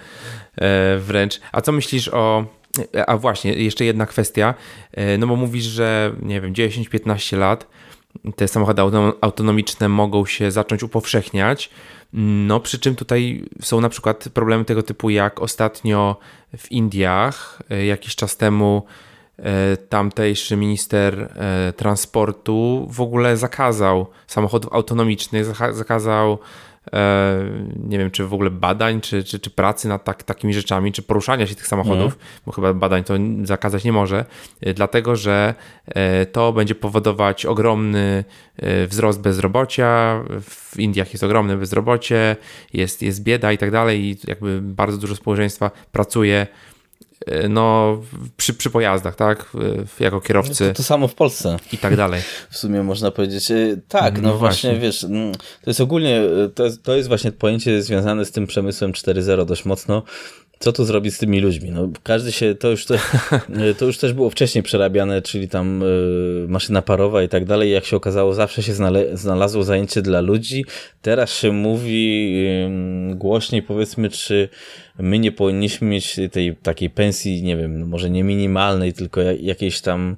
[0.56, 1.40] e, wręcz.
[1.52, 2.46] A co myślisz o
[3.08, 4.54] a właśnie, jeszcze jedna kwestia,
[4.92, 7.68] e, no bo mówisz, że nie wiem, 10-15 lat
[8.36, 8.82] te samochody
[9.22, 11.70] autonomiczne mogą się zacząć upowszechniać.
[12.48, 16.18] No, przy czym tutaj są na przykład problemy tego typu, jak ostatnio
[16.58, 18.86] w Indiach e, jakiś czas temu
[19.90, 21.34] tamtejszy minister
[21.78, 26.38] transportu w ogóle zakazał samochodów autonomicznych, zakazał
[26.94, 27.46] E,
[27.88, 31.02] nie wiem, czy w ogóle badań, czy, czy, czy pracy nad tak, takimi rzeczami, czy
[31.02, 32.22] poruszania się tych samochodów, mhm.
[32.46, 33.14] bo chyba badań to
[33.44, 34.26] zakazać nie może,
[34.62, 35.54] e, dlatego że
[35.88, 38.24] e, to będzie powodować ogromny
[38.88, 40.22] wzrost bezrobocia.
[40.42, 42.36] W Indiach jest ogromne bezrobocie,
[42.74, 46.73] jest, jest bieda i tak dalej, i jakby bardzo dużo społeczeństwa pracuje E,
[47.50, 47.98] no,
[48.38, 49.52] przy, przy pojazdach, tak?
[50.00, 50.68] Jako kierowcy.
[50.68, 51.58] To, to, samo w Polsce.
[51.74, 52.22] I tak dalej.
[52.50, 53.52] W sumie można powiedzieć.
[53.52, 56.96] E, tak, no, no właśnie, właśnie, wiesz, mm, to jest ogólnie, e, to jest, to
[56.96, 60.04] jest właśnie pojęcie związane z tym przemysłem 4.0 dość mocno,
[60.64, 61.72] co tu zrobić z tymi ludźmi?
[61.72, 62.96] No, każdy się, to już, to,
[63.80, 67.72] to już też było wcześniej przerabiane, czyli tam y, maszyna parowa i tak dalej.
[67.72, 70.66] Jak się okazało, zawsze się znale, znalazło zajęcie dla ludzi.
[71.02, 72.34] Teraz się mówi
[73.12, 74.50] y, głośniej, powiedzmy, czy
[75.00, 79.82] my nie powinniśmy mieć tej takiej pensji, nie wiem, no może nie minimalnej, tylko jakiejś
[79.82, 80.18] tam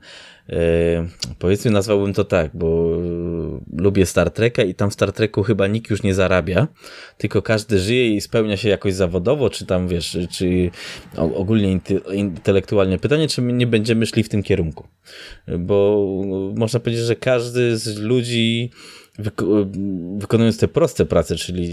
[0.49, 1.07] E,
[1.39, 2.97] powiedzmy nazwałbym to tak, bo
[3.77, 6.67] e, lubię Star Treka i tam w Star Treku chyba nikt już nie zarabia,
[7.17, 10.71] tylko każdy żyje i spełnia się jakoś zawodowo, czy tam wiesz, czy
[11.17, 11.79] ogólnie
[12.13, 12.99] intelektualnie.
[12.99, 14.87] Pytanie, czy my nie będziemy szli w tym kierunku,
[15.59, 16.07] bo
[16.55, 18.69] można powiedzieć, że każdy z ludzi
[20.17, 21.69] wykonując te proste prace, czyli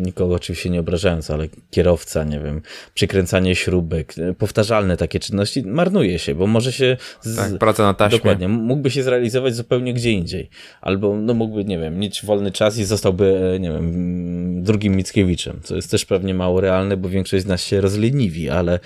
[0.00, 2.62] nikogo oczywiście nie obrażając, ale kierowca, nie wiem,
[2.94, 6.96] przykręcanie śrubek, powtarzalne takie czynności, marnuje się, bo może się...
[7.20, 7.36] Z...
[7.36, 8.18] Tak, praca na taśmie.
[8.18, 10.50] Dokładnie, mógłby się zrealizować zupełnie gdzie indziej.
[10.80, 15.76] Albo no mógłby, nie wiem, mieć wolny czas i zostałby, nie wiem, drugim Mickiewiczem, co
[15.76, 18.78] jest też pewnie mało realne, bo większość z nas się rozleniwi, ale...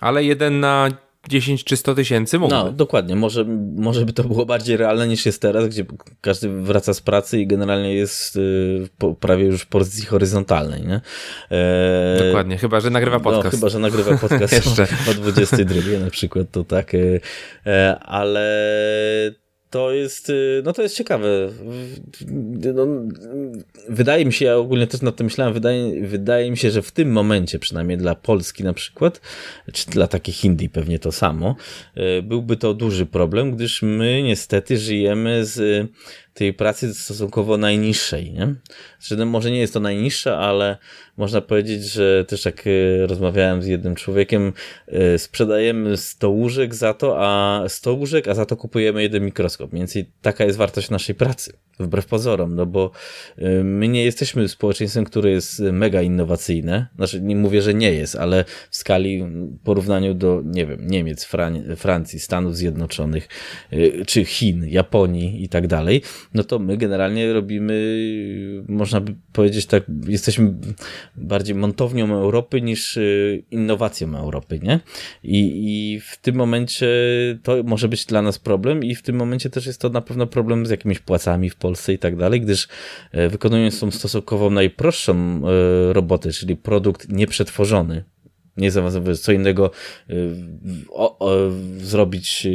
[0.00, 0.88] Ale jeden na
[1.28, 2.56] 10 czy 100 tysięcy mógłby.
[2.56, 3.16] No, dokładnie.
[3.16, 3.44] Może,
[3.76, 5.84] może by to było bardziej realne niż jest teraz, gdzie
[6.20, 11.00] każdy wraca z pracy i generalnie jest y, po, prawie już w pozycji horyzontalnej, nie?
[11.50, 12.16] E...
[12.26, 13.44] Dokładnie, chyba, że nagrywa no, podcast.
[13.44, 14.86] No, chyba, że nagrywa podcast Jeszcze.
[15.10, 16.94] o 22 na przykład, to tak.
[16.94, 17.20] Y,
[17.66, 18.42] e, ale
[19.72, 21.28] to jest, y, no to jest ciekawe.
[22.74, 22.86] No,
[23.88, 26.90] wydaje mi się, ja ogólnie też nad tym myślałem, wydaje, wydaje mi się, że w
[26.90, 29.20] tym momencie, przynajmniej dla Polski na przykład,
[29.72, 31.56] czy dla takich Indii pewnie to samo,
[32.18, 35.88] y, byłby to duży problem, gdyż my niestety żyjemy z
[36.34, 38.54] tej pracy stosunkowo najniższej, nie?
[39.00, 40.76] Znaczy, może nie jest to najniższa, ale
[41.16, 44.52] można powiedzieć, że też jak e, rozmawiałem z jednym człowiekiem,
[44.86, 49.74] e, sprzedajemy 100 łóżek za to, a 100 łóżek, a za to kupujemy jeden mikroskop.
[49.74, 52.90] Więcej taka jest wartość naszej pracy, wbrew pozorom, no bo
[53.38, 56.86] e, my nie jesteśmy społeczeństwem, które jest mega innowacyjne.
[56.96, 59.24] Znaczy, nie mówię, że nie jest, ale w skali
[59.64, 63.28] porównaniu do, nie wiem, Niemiec, Fran Francji, Stanów Zjednoczonych,
[64.06, 66.02] czy Chin, Japonii i tak dalej,
[66.34, 67.74] no to my generalnie robimy,
[68.68, 70.54] można by powiedzieć tak, jesteśmy
[71.16, 74.80] bardziej montownią Europy niż y, innowacją Europy, nie?
[75.24, 76.86] I, I w tym momencie
[77.42, 80.26] to może być dla nas problem i w tym momencie też jest to na pewno
[80.26, 82.68] problem z jakimiś płacami w Polsce i tak dalej, gdyż
[83.12, 88.04] e, wykonując tą stosunkowo najprostszą e, robotę, czyli produkt nieprzetworzony,
[88.56, 89.70] nie zaawansowany, co innego
[90.90, 92.46] o, o, zrobić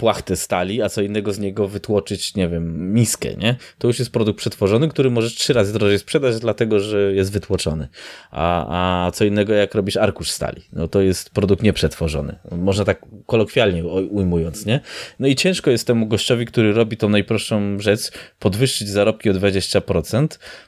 [0.00, 3.56] płachtę stali, a co innego z niego wytłoczyć, nie wiem, miskę, nie?
[3.78, 7.88] To już jest produkt przetworzony, który możesz trzy razy drożej sprzedać, dlatego że jest wytłoczony.
[8.30, 10.62] A, a co innego jak robisz arkusz stali.
[10.72, 12.38] No to jest produkt nieprzetworzony.
[12.50, 14.80] Można tak kolokwialnie ujmując, nie?
[15.18, 20.26] No i ciężko jest temu gościowi, który robi tą najprostszą rzecz, podwyższyć zarobki o 20%,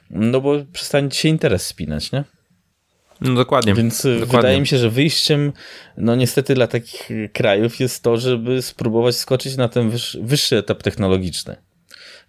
[0.09, 2.23] no bo przestanie się interes spinać, nie?
[3.23, 3.73] No dokładnie.
[3.73, 4.37] Więc y, dokładnie.
[4.37, 5.53] wydaje mi się, że wyjściem,
[5.97, 10.83] no niestety dla takich krajów jest to, żeby spróbować skoczyć na ten wyższy, wyższy etap
[10.83, 11.55] technologiczny.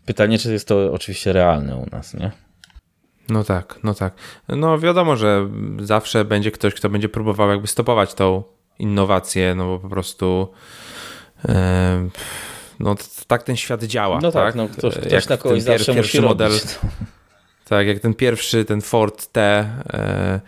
[0.07, 2.31] Pytanie, czy jest to oczywiście realne u nas, nie?
[3.29, 4.15] No tak, no tak.
[4.49, 5.49] No wiadomo, że
[5.81, 8.43] zawsze będzie ktoś, kto będzie próbował jakby stopować tą
[8.79, 10.53] innowację, no bo po prostu
[11.49, 12.09] e,
[12.81, 12.95] no
[13.27, 14.19] tak ten świat działa.
[14.23, 14.55] No tak, tak?
[14.55, 16.49] no ktoś, ktoś na kogoś zawsze musi model.
[16.49, 16.79] Robić.
[17.65, 19.41] Tak, jak ten pierwszy, ten Ford T
[19.93, 20.41] e,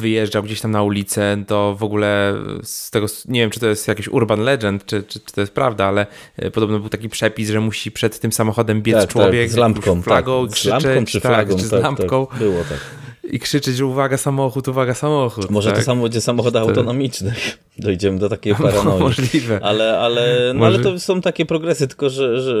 [0.00, 3.88] wyjeżdżał gdzieś tam na ulicę, to w ogóle z tego, nie wiem czy to jest
[3.88, 7.50] jakiś urban legend, czy, czy, czy to jest prawda, ale e, podobno był taki przepis,
[7.50, 10.56] że musi przed tym samochodem biec tak, człowiek tak, z lampką, flagą, tak.
[10.56, 12.26] krzyczeć, z lampką czy flagą, tak, czy z tak, lampką.
[12.26, 15.50] Tak, było tak i krzyczeć, że uwaga samochód, uwaga samochód.
[15.50, 15.78] Może tak?
[15.78, 17.34] to samo będzie samochody autonomiczne.
[17.78, 19.00] Dojdziemy do takiej paranoi.
[19.00, 19.60] Możliwe.
[19.62, 22.54] Ale, ale, no, ale to są takie progresy, tylko że, że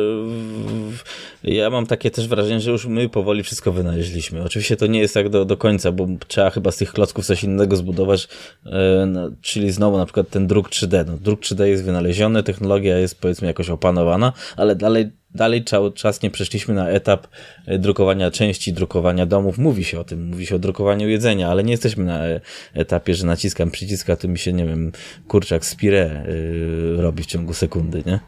[1.44, 4.42] ja mam takie też wrażenie, że już my powoli wszystko wynaleźliśmy.
[4.42, 7.44] Oczywiście to nie jest tak do, do końca, bo trzeba chyba z tych klocków coś
[7.44, 8.28] innego zbudować,
[8.66, 11.04] e, no, czyli znowu na przykład ten druk 3D.
[11.06, 16.22] No, druk 3D jest wynaleziony, technologia jest powiedzmy jakoś opanowana, ale dalej dalej cały czas
[16.22, 17.26] nie przeszliśmy na etap
[17.66, 19.58] e, drukowania części, drukowania domów.
[19.58, 22.40] Mówi się o tym, mówi się o drukowaniu jedzenia, ale nie jesteśmy na e,
[22.74, 24.92] etapie, że naciskam przycisk, a to mi się, nie wiem,
[25.28, 28.20] kurczak z pire yy, robi w ciągu sekundy, nie?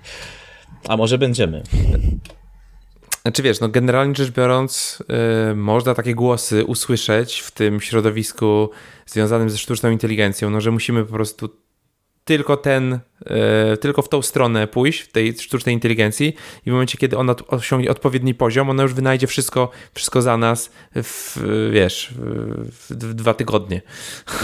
[0.89, 1.63] A może będziemy.
[3.23, 4.99] Znaczy wiesz, no generalnie rzecz biorąc,
[5.49, 8.71] yy, można takie głosy usłyszeć w tym środowisku
[9.07, 11.66] związanym ze sztuczną inteligencją, no że musimy po prostu
[12.27, 16.35] tylko ten, e, tylko w tą stronę pójść, w tej sztucznej inteligencji
[16.67, 20.71] i w momencie, kiedy ona osiągnie odpowiedni poziom, ona już wynajdzie wszystko, wszystko za nas
[20.95, 21.39] w,
[21.73, 23.83] wiesz, w, w dwa tygodnie.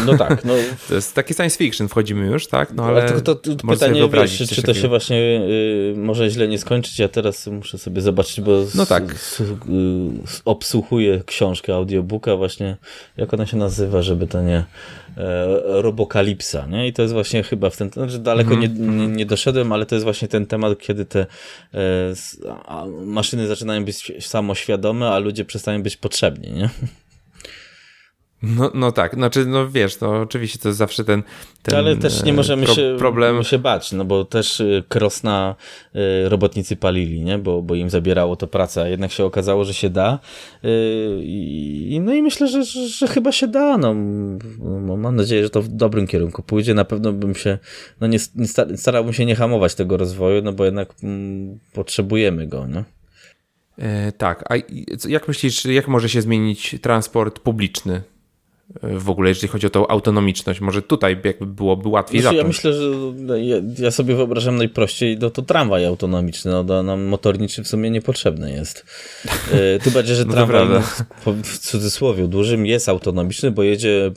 [0.06, 0.44] No tak.
[0.44, 0.54] No.
[0.88, 2.72] To jest taki science fiction, wchodzimy już, tak?
[2.72, 6.30] No ale, ale to, to, to pytanie, wiesz, czy, czy to się właśnie y, może
[6.30, 9.12] źle nie skończyć, ja teraz muszę sobie zobaczyć, bo no tak.
[9.12, 9.44] S, y,
[10.44, 12.76] obsłuchuję książkę, audiobooka właśnie,
[13.16, 14.64] jak ona się nazywa, żeby to nie
[15.16, 16.88] e, Robokalipsa, nie?
[16.88, 18.78] I to jest właśnie chyba w ten, znaczy daleko mm -hmm.
[18.78, 21.26] nie, nie, nie, doszedłem, ale to jest właśnie ten temat, kiedy te
[21.74, 22.14] e,
[23.04, 26.70] maszyny zaczynają być samoświadome, a ludzie przestają być potrzebni, nie?
[28.42, 31.22] No, no tak, znaczy, no wiesz, to oczywiście to jest zawsze ten.
[31.62, 33.44] ten Ale też nie możemy pro, się, problem.
[33.44, 35.54] się bać, no bo też y, krosna
[35.94, 37.38] y, robotnicy palili, nie?
[37.38, 38.88] Bo, bo im zabierało to praca.
[38.88, 40.18] Jednak się okazało, że się da.
[41.22, 43.78] I, no i myślę, że, że, że chyba się da.
[43.78, 43.94] No,
[44.80, 46.74] no, mam nadzieję, że to w dobrym kierunku pójdzie.
[46.74, 47.58] Na pewno bym się,
[48.00, 48.18] no nie,
[48.76, 52.84] starałbym się nie hamować tego rozwoju, no bo jednak mm, potrzebujemy go, nie?
[53.78, 54.54] E, tak, a
[55.08, 58.02] jak myślisz, jak może się zmienić transport publiczny
[58.82, 60.60] w ogóle, jeżeli chodzi o tą autonomiczność.
[60.60, 62.90] Może tutaj jakby byłoby łatwiej znaczy, Ja myślę, że
[63.38, 67.90] ja, ja, sobie wyobrażam najprościej, no to tramwaj autonomiczny, no to nam motorniczy w sumie
[67.90, 68.86] niepotrzebny jest.
[69.52, 70.82] E, tu będzie, że no tramwaj no,
[71.44, 74.12] w cudzysłowie dużym jest autonomiczny, bo jedzie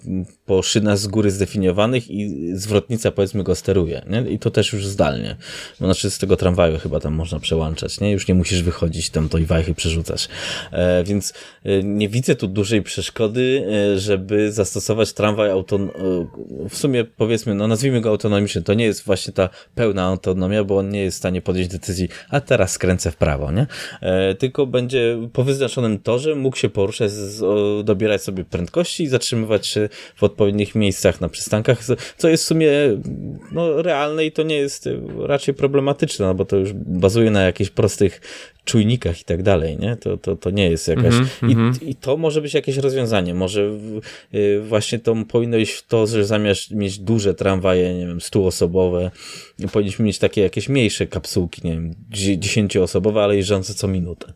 [0.46, 4.32] po szynach z góry zdefiniowanych i zwrotnica powiedzmy go steruje, nie?
[4.32, 5.36] I to też już zdalnie.
[5.78, 8.12] Znaczy z tego tramwaju chyba tam można przełączać, nie?
[8.12, 10.28] Już nie musisz wychodzić tam to i wajchy przerzucać.
[10.72, 15.90] E, więc e, nie widzę tu dużej przeszkody, e, żeby zastosować tramwaj auton...
[15.90, 20.64] E, w sumie powiedzmy, no nazwijmy go autonomiczny, to nie jest właśnie ta pełna autonomia,
[20.64, 23.68] bo on nie jest w stanie podjąć decyzji, a teraz skręcę w prawo, nie?
[24.02, 29.08] E, tylko będzie po wyznaczonym torze mógł się poruszać, z, o, dobierać sobie prędkości i
[29.08, 31.80] zatrzymywać się w odpowiednich miejscach na przystankach,
[32.18, 32.72] co jest w sumie
[33.52, 34.90] no, realne i to nie jest
[35.20, 38.22] raczej problematyczne, no, bo to już bazuje na jakichś prostych
[38.66, 39.96] czujnikach i tak dalej, nie?
[39.96, 41.14] To, to, to nie jest jakaś...
[41.14, 41.88] Mm -hmm, I, -hmm.
[41.90, 43.34] I to może być jakieś rozwiązanie.
[43.34, 43.72] Może
[44.34, 49.12] y, właśnie to powinno iść w to, że zamiast mieć duże tramwaje, nie wiem, stuosobowe,
[49.72, 51.94] powinniśmy mieć takie jakieś mniejsze kapsułki, nie wiem,
[52.40, 54.34] dziesięcioosobowe, ale jeżdżące co minutę.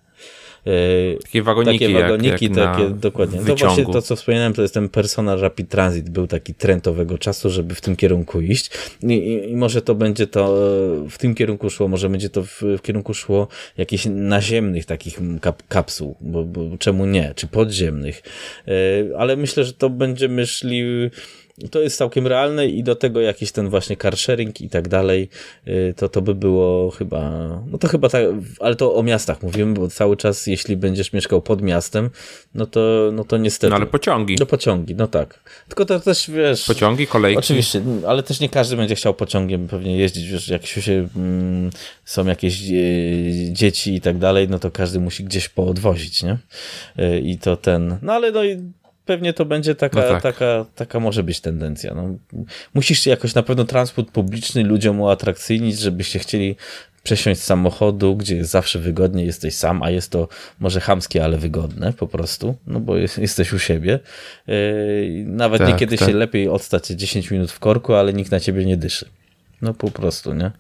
[0.68, 1.86] E, takie wagoniki.
[1.86, 3.40] Takie wagoniki, jak, jak takie, dokładnie.
[3.40, 3.60] Wyciągu.
[3.60, 6.10] To właśnie to, co wspominałem, to jest ten Personal Rapid Transit.
[6.10, 8.72] Był taki trend owego czasu, żeby w tym kierunku iść.
[9.04, 10.56] I, i, i może to będzie to
[11.10, 15.64] w tym kierunku szło, może będzie to w, w kierunku szło jakichś naziemnych takich kap,
[15.68, 18.22] kapsuł, bo, bo czemu nie, czy podziemnych.
[18.68, 18.72] E,
[19.18, 21.10] ale myślę, że to będziemy szli
[21.72, 25.30] to jest całkiem realne i do tego jakiś ten właśnie car sharing i tak dalej,
[25.68, 28.24] y, to to by było chyba, no to chyba tak,
[28.60, 32.10] ale to o miastach mówimy, bo cały czas jeśli będziesz mieszkał pod miastem,
[32.56, 33.70] no to, no to niestety.
[33.70, 34.36] No ale pociągi.
[34.40, 35.40] No pociągi, no tak.
[35.68, 36.66] Tylko to też, wiesz...
[36.66, 37.40] Pociągi, kolejki.
[37.40, 41.70] Oczywiście, ale też nie każdy będzie chciał pociągiem pewnie jeździć, wiesz, jak się mm,
[42.06, 42.74] są jakieś e,
[43.54, 46.38] dzieci i tak dalej, no to każdy musi gdzieś poodwozić, nie?
[46.98, 48.72] E, I to ten, no ale no i
[49.10, 50.24] pewnie to będzie taka, no tak.
[50.24, 51.94] taka, taka może być tendencja.
[51.94, 52.16] No,
[52.74, 56.56] musisz jakoś na pewno transport publiczny ludziom uatrakcyjnić, żebyście chcieli
[57.04, 60.28] przesiąść z samochodu, gdzie jest zawsze wygodnie, jesteś sam, a jest to
[60.60, 64.00] może chamskie, ale wygodne po prostu, no bo jest, jesteś u siebie.
[64.48, 66.10] Yy, nawet tak, niekiedy tak.
[66.10, 69.10] się lepiej odstać 10 minut w korku, ale nikt na ciebie nie dyszy.
[69.62, 70.52] No po prostu, nie?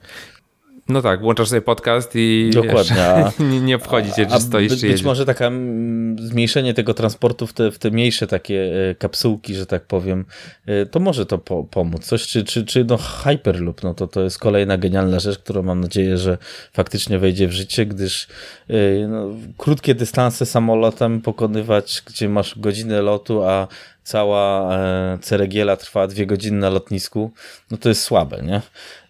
[0.89, 2.95] No tak, włączasz sobie podcast i Dokładnie,
[3.39, 7.47] wiesz, nie, obchodzi cię, czy stoisz, by, czy Być może taka mm, zmniejszenie tego transportu
[7.47, 10.25] w te, w te mniejsze takie e, kapsułki, że tak powiem,
[10.65, 12.05] e, to może to po, pomóc.
[12.05, 15.81] Coś, czy, czy, czy no Hyperloop, no to to jest kolejna genialna rzecz, którą mam
[15.81, 16.37] nadzieję, że
[16.73, 18.27] faktycznie wejdzie w życie, gdyż
[18.69, 23.67] e, no, krótkie dystanse samolotem pokonywać, gdzie masz godzinę lotu, a
[24.09, 27.31] cała e, ceregiela trwa dwie godziny na lotnisku,
[27.71, 28.61] no to jest słabe, nie?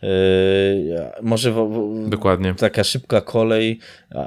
[0.03, 1.53] E, może
[2.07, 2.55] Dokładnie.
[2.55, 3.79] taka szybka kolej,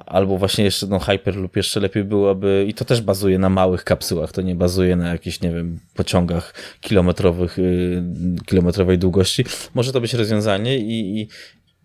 [0.06, 4.32] albo właśnie jeszcze no Hyperloop jeszcze lepiej byłoby i to też bazuje na małych kapsułach,
[4.32, 8.02] to nie bazuje na jakichś, nie wiem, pociągach kilometrowych, y,
[8.46, 9.44] kilometrowej długości.
[9.74, 11.28] Może to być rozwiązanie i, i,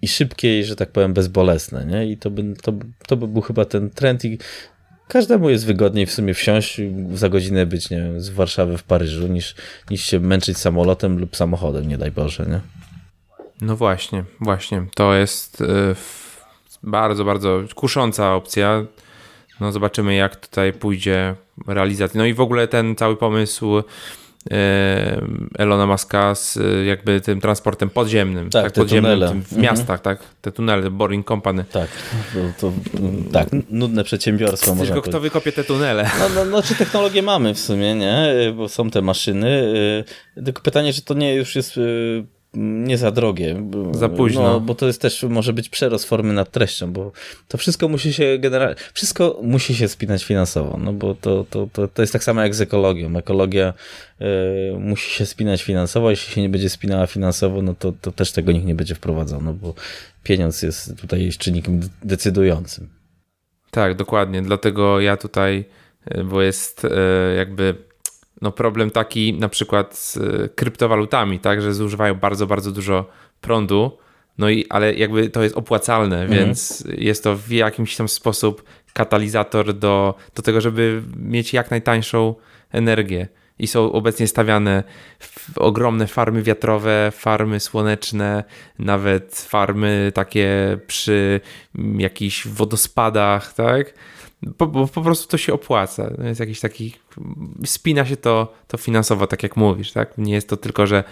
[0.01, 2.11] i szybkie i, że tak powiem, bezbolesne, nie?
[2.11, 2.73] I to by, to,
[3.07, 4.37] to by był chyba ten trend i
[5.07, 6.81] każdemu jest wygodniej w sumie wsiąść
[7.13, 9.55] za godzinę być, nie wiem, z Warszawy w Paryżu, niż,
[9.89, 12.59] niż się męczyć samolotem lub samochodem, nie daj Boże, nie?
[13.61, 14.85] No właśnie, właśnie.
[14.95, 15.65] To jest y,
[16.83, 18.85] bardzo, bardzo kusząca opcja.
[19.59, 21.35] No zobaczymy, jak tutaj pójdzie
[21.67, 22.17] realizacja.
[22.17, 23.83] No i w ogóle ten cały pomysł
[25.57, 28.49] Elona Muska z y, jakby tym transportem podziemnym.
[28.49, 29.31] Tak, te podziemnym tunele.
[29.31, 29.61] tym w Mhm.
[29.61, 30.19] miastach, tak?
[30.41, 31.65] Te tunele, Boring Company.
[31.71, 31.87] Tak,
[32.33, 32.73] to, to,
[33.33, 35.03] tak, nudne przedsiębiorstwo Tylko powiedzieć.
[35.09, 36.09] kto wykopie te tunele?
[36.19, 38.27] No, no, no, czy technologię mamy w sumie, nie?
[38.57, 39.47] Bo są te maszyny.
[40.37, 43.63] y, Tylko pytanie, czy to nie już jest y, nie za drogie.
[43.91, 44.41] Za późno.
[44.41, 47.11] No, bo to jest też, może być przerost formy nad treścią, bo
[47.47, 51.87] to wszystko musi się generalnie, wszystko musi się spinać finansowo, no bo to, to, to,
[51.87, 53.17] to jest tak samo jak z ekologią.
[53.17, 53.73] Ekologia
[54.21, 54.25] y,
[54.79, 58.51] musi się spinać finansowo, jeśli się nie będzie spinała finansowo, no to, to też tego
[58.51, 59.73] nikt nie będzie wprowadzał, no bo
[60.23, 62.89] pieniądz jest tutaj czynnikiem decydującym.
[63.71, 64.41] Tak, dokładnie.
[64.41, 65.65] Dlatego ja tutaj,
[66.17, 66.89] y, bo jest y,
[67.37, 67.86] jakby
[68.41, 73.05] no problem taki na przykład z y, kryptowalutami, tak, że zużywają bardzo, bardzo dużo
[73.41, 73.97] prądu,
[74.37, 79.73] no i ale jakby to jest opłacalne, więc jest to w jakimś tam sposób katalizator
[79.73, 82.35] do, do tego, żeby mieć jak najtańszą
[82.71, 83.27] energię.
[83.59, 84.83] I są obecnie stawiane
[85.19, 88.43] w ogromne farmy wiatrowe, farmy słoneczne,
[88.79, 91.41] nawet farmy takie przy
[91.97, 93.93] jakichś wodospadach, tak?
[94.57, 96.11] Po, bo po prostu to się opłaca.
[96.23, 96.93] Jest jakiś taki.
[97.65, 100.17] Spina się to, to finansowo, tak jak mówisz, tak?
[100.17, 101.03] Nie jest to tylko, że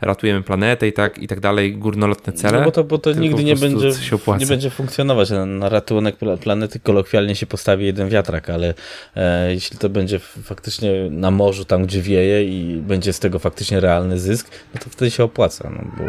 [0.00, 2.58] ratujemy planetę i tak, i tak dalej, górnolotne cele.
[2.58, 3.92] No bo to, bo to nigdy nie będzie,
[4.38, 5.30] nie będzie funkcjonować.
[5.30, 8.74] Na, na ratunek pla- planety kolokwialnie się postawi jeden wiatrak, ale
[9.16, 13.80] e, jeśli to będzie faktycznie na morzu, tam gdzie wieje i będzie z tego faktycznie
[13.80, 16.04] realny zysk, no to wtedy się opłaca, no, bo,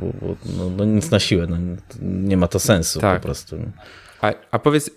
[0.00, 1.56] bo, bo no, no nic na siłę, no,
[2.02, 3.20] nie ma to sensu Tak.
[3.20, 3.56] po prostu.
[4.22, 4.90] A, a powiedz,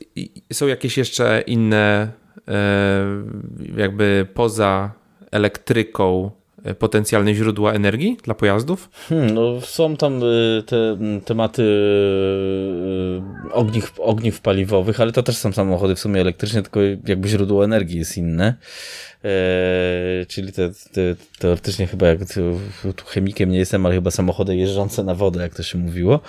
[0.54, 2.12] są jakieś jeszcze inne,
[2.48, 3.06] e,
[3.78, 4.92] jakby poza
[5.32, 6.32] elektryką,
[6.64, 8.90] e, potencjalne źródła energii dla pojazdów?
[9.10, 11.64] Hmm, no, są tam y, te tematy
[13.52, 18.00] ogniw, ogniw paliwowych, ale to też są samochody w sumie elektryczne, tylko jakby źródło energii
[18.00, 18.56] jest inne.
[19.26, 21.02] E, czyli te, te,
[21.40, 22.60] teoretycznie chyba jak tu,
[23.06, 26.20] chemikiem nie jestem, ale chyba samochody jeżdżące na wodę, jak to się mówiło.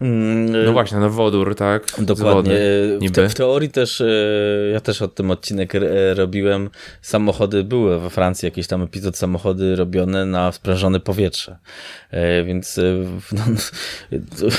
[0.00, 1.92] Mm, No właśnie, no wodór, tak?
[1.98, 2.34] Dokładnie.
[2.34, 4.06] wody, W, te, w teorii też, e,
[4.72, 5.80] ja też o tym odcinek e,
[6.14, 6.70] robiłem,
[7.02, 11.56] samochody były we Francji, jakiś tam epizod samochody robione na sprężone powietrze.
[12.10, 12.80] E, Więc,
[13.32, 13.42] no,
[14.40, 14.56] to-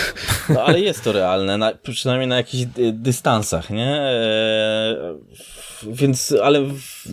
[0.54, 4.02] no ale jest to realne, na, przynajmniej na jakichś dy- dystansach, nie?
[5.84, 7.08] Więc, ale w,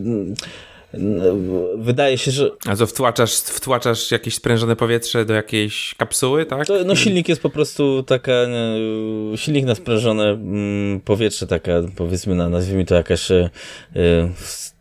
[1.76, 6.66] wydaje się, że A co, wtłaczasz, wtłaczasz jakieś sprężone powietrze do jakiejś kapsuły, tak?
[6.66, 12.34] To, no silnik jest po prostu taka, e, silnik na sprężone mm, powietrze, taka powiedzmy,
[12.34, 13.50] na, nazwijmy to jakaś e,
[13.96, 14.28] e,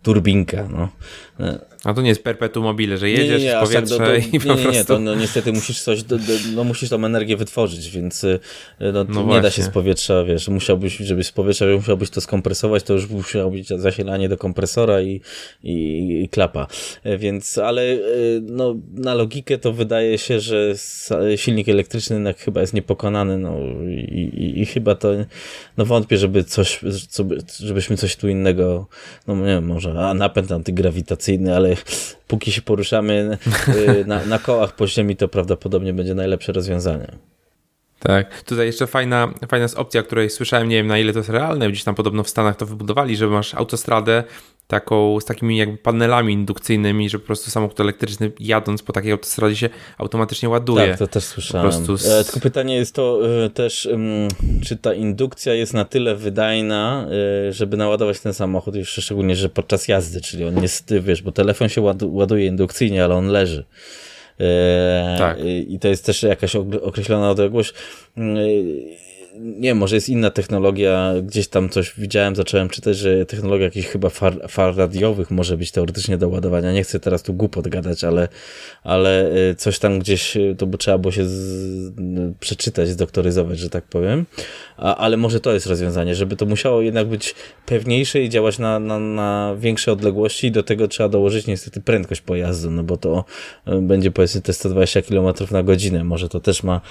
[0.04, 0.90] turbinka, no.
[1.84, 4.40] A to nie jest perpetuum mobile, że jedziesz w aż tak powietrze do- do- i
[4.40, 6.18] po nie, nie, nie, to no, niestety musisz coś, do,
[6.56, 8.40] no musisz tą energię wytworzyć, więc e,
[8.80, 12.84] no, No nie da się z powietrza, wiesz, musiałbyś, żebyś z powietrza musiałbyś to skompresować,
[12.84, 15.22] to już musiało być zasilanie do kompresora i,
[15.64, 16.68] i, i klapa,
[17.04, 17.98] E, więc, ale e,
[18.42, 20.74] no, na logikę to wydaje się, że
[21.36, 23.58] silnik elektryczny chyba jest niepokonany, no
[23.90, 25.10] i, i, i chyba to,
[25.78, 28.88] no wątpię, żeby coś, co by- żebyśmy coś tu innego,
[29.28, 31.76] no nie wiem, może a napęd antygrawitacyjny, ale
[32.28, 33.38] póki się poruszamy
[33.68, 37.08] y, na, na kołach po ziemi, to prawdopodobnie będzie najlepsze rozwiązanie.
[38.00, 38.44] Tak.
[38.44, 41.70] Tutaj jeszcze fajna, fajna jest opcja, której słyszałem, nie wiem na ile to jest realne,
[41.70, 44.24] gdzieś tam podobno w Stanach to wybudowali, że masz autostradę
[44.68, 49.56] taką z takimi jakby panelami indukcyjnymi, że po prostu samochód elektryczny jadąc po takiej autostradzie
[49.56, 50.88] się automatycznie ładuje.
[50.88, 51.72] Tak, to też słyszałem.
[51.98, 53.90] z- E, tylko pytanie jest to e, też,
[54.64, 57.08] czy ta indukcja jest na tyle wydajna,
[57.48, 61.32] e, żeby naładować ten samochód, jeszcze szczególnie, że podczas jazdy, czyli on jest, wiesz, bo
[61.32, 63.66] telefon się ładu- ładuje indukcyjnie, ale on leży.
[65.18, 65.38] Tak.
[65.68, 67.74] I to jest też jakaś określona odległość.
[69.40, 74.10] Nie, może jest inna technologia, gdzieś tam coś widziałem, zacząłem czytać, że technologia jakichś chyba
[74.10, 76.74] far, far radiowych może być teoretycznie do ładowania.
[76.74, 78.28] Nie chcę teraz tu głupot gadać, ale,
[78.84, 81.94] ale y, coś tam gdzieś y, to by trzeba było się z,
[82.40, 84.26] przeczytać, zdoktoryzować, że tak powiem.
[84.78, 87.36] A, ale może to jest rozwiązanie, żeby to musiało jednak być
[87.66, 92.22] pewniejsze i działać na, na, na większe odległości i do tego trzeba dołożyć niestety prędkość
[92.22, 93.26] pojazdu, no bo to
[93.68, 96.04] y, będzie powiedzmy te 120 km na godzinę.
[96.04, 96.82] Może to też ma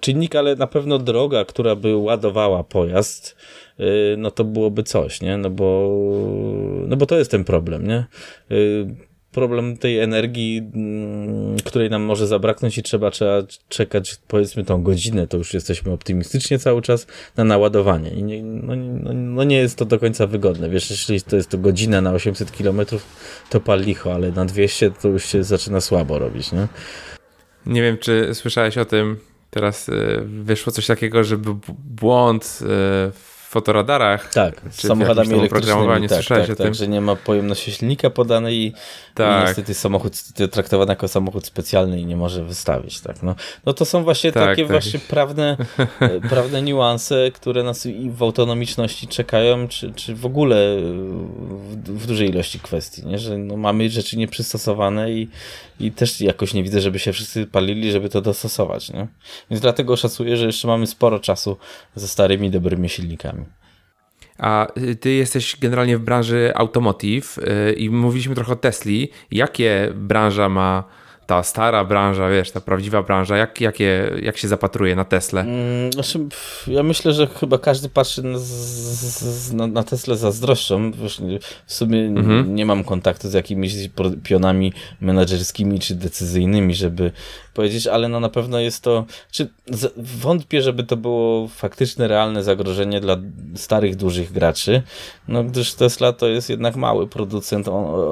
[0.00, 3.36] czynnik, ale na pewno droga, która by ładowała pojazd,
[3.80, 5.36] y, no to byłoby coś, nie?
[5.36, 5.90] No bo,
[6.86, 8.04] no bo to jest ten problem, nie?
[9.32, 15.26] Problem tej energii, mm, której nam może zabraknąć i trzeba, trzeba czekać powiedzmy tą godzinę,
[15.26, 19.76] to już jesteśmy optymistycznie cały czas na naładowanie i nie, no, no, no nie jest
[19.76, 20.70] to do końca wygodne.
[20.70, 22.80] Wiesz, jeśli to jest to godzina na 800 km,
[23.50, 26.68] to pal licho, ale na 200 to już się zaczyna słabo robić, nie?
[27.66, 29.16] Nie wiem, czy słyszałeś o tym,
[29.50, 31.50] Teraz y, wyszło coś takiego, żeby
[31.84, 32.64] błąd y,
[33.12, 34.32] w fotoradarach.
[34.32, 36.08] Tak, z samochodami elektrycznymi.
[36.08, 38.72] Tak, tak, tak, że nie ma pojemności silnika podanej i,
[39.14, 39.42] tak.
[39.42, 40.12] i niestety samochód
[40.50, 43.00] traktowany jako samochód specjalny i nie może wystawić.
[43.00, 43.34] Tak, no.
[43.66, 44.70] no to są właśnie tak, takie tak.
[44.70, 45.56] właśnie prawne,
[46.00, 52.06] e, prawne niuanse, które nas i w autonomiczności czekają, czy, czy w ogóle w, w
[52.06, 53.18] dużej ilości kwestii, nie?
[53.18, 55.28] że no, mamy rzeczy nieprzystosowane i,
[55.80, 58.92] i też jakoś nie widzę, żeby się wszyscy palili, żeby to dostosować.
[58.92, 59.06] Nie?
[59.50, 61.56] Więc dlatego szacuję, że jeszcze mamy sporo czasu
[61.94, 63.44] ze starymi, dobrymi silnikami.
[64.38, 69.10] A y, ty jesteś generalnie w branży automotive yy, i mówiliśmy trochę o Tesli.
[69.30, 70.84] Jakie branża ma
[71.30, 75.40] ta stara branża, wiesz, ta prawdziwa branża, jak, jakie, jak się zapatruje na Tesla?
[75.40, 76.18] Mm, znaczy,
[76.66, 78.38] ja myślę, że chyba każdy patrzy na,
[79.52, 80.92] na, na Tesla zazdroszczą.
[81.66, 82.54] W sumie mhm.
[82.54, 83.74] nie mam kontaktu z jakimiś
[84.22, 87.12] pionami menedżerskimi czy decyzyjnymi, żeby
[87.54, 89.48] powiedzieć, ale no na pewno jest to, czy
[89.96, 93.16] wątpię, żeby to było faktyczne, realne zagrożenie dla
[93.54, 94.82] starych, dużych graczy,
[95.28, 97.66] no gdyż Tesla to jest jednak mały producent.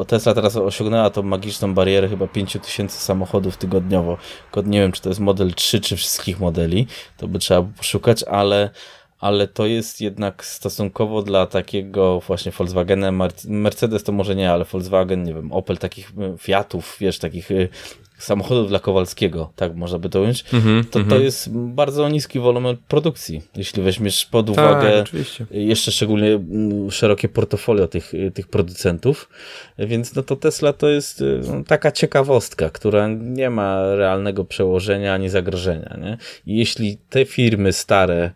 [0.07, 4.17] Tesla teraz osiągnęła tą magiczną barierę chyba 5000 samochodów tygodniowo.
[4.65, 6.87] Nie wiem, czy to jest model 3, czy wszystkich modeli,
[7.17, 8.71] to by trzeba poszukać, ale
[9.21, 15.23] ale to jest jednak stosunkowo dla takiego właśnie Volkswagena, Mercedes to może nie, ale Volkswagen,
[15.23, 17.69] nie wiem, Opel, takich Fiatów, wiesz, takich y,
[18.19, 21.13] samochodów dla Kowalskiego, tak można by to ująć, mm -hmm, to, mm -hmm.
[21.13, 26.41] to jest bardzo niski wolumen produkcji, jeśli weźmiesz pod tak, uwagę tak, jeszcze szczególnie
[26.91, 29.29] szerokie portfolio tych, tych producentów,
[29.79, 35.29] więc no to Tesla to jest no, taka ciekawostka, która nie ma realnego przełożenia ani
[35.29, 35.97] zagrożenia.
[36.03, 36.19] Nie?
[36.47, 38.31] I jeśli te firmy stare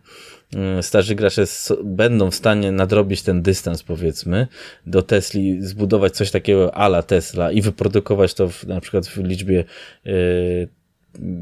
[0.82, 1.44] starzy gracze
[1.84, 4.46] będą w stanie nadrobić ten dystans, powiedzmy,
[4.86, 9.64] do Tesli, zbudować coś takiego ala Tesla i wyprodukować to w, na przykład w liczbie
[10.04, 10.68] yy,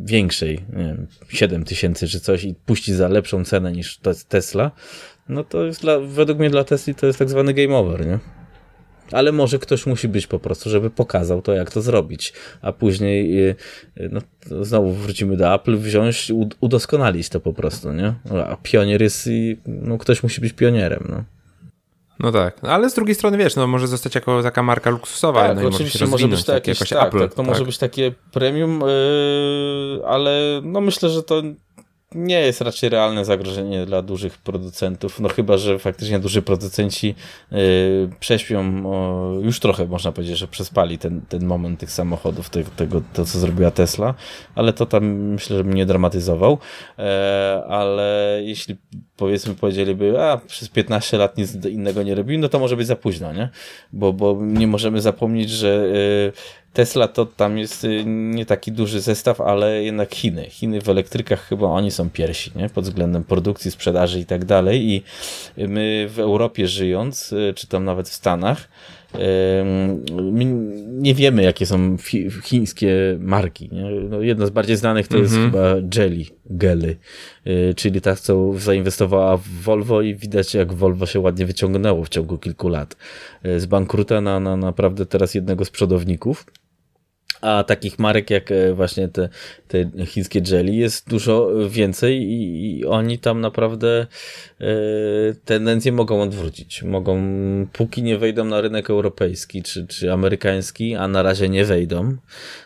[0.05, 4.71] większej, nie wiem, 7 tysięcy czy coś i puścić za lepszą cenę niż Tesla,
[5.29, 8.40] no to jest dla, według mnie dla Tesli to jest tak zwany game over, nie?
[9.13, 12.33] Ale może ktoś musi być po prostu, żeby pokazał to, jak to zrobić,
[12.63, 13.55] a później y,
[14.01, 14.21] y, no,
[14.65, 18.15] znowu wrócimy do Apple, wziąć, udoskonalić to po prostu, nie?
[18.47, 19.29] A pionier jest,
[19.67, 21.25] no ktoś musi być pionierem, no.
[22.19, 25.49] No tak, no, ale z drugiej strony wiesz, no może zostać jako taka marka luksusowa,
[25.49, 27.47] tak, no oczywiście może, być to tak, jakieś, tak, Apple, tak, to tak.
[27.47, 31.43] może być takie premium, yy, ale no myślę, że to
[32.15, 37.15] nie jest raczej realne zagrożenie dla dużych producentów, no chyba, że faktycznie duży producenci
[37.53, 37.59] yy,
[38.21, 43.03] prześpią o, już trochę, można powiedzieć, że przespali ten, ten moment tych samochodów, te, tego,
[43.13, 44.15] to co zrobiła Tesla,
[44.55, 46.59] ale to tam myślę, że bym nie dramatyzował,
[46.99, 48.77] e, ale jeśli
[49.17, 52.97] powiedzmy powiedzieliby, a przez 15 lat nic innego nie robili, no to może być za
[52.97, 53.49] późno, nie?
[53.93, 55.87] Bo, bo nie możemy zapomnieć, że
[56.27, 56.33] yy,
[56.73, 60.51] Tesla to tam jest y, nie taki duży zestaw, ale jednak Chiny.
[60.51, 62.69] Chiny w elektrykach chyba oni są pierwsi, nie?
[62.69, 64.89] Pod względem produkcji, sprzedaży i tak dalej.
[64.89, 65.03] I
[65.57, 68.69] my w Europie żyjąc, y, czy tam nawet w Stanach,
[70.33, 70.45] My
[70.87, 71.97] nie wiemy, jakie są
[72.45, 73.71] chińskie marki.
[74.11, 75.51] No, jedna z bardziej znanych to jest mhm.
[75.51, 76.97] chyba Jelly, Gely,
[77.77, 82.39] czyli ta, co zainwestowała w Volvo i widać, jak Volvo się ładnie wyciągnęło w ciągu
[82.39, 82.97] kilku lat.
[83.47, 86.47] Y, z bankruta na, na naprawdę teraz jednego z przodowników.
[87.41, 89.29] A takich marek jak e, właśnie te,
[89.69, 94.07] te chińskie jelly jest dużo więcej i, i oni tam naprawdę
[94.61, 94.67] e,
[95.45, 96.83] tendencje mogą odwrócić.
[96.83, 97.23] Mogą,
[97.73, 102.17] póki nie wejdą na rynek europejski czy, czy amerykański, a na razie nie wejdą,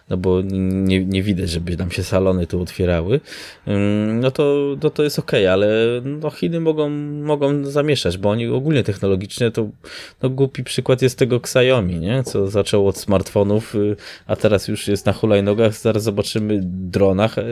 [0.09, 3.21] no bo nie, nie widać, żeby nam się salony tu otwierały,
[4.15, 5.69] no to, to, to jest ok, ale
[6.05, 6.89] no Chiny mogą,
[7.23, 9.69] mogą zamieszać, bo oni ogólnie technologicznie to
[10.23, 12.23] no głupi przykład jest tego Xiaomi, nie?
[12.23, 13.97] co zaczął od smartfonów, y,
[14.27, 17.39] a teraz teraz już jest na hulajnogach, zaraz zobaczymy dronach.
[17.39, 17.45] E,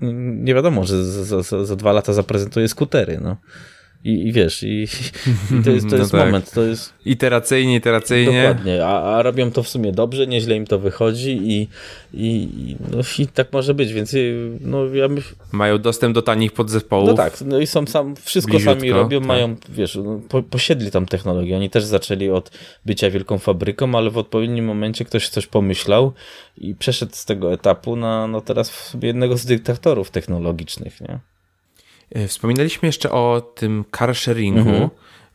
[0.00, 3.36] nie wiadomo, że za, za, za dwa lata zaprezentuje skutery, no.
[4.04, 4.86] I, i wiesz, i,
[5.60, 6.26] i to jest, to no jest tak.
[6.26, 6.50] moment.
[6.50, 6.94] To jest...
[7.06, 8.42] Iteracyjnie, iteracyjnie.
[8.42, 11.68] Dokładnie, a, a robią to w sumie dobrze, nieźle im to wychodzi i,
[12.14, 15.22] i, no, i tak może być, więc y, no ja my...
[15.52, 17.08] Mają dostęp do tanich podzespołów.
[17.08, 19.28] No tak, no i są sam, wszystko bliziutko, sami robią, tak.
[19.28, 21.56] mają, wiesz, no, po, posiedli tam technologię.
[21.56, 22.50] Oni też zaczęli od
[22.86, 26.12] bycia wielką fabryką, ale w odpowiednim momencie ktoś coś pomyślał
[26.58, 31.33] i przeszedł z tego etapu na no teraz jednego z dyktatorów technologicznych, nie?
[32.10, 34.70] E, wspominaliśmy jeszcze o tym car sharingu.
[34.70, 34.88] Mhm.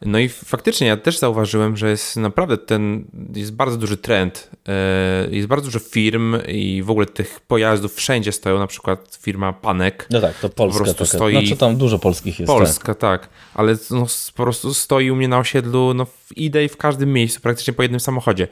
[0.06, 3.06] No i faktycznie ja też zauważyłem, że jest naprawdę ten,
[3.36, 4.52] jest bardzo duży trend.
[4.68, 9.54] E, jest bardzo dużo firm i w ogóle tych pojazdów wszędzie stoją, na przykład firma
[9.54, 10.08] Panek.
[10.10, 10.80] No tak, to Polska.
[10.80, 11.18] Po prostu taka.
[11.18, 11.34] stoi...
[11.34, 12.48] Znaczy tam dużo polskich jest.
[12.48, 13.22] Polska, tak.
[13.22, 13.30] tak.
[13.54, 14.06] Ale no,
[14.36, 17.84] po prostu stoi u mnie na osiedlu, no idę i w każdym miejscu, praktycznie po
[17.84, 18.48] jednym samochodzie.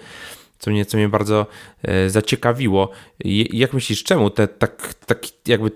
[0.60, 1.45] Co mnie, co mnie bardzo
[1.84, 2.91] e, zaciekawiło.
[3.23, 5.72] I, jak myślisz, czemu te tak, tak jakby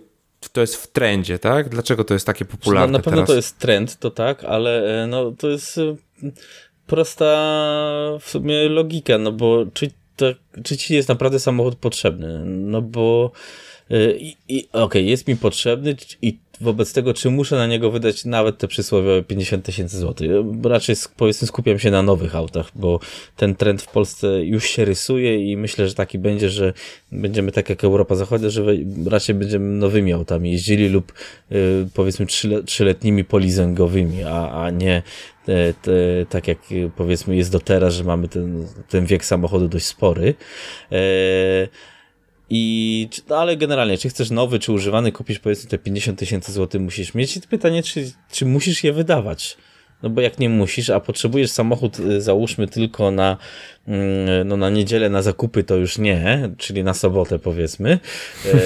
[0.49, 1.69] to jest w trendzie, tak?
[1.69, 3.27] Dlaczego to jest takie popularne no, Na pewno teraz?
[3.27, 5.95] to jest trend, to tak, ale e, no, to jest e,
[6.87, 7.25] prosta
[8.19, 10.25] w sumie logika, no bo czy, to,
[10.63, 12.45] czy ci jest naprawdę samochód potrzebny?
[12.45, 13.31] No bo
[13.89, 17.91] e, i, i okej, okay, jest mi potrzebny i wobec tego, czy muszę na niego
[17.91, 20.31] wydać nawet te przysłowiowe 50 tysięcy złotych.
[20.63, 22.99] Raczej powiedzmy skupiam się na nowych autach, bo
[23.35, 26.73] ten trend w Polsce już się rysuje i myślę, że taki będzie, że
[27.11, 28.63] będziemy tak jak Europa Zachodnia, że
[29.05, 31.13] raczej będziemy nowymi autami jeździli lub
[31.51, 32.25] y, powiedzmy
[32.65, 35.01] trzyletnimi polizengowymi, a, a nie
[35.45, 35.91] te, te,
[36.29, 36.57] tak jak
[36.95, 40.33] powiedzmy jest do teraz, że mamy ten, ten wiek samochodu dość spory.
[40.91, 40.97] E,
[42.53, 46.81] i, no ale generalnie, czy chcesz nowy, czy używany, kupisz powiedzmy te 50 tysięcy złotych
[46.81, 47.37] musisz mieć.
[47.37, 49.57] I pytanie, czy, czy musisz je wydawać?
[50.03, 53.37] No bo jak nie musisz, a potrzebujesz samochód, y, załóżmy tylko na,
[53.87, 57.99] mm, no na niedzielę na zakupy, to już nie, czyli na sobotę powiedzmy.
[58.45, 58.57] E,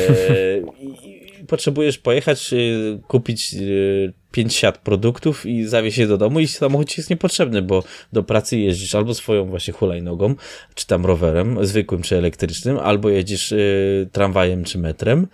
[1.48, 6.90] potrzebujesz pojechać, y, kupić y, pięć siat produktów i zawieźć je do domu i samochód
[6.90, 7.84] ci jest niepotrzebny, bo
[8.14, 10.36] do pracy jeździsz albo swoją właśnie hulajnogą,
[10.74, 15.28] czy tam rowerem, zwykłym czy elektrycznym, albo jedziesz y, tramwajem czy metrem,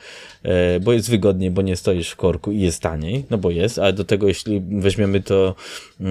[0.45, 3.80] y, bo jest wygodniej, bo nie stoisz w korku i jest taniej, no bo jest,
[3.80, 5.56] ale do tego jeśli weźmiemy to
[6.02, 6.03] y,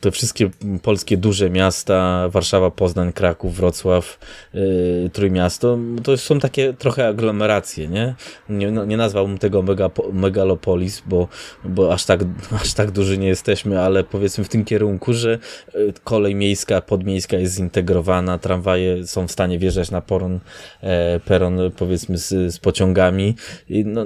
[0.00, 0.50] te wszystkie
[0.82, 4.18] polskie duże miasta, Warszawa, Poznań, Kraków, Wrocław,
[4.54, 8.14] y, Trójmiasto, to są takie trochę aglomeracje, nie?
[8.48, 11.28] Nie, no, nie nazwałbym tego mega, megalopolis, bo,
[11.64, 12.24] bo aż tak
[12.62, 15.38] aż tak duży nie jesteśmy, ale powiedzmy w tym kierunku, że
[15.74, 20.40] e, kolej miejska, podmiejska jest zintegrowana, tramwaje są w stanie wjeżdżać na peron,
[20.80, 23.34] e, peron powiedzmy z, z pociągami.
[23.68, 24.04] I no,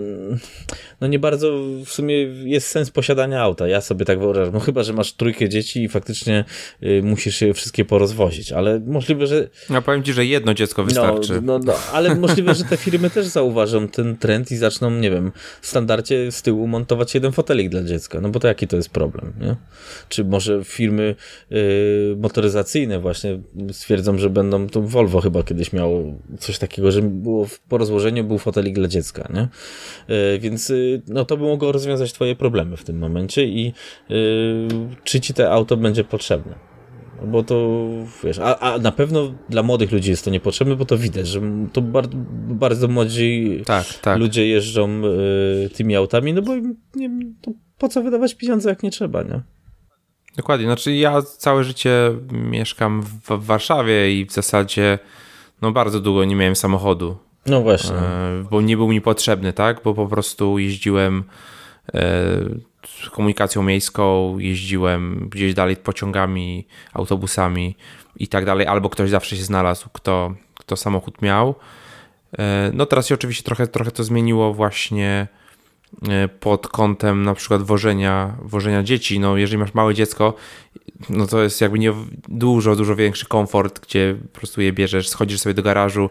[1.01, 1.53] no nie bardzo
[1.85, 3.69] w sumie jest sens posiadania auta.
[3.69, 4.55] Ja sobie tak wyobrażam.
[4.55, 6.45] No chyba, że masz trójkę dzieci i faktycznie
[6.83, 9.49] y, musisz je wszystkie porozwozić, ale możliwe, że...
[9.71, 11.33] Ja powiem ci, że jedno dziecko wystarczy.
[11.33, 15.11] No, no, no ale możliwe, że te firmy też zauważą ten trend i zaczną, nie
[15.11, 18.77] wiem, w standardzie z tyłu montować jeden fotelik dla dziecka no bo to jaki to
[18.77, 19.57] jest problem, nie?
[20.09, 21.15] Czy może firmy
[21.53, 23.41] y, motoryzacyjne właśnie
[23.73, 26.03] stwierdzą, że będą, to Volvo chyba kiedyś miało
[26.39, 29.49] coś takiego, że było po rozłożeniu był fotelik dla dziecka, nie?
[30.35, 33.73] Y, więc y, no to by mogło rozwiązać twoje problemy w tym momencie i
[35.05, 36.70] czy ci te auto będzie potrzebne
[37.27, 37.89] bo to
[38.25, 41.41] wiesz, a, a na pewno dla młodych ludzi jest to niepotrzebne, bo to widać, że
[41.73, 42.17] to bardzo,
[42.49, 44.19] bardzo młodzi tak, tak.
[44.19, 45.03] ludzie jeżdżą
[45.67, 46.53] y, tymi autami, no bo
[46.95, 47.11] nie,
[47.43, 49.41] to po co wydawać pieniądze, jak nie trzeba, nie?
[50.37, 50.67] Dokładnie.
[50.67, 54.99] Znaczy ja całe życie mieszkam w, Warszawie i w zasadzie
[55.63, 57.17] no bardzo długo nie miałem samochodu.
[57.47, 57.97] No właśnie.
[57.97, 59.81] E, bo nie był mi potrzebny, tak?
[59.85, 61.25] Bo po prostu jeździłem
[61.95, 62.31] e,
[63.11, 67.77] komunikacją miejską, jeździłem gdzieś dalej pociągami, autobusami
[68.17, 71.55] i tak dalej, albo ktoś zawsze się znalazł, kto, kto samochód miał.
[72.39, 75.29] E, no teraz się oczywiście trochę, trochę to zmieniło właśnie
[76.09, 79.21] E, pod kątem na przykład wożenia, wożenia dzieci.
[79.21, 80.35] No, jeżeli masz małe dziecko,
[81.09, 81.93] no to jest jakby nie
[82.29, 86.11] dużo, dużo większy komfort, gdzie po prostu je bierzesz, schodzisz sobie do garażu,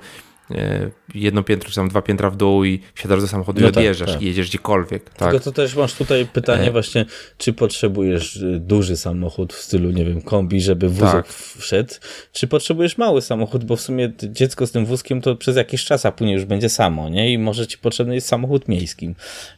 [1.15, 3.77] jedno piętro, czy tam dwa piętra w dół i wsiadasz do samochodu no i tak,
[3.77, 4.21] odjeżdżasz tak.
[4.21, 5.09] i jedziesz gdziekolwiek.
[5.09, 5.29] Tak?
[5.29, 6.71] Tylko to też masz tutaj pytanie e...
[6.71, 7.05] właśnie,
[7.37, 11.33] czy potrzebujesz y, duży samochód w stylu, nie wiem, kombi, żeby wózek tak.
[11.57, 11.93] wszedł,
[12.31, 16.05] czy potrzebujesz mały samochód, bo w sumie dziecko z tym wózkiem to przez jakiś czas,
[16.05, 17.33] a później już będzie samo, nie?
[17.33, 19.15] I może ci potrzebny jest samochód miejski,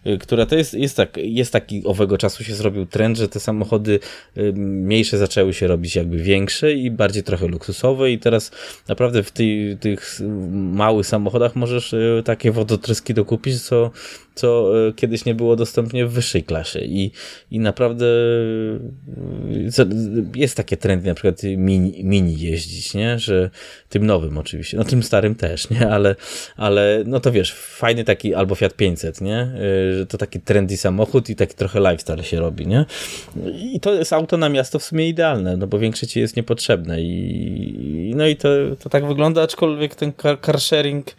[0.07, 3.39] y, która to jest, jest, tak, jest taki, owego czasu się zrobił trend, że te
[3.39, 3.99] samochody
[4.37, 8.51] y, mniejsze zaczęły się robić jakby większe i bardziej trochę luksusowe i teraz
[8.87, 10.19] naprawdę w tej, tych
[10.81, 11.95] małych samochodach możesz
[12.25, 13.91] takie wodotryski dokupić, co,
[14.35, 17.11] co kiedyś nie było dostępne w wyższej klasie i,
[17.51, 18.05] i naprawdę
[20.35, 23.19] jest takie trendy na przykład mini, mini jeździć, nie?
[23.19, 23.49] Że
[23.89, 25.89] tym nowym oczywiście, no tym starym też, nie?
[25.89, 26.15] Ale,
[26.57, 29.51] ale no to wiesz, fajny taki albo Fiat 500, nie?
[29.97, 32.85] Że to taki trendy samochód i taki trochę lifestyle się robi, nie?
[33.73, 37.01] I to jest auto na miasto w sumie idealne, no bo większe ci jest niepotrzebne
[37.01, 38.49] i no i to,
[38.79, 41.15] to tak wygląda, aczkolwiek ten car, car sharing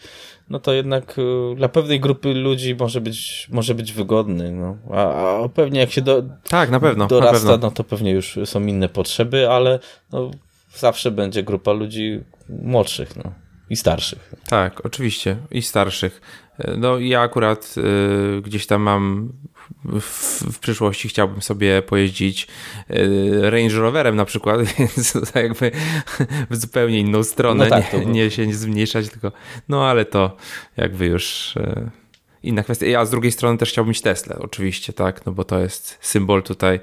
[0.53, 4.53] no to jednak y, dla pewnej grupy ludzi może być, może być wygodny.
[4.53, 4.77] No.
[4.91, 7.69] A, a pewnie jak się do, tak, na pewno, dorasta, na pewno.
[7.69, 9.79] no to pewnie już są inne potrzeby, ale
[10.13, 10.31] no,
[10.77, 13.33] zawsze będzie grupa ludzi młodszych no,
[13.71, 14.35] i starszych.
[14.49, 16.21] Tak, oczywiście, i starszych.
[16.79, 19.33] No ja akurat y, gdzieś tam mam
[19.85, 20.01] w,
[20.53, 22.49] w, przyszłości chciałbym sobie pojeździć
[22.91, 25.71] y, Range Roverem na przykład, więc to jakby
[26.51, 29.33] w zupełnie inną stronę, no tak, nie, nie, się nie zmniejszać, tylko
[29.69, 30.37] no ale to
[30.77, 31.91] jakby już y,
[32.43, 33.01] inna kwestia.
[33.01, 36.43] A z drugiej strony też chciałbym mieć Tesla, oczywiście, tak, no bo to jest symbol
[36.43, 36.81] tutaj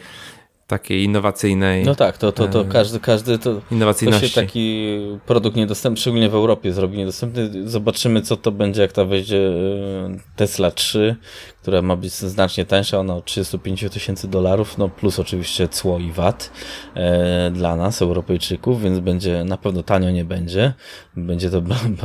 [0.70, 1.86] takiej innowacyjnej.
[1.86, 3.62] No tak, to, to, to każdy, każdy to,
[4.06, 7.70] to się taki produkt niedostępny, szczególnie w Europie zrobi niedostępny.
[7.70, 11.16] Zobaczymy, co to będzie, jak ta wejdzie e, Tesla 3,
[11.62, 16.12] która ma być znacznie tańsza, ona od 35 tysięcy dolarów, no plus oczywiście cło i
[16.12, 16.52] VAT
[16.96, 20.74] e, dla nas, Europejczyków, więc będzie na pewno tanio nie będzie.
[21.16, 21.62] Będzie to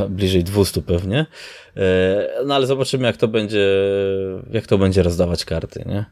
[0.08, 1.26] bliżej 200 pewnie.
[1.76, 3.66] E, no ale zobaczymy, jak to będzie,
[4.50, 6.04] jak to będzie rozdawać karty, nie?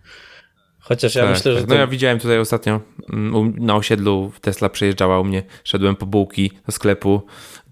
[0.82, 1.60] Chociaż ja tak, myślę, że.
[1.60, 1.68] Tak.
[1.68, 2.80] No ja widziałem tutaj ostatnio
[3.12, 7.22] mm, na osiedlu Tesla przejeżdżała u mnie, szedłem po bułki do sklepu,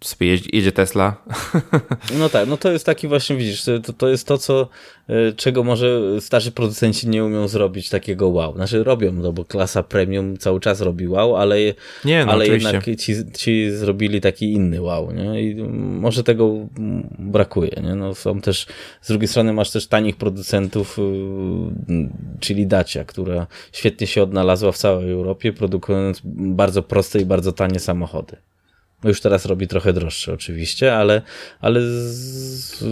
[0.05, 1.17] sobie jeździ, jedzie Tesla.
[2.19, 4.69] No tak, no to jest taki właśnie, widzisz, to, to jest to, co,
[5.09, 8.55] e, czego może starzy producenci nie umią zrobić takiego wow.
[8.55, 11.57] Znaczy robią, no bo klasa premium cały czas robi wow, ale,
[12.05, 15.43] nie, no, ale jednak ci, ci zrobili taki inny wow, nie?
[15.43, 15.55] I
[16.01, 16.69] może tego
[17.19, 17.95] brakuje, nie?
[17.95, 18.67] No są też,
[19.03, 21.03] z drugiej strony masz też tanich producentów, y,
[22.41, 27.79] czyli Dacia, która świetnie się odnalazła w całej Europie, produkując bardzo proste i bardzo tanie
[27.79, 28.37] samochody.
[29.05, 31.23] No już teraz robi trochę droższe oczywiście, ale,
[31.61, 32.85] ale z,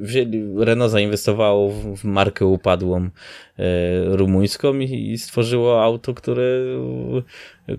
[0.00, 3.10] wzięli, Renault zainwestowało w markę upadłą e,
[4.16, 6.44] rumuńską i, i stworzyło auto, które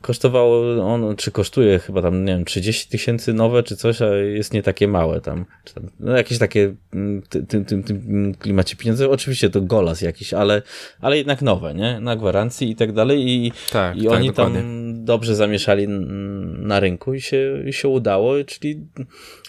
[0.01, 4.53] kosztowało, on, czy kosztuje chyba tam, nie wiem, 30 tysięcy nowe, czy coś, a jest
[4.53, 5.45] nie takie małe tam.
[5.73, 9.09] tam no jakieś takie mm, tym, tym, tym klimacie pieniądze.
[9.09, 10.61] Oczywiście to golas jakiś, ale,
[11.01, 11.99] ale jednak nowe, nie?
[11.99, 13.29] Na gwarancji i tak dalej.
[13.29, 14.59] I, tak, i tak, oni dokładnie.
[14.59, 18.87] tam dobrze zamieszali na rynku i się, i się udało, czyli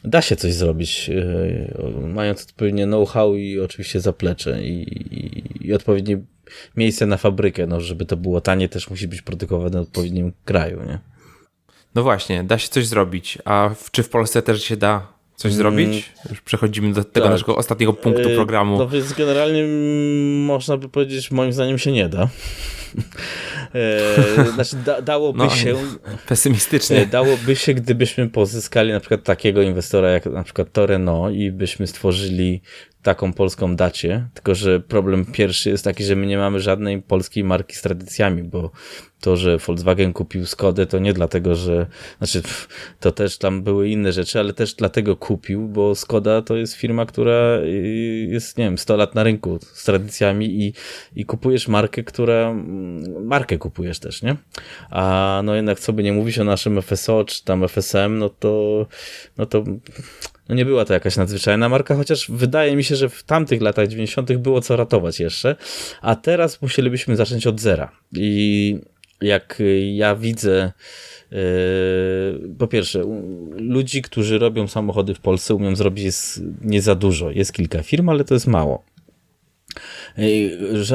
[0.05, 4.83] da się coś zrobić, e, mając odpowiednie know-how i oczywiście zaplecze i,
[5.15, 6.19] i, i odpowiednie
[6.77, 10.83] miejsce na fabrykę, no żeby to było tanie, też musi być produkowane w odpowiednim kraju,
[10.87, 10.99] nie?
[11.95, 15.59] No właśnie, da się coś zrobić, a czy w Polsce też się da coś mm,
[15.59, 16.13] zrobić?
[16.31, 17.33] Już przechodzimy do tego tak.
[17.33, 18.79] naszego ostatniego punktu e, programu.
[18.79, 19.65] No więc generalnie
[20.47, 22.29] można by powiedzieć, moim zdaniem się nie da.
[23.75, 25.77] E, znaczy da, dałoby no, się...
[26.29, 26.97] Pesymistycznie.
[26.97, 31.87] E, dałoby się, gdybyśmy pozyskali na przykład takiego inwestora jak na przykład Toreno i byśmy
[31.87, 32.63] stworzyli
[33.03, 37.45] taką polską dacie, tylko że problem pierwszy jest taki, że my nie mamy żadnej polskiej
[37.45, 38.71] marki z tradycjami, bo
[39.27, 41.86] to, że Volkswagen kupił Skodę, to nie dlatego, że,
[42.19, 42.43] znaczy
[43.01, 47.07] to też tam były inne rzeczy, ale też dlatego kupił, bo Skoda to jest firma,
[47.07, 50.73] która y, jest, nie wiem, 100 lat na rynku z tradycjami i,
[51.16, 54.36] i kupujesz markę, która, mm, markę kupujesz też, nie?
[54.90, 58.86] A no jednak co by nie mówić o naszym FSO czy tam FSM, no to,
[59.39, 59.65] no to
[60.48, 63.89] no nie była to jakaś nadzwyczajna marka, chociaż wydaje mi się, że w tamtych latach
[63.89, 64.36] 90.
[64.36, 65.57] było co ratować jeszcze,
[66.01, 67.90] a teraz musielibyśmy zacząć od zera.
[68.12, 68.78] I
[69.21, 69.63] jak
[69.93, 70.73] ja widzę,
[71.31, 71.39] yy,
[72.59, 73.03] po pierwsze,
[73.57, 77.31] ludzi, którzy robią samochody w Polsce, umiem zrobić jest nie za dużo.
[77.31, 78.85] Jest kilka firm, ale to jest mało.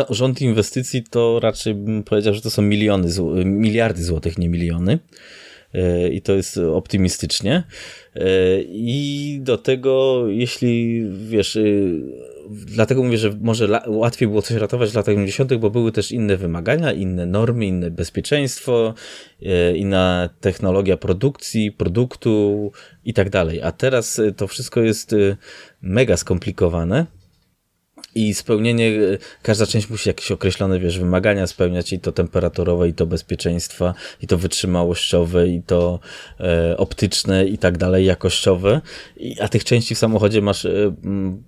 [0.09, 3.09] Rząd inwestycji to raczej bym powiedział, że to są miliony,
[3.45, 4.99] miliardy złotych, nie miliony.
[6.11, 7.63] I to jest optymistycznie.
[8.67, 11.57] I do tego, jeśli wiesz,
[12.51, 16.37] dlatego mówię, że może łatwiej było coś ratować w latach 90., bo były też inne
[16.37, 18.93] wymagania, inne normy, inne bezpieczeństwo,
[19.41, 22.71] e, inna technologia produkcji, produktu
[23.05, 23.61] i tak dalej.
[23.61, 25.37] A teraz e, to wszystko jest e,
[25.81, 27.05] mega skomplikowane.
[28.15, 28.91] I spełnienie,
[29.41, 34.27] każda część musi jakieś określone, wiesz, wymagania spełniać i to temperaturowe, i to bezpieczeństwa, i
[34.27, 35.99] to wytrzymałościowe, i to
[36.39, 38.81] e, optyczne, i tak dalej, jakościowe,
[39.17, 40.95] I, a tych części w samochodzie masz e,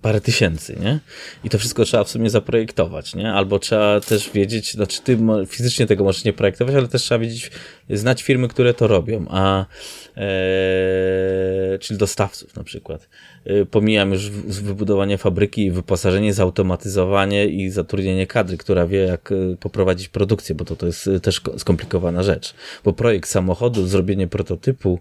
[0.02, 1.00] parę tysięcy, nie?
[1.44, 3.32] I to wszystko trzeba w sumie zaprojektować, nie?
[3.32, 7.50] Albo trzeba też wiedzieć, znaczy ty fizycznie tego możesz nie projektować, ale też trzeba wiedzieć,
[7.90, 9.66] znać firmy, które to robią, a
[10.16, 13.08] e, czyli dostawców na przykład.
[13.44, 20.08] E, pomijam już wybudowanie fabryki, wyposażenie, zautomatyzowanie i zatrudnienie kadry, która wie, jak e, poprowadzić
[20.08, 22.54] produkcję, bo to, to jest też skomplikowana rzecz.
[22.84, 25.00] Bo projekt samochodu, zrobienie prototypu,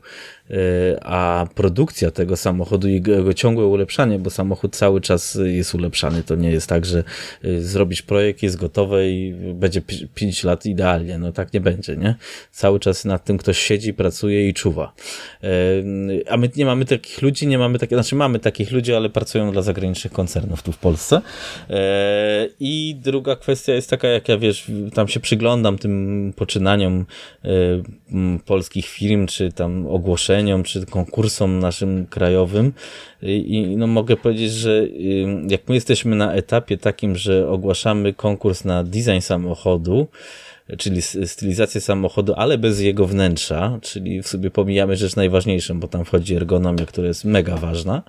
[1.01, 6.23] a produkcja tego samochodu i jego ciągłe ulepszanie, bo samochód cały czas jest ulepszany.
[6.23, 7.03] To nie jest tak, że
[7.59, 9.81] zrobisz projekt, jest gotowe i będzie
[10.15, 11.17] 5 lat idealnie.
[11.17, 12.15] No tak nie będzie, nie?
[12.51, 14.93] Cały czas nad tym ktoś siedzi, pracuje i czuwa.
[16.29, 19.51] A my nie mamy takich ludzi, nie mamy takich, znaczy mamy takich ludzi, ale pracują
[19.51, 21.21] dla zagranicznych koncernów tu w Polsce.
[22.59, 27.05] I druga kwestia jest taka, jak ja wiesz, tam się przyglądam tym poczynaniom
[28.45, 29.87] polskich firm, czy tam
[30.63, 32.73] czy konkursom naszym krajowym.
[33.21, 34.87] I no mogę powiedzieć, że
[35.49, 40.07] jak my jesteśmy na etapie takim, że ogłaszamy konkurs na design samochodu,
[40.77, 46.05] czyli stylizację samochodu, ale bez jego wnętrza, czyli w sobie pomijamy rzecz najważniejszą, bo tam
[46.05, 48.03] wchodzi ergonomia, która jest mega ważna.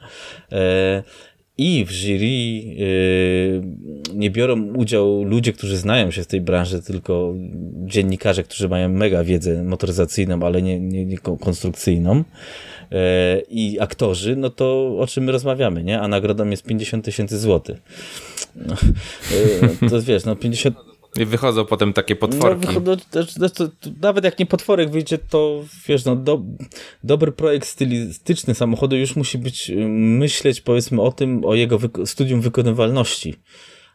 [1.58, 7.34] I w jury e, nie biorą udział ludzie, którzy znają się w tej branży, tylko
[7.86, 12.24] dziennikarze, którzy mają mega wiedzę motoryzacyjną, ale nie, nie, nie konstrukcyjną
[12.92, 16.00] e, i aktorzy, no to o czym my rozmawiamy, nie?
[16.00, 17.82] A nagrodą jest 50 tysięcy złotych.
[18.56, 18.76] No,
[19.90, 22.68] to wiesz, no 50 i wychodzą potem takie potworki.
[22.84, 22.96] No,
[23.38, 26.40] no, to, to, nawet jak nie potworek wyjdzie, to wiesz, no, do,
[27.04, 32.40] dobry projekt stylistyczny samochodu już musi być, y, myśleć powiedzmy o tym, o jego studium
[32.40, 33.34] wykonywalności.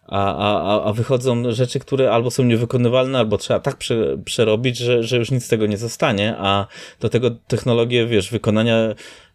[0.08, 5.04] A, a, a wychodzą rzeczy, które albo są niewykonywalne, albo trzeba tak prze, przerobić, że,
[5.04, 6.68] że już nic z tego nie zostanie, a
[7.00, 8.76] do tego technologie, wiesz, wykonania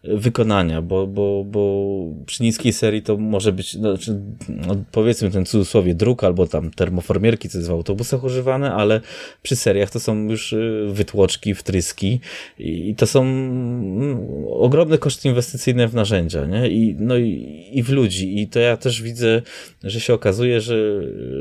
[0.05, 1.85] wykonania, bo, bo, bo
[2.26, 7.48] przy niskiej serii to może być, znaczy, no, powiedzmy ten cudzysłowie druk albo tam termoformierki,
[7.48, 9.01] co jest w autobusach używane, ale
[9.43, 12.20] przy seriach to są już y, wytłoczki, wtryski
[12.59, 16.68] i to są mm, ogromne koszty inwestycyjne w narzędzia, nie?
[16.68, 18.40] I, no i, i w ludzi.
[18.40, 19.43] I to ja też widzę,
[19.85, 20.76] że się okazuje, że,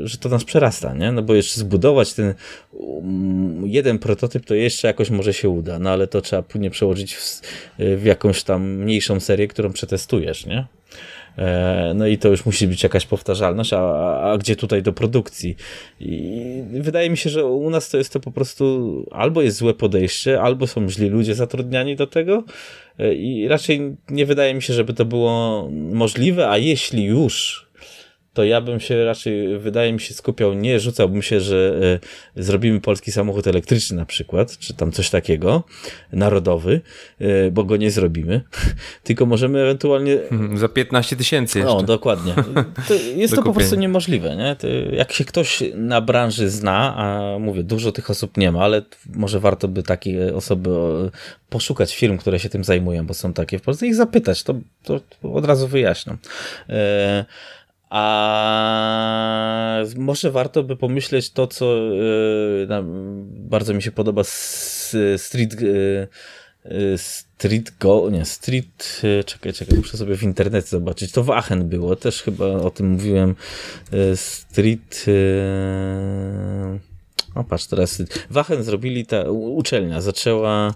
[0.04, 1.12] że to nas przerasta, nie?
[1.12, 2.34] No bo jeszcze zbudować ten
[2.72, 7.14] um, jeden prototyp to jeszcze jakoś może się uda, no ale to trzeba później przełożyć
[7.14, 7.40] w,
[7.78, 10.66] w jakąś tam tam mniejszą serię, którą przetestujesz, nie?
[11.38, 13.80] E, no i to już musi być jakaś powtarzalność, a,
[14.32, 15.56] a, gdzie tutaj do produkcji?
[16.00, 19.74] I wydaje mi się, że u nas to jest to po prostu albo jest złe
[19.74, 22.44] podejście, albo są źli ludzie zatrudniani do tego
[22.98, 27.66] e, i raczej nie wydaje mi się, żeby to było możliwe, a jeśli już
[28.34, 31.80] to ja bym się raczej, wydaje mi się, skupiał, nie rzucałbym się, że
[32.36, 35.64] e, zrobimy polski samochód elektryczny na przykład, czy tam coś takiego,
[36.12, 36.80] narodowy,
[37.20, 38.40] e, bo go nie zrobimy,
[39.04, 40.18] tylko możemy ewentualnie...
[40.28, 41.74] Hmm, za 15 tysięcy jeszcze.
[41.74, 42.34] No, dokładnie.
[42.88, 44.56] To jest to po prostu niemożliwe, nie?
[44.56, 48.82] To jak się ktoś na branży zna, a mówię, dużo tych osób nie ma, ale
[49.14, 50.70] może warto by takie osoby
[51.48, 55.00] poszukać firm, które się tym zajmują, bo są takie w Polsce ich zapytać, to, to
[55.22, 56.16] od razu wyjaśnią.
[57.94, 62.66] E a może warto by pomyśleć to, co yy,
[63.26, 64.22] bardzo mi się podoba
[65.16, 65.60] Street.
[65.60, 66.08] Yy,
[66.96, 71.12] Street Go, nie, Street, czekaj, czekaj, muszę sobie w internecie zobaczyć.
[71.12, 73.34] To w Aachen było, też chyba o tym mówiłem.
[74.14, 75.04] Street.
[77.34, 80.74] O, patrz, teraz w Aachen zrobili ta uczelnia, zaczęła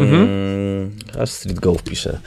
[0.00, 0.90] mhm.
[1.18, 2.18] Aż Street Go wpiszę.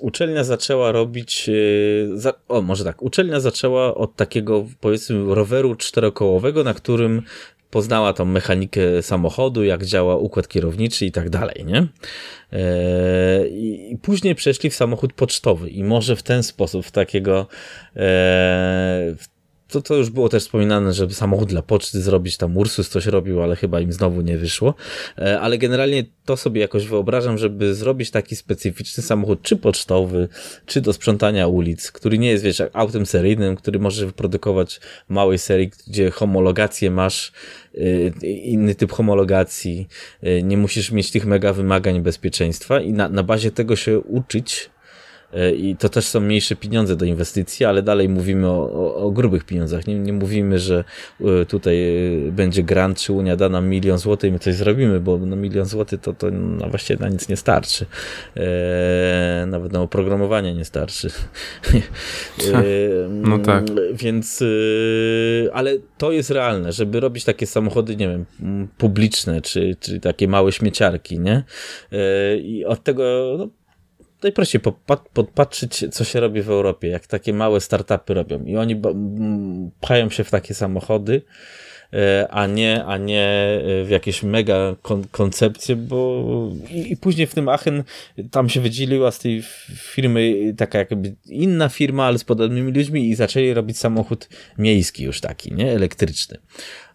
[0.00, 1.48] Uczelnia zaczęła robić.
[1.48, 3.02] E, za, o, może tak.
[3.02, 7.22] Uczelnia zaczęła od takiego, powiedzmy, roweru czterokołowego, na którym
[7.70, 11.86] poznała tą mechanikę samochodu, jak działa układ kierowniczy i tak dalej, nie?
[12.52, 17.46] E, I później przeszli w samochód pocztowy i może w ten sposób, w takiego,
[17.96, 19.14] e,
[19.68, 23.42] to, to już było też wspominane, żeby samochód dla poczty zrobić, tam Ursus coś robił,
[23.42, 24.74] ale chyba im znowu nie wyszło.
[25.18, 30.28] E, ale generalnie to sobie jakoś wyobrażam, żeby zrobić taki specyficzny samochód, czy pocztowy,
[30.66, 35.70] czy do sprzątania ulic, który nie jest, wiesz, autem seryjnym, który może wyprodukować małej serii,
[35.88, 37.32] gdzie homologację masz,
[37.74, 39.88] e, inny typ homologacji,
[40.22, 44.70] e, nie musisz mieć tych mega wymagań bezpieczeństwa i na, na bazie tego się uczyć
[45.56, 49.44] I to też są mniejsze pieniądze do inwestycji, ale dalej mówimy o, o, o grubych
[49.44, 49.86] pieniądzach.
[49.86, 50.84] Nie, nie mówimy, że
[51.20, 51.76] e, tutaj
[52.28, 55.36] e, będzie grant, czy Unia da nam milion złotych i my coś zrobimy, bo no
[55.36, 57.86] milion złotych to, to no właściwie na nic nie starczy.
[58.36, 61.08] E, nawet na oprogramowanie nie starczy.
[61.72, 62.62] e,
[63.08, 63.64] no tak.
[63.92, 64.44] Więc,
[65.52, 68.24] ale to jest realne, żeby robić takie samochody, nie wiem,
[68.78, 71.44] publiczne, czy, czy takie małe śmieciarki, nie?
[72.42, 73.48] I od tego no,
[74.26, 74.60] najprościej
[75.12, 78.44] podpatrzeć, co się robi w Europie, jak takie małe startupy robią.
[78.44, 78.82] I oni
[79.80, 81.22] pchają się w takie samochody,
[81.92, 86.24] e, a nie, a nie e, w jakieś mega kon koncepcje, bo
[86.70, 87.84] i, i, później w tym Aachen
[88.30, 89.42] tam się wydzieliła z tej
[89.74, 94.28] firmy taka jakby inna firma, ale z podobnymi ludźmi i zaczęli robić samochód
[94.58, 95.72] miejski już taki, nie?
[95.72, 96.38] Elektryczny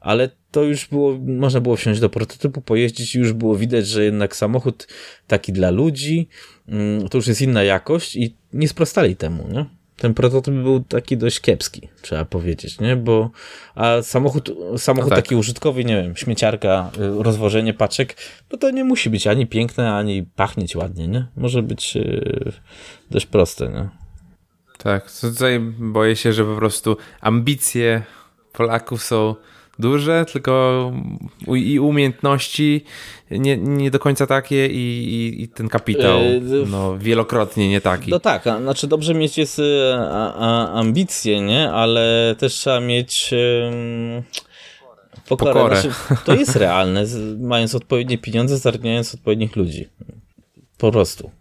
[0.02, 4.04] ale to już było, można było wsiąść do prototypu, pojeździć i już było widać, że
[4.04, 4.88] jednak samochód
[5.28, 6.28] taki dla ludzi,
[6.68, 9.66] mm, to już jest inna jakość i nie sprostali temu, nie?
[9.98, 12.96] Ten prototyp był taki dość kiepski, trzeba powiedzieć, nie?
[12.96, 13.32] Bo
[13.76, 15.26] a samochód, samochód no tak.
[15.26, 18.16] taki użytkowy, nie wiem, śmieciarka, y, rozwożenie paczek,
[18.52, 21.28] no to nie musi być ani piękne, ani pachnieć ładnie, nie?
[21.36, 22.52] Może być yy,
[23.12, 23.90] dość proste, nie?
[24.78, 28.04] Tak, tutaj boję się, że po prostu ambicje
[28.54, 29.36] Polaków są
[29.82, 30.92] duże, tylko
[31.48, 32.84] i umiejętności
[33.32, 38.12] nie, nie do końca takie i, i, i ten kapitał e, no, wielokrotnie nie taki.
[38.12, 39.62] No tak, a, znaczy dobrze mieć jest
[40.10, 41.72] a, ambicje, nie?
[41.72, 43.34] Ale też trzeba mieć
[45.30, 45.54] pokorę.
[45.54, 45.82] pokorę.
[45.82, 45.96] Znaczy,
[46.26, 47.06] to jest realne,
[47.40, 49.90] mając odpowiednie pieniądze, zatrudniając odpowiednich ludzi.
[50.78, 51.41] Po prostu.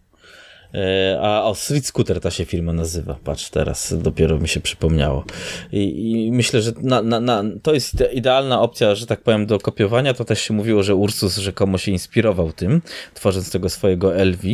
[0.75, 3.17] E, a o, Street Scooter ta się firma nazywa.
[3.25, 5.25] Patrz, teraz dopiero mi się przypomniało.
[5.73, 9.59] I, i myślę, że na, na, na, to jest idealna opcja, że tak powiem, do
[9.59, 10.15] kopiowania.
[10.15, 12.83] To też się mówiło, że Ursus rzekomo się inspirował tym,
[13.15, 14.49] tworząc tego swojego LV.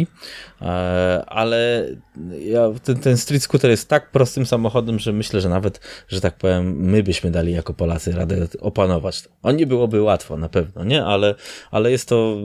[0.63, 1.87] E, ale
[2.41, 6.37] ja, ten, ten Street Scooter jest tak prostym samochodem, że myślę, że nawet, że tak
[6.37, 9.25] powiem, my byśmy dali jako Polacy radę opanować.
[9.43, 11.05] O nie byłoby łatwo, na pewno, nie?
[11.05, 11.35] Ale,
[11.71, 12.37] ale jest to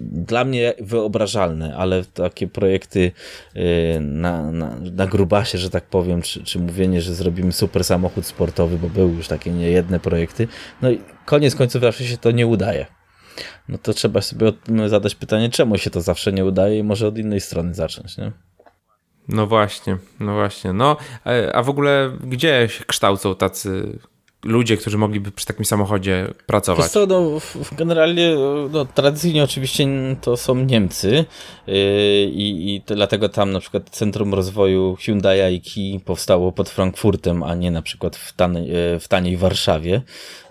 [0.00, 3.12] dla mnie wyobrażalne, ale takie projekty
[3.56, 8.26] y, na, na, na grubasie, że tak powiem, czy, czy mówienie, że zrobimy super samochód
[8.26, 10.48] sportowy, bo były już takie niejedne projekty,
[10.82, 12.99] no i koniec końców zawsze się to nie udaje.
[13.68, 14.52] No to trzeba sobie
[14.86, 18.32] zadać pytanie, czemu się to zawsze nie udaje i może od innej strony zacząć, nie?
[19.28, 20.72] No właśnie, no właśnie.
[20.72, 20.96] No,
[21.26, 23.98] e, a w ogóle gdzie się kształcą tacy
[24.44, 26.90] ludzie, którzy mogliby przy takim samochodzie pracować?
[26.90, 27.30] Co, no,
[27.72, 28.34] generalnie
[28.70, 29.86] no, tradycyjnie oczywiście
[30.20, 31.24] to są Niemcy
[31.66, 31.74] yy,
[32.32, 37.70] i dlatego tam na przykład Centrum Rozwoju Hyundai i Kia powstało pod Frankfurtem, a nie
[37.70, 40.02] na przykład w, tanej, w taniej Warszawie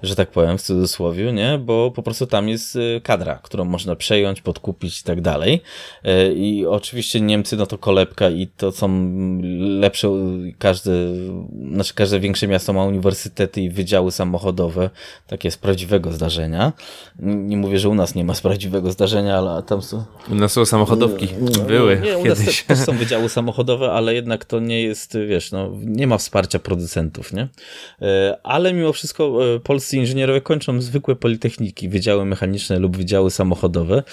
[0.03, 1.57] że tak powiem, w cudzysłowie, nie?
[1.57, 5.61] Bo po prostu tam jest y, kadra, którą można przejąć, podkupić i tak dalej.
[6.05, 9.09] Y, I oczywiście Niemcy, no to kolebka i to są
[9.79, 10.09] lepsze,
[10.59, 10.91] każde,
[11.73, 14.89] znaczy każde większe miasto ma uniwersytety i wydziały samochodowe,
[15.27, 16.73] takie z prawdziwego zdarzenia.
[17.19, 20.03] Nie mówię, że u nas nie ma z prawdziwego zdarzenia, ale tam są...
[20.31, 21.27] U nas są samochodówki,
[21.67, 22.63] były nie, u nas kiedyś.
[22.63, 27.33] też są wydziały samochodowe, ale jednak to nie jest, wiesz, no, nie ma wsparcia producentów,
[27.33, 27.43] nie?
[27.43, 28.07] Y,
[28.43, 34.03] ale mimo wszystko polscy polscy inżynierowie kończą zwykłe politechniki, wydziały mechaniczne lub wydziały samochodowe.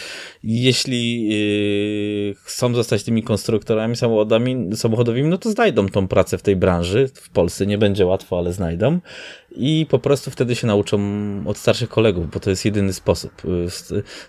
[0.42, 1.28] Jeśli
[2.28, 7.08] yy, chcą zostać tymi konstruktorami samochodami, samochodowymi, no to znajdą tą pracę w tej branży.
[7.14, 9.00] W Polsce nie będzie łatwo, ale znajdą
[9.56, 10.98] i po prostu wtedy się nauczą
[11.46, 13.42] od starszych kolegów, bo to jest jedyny sposób.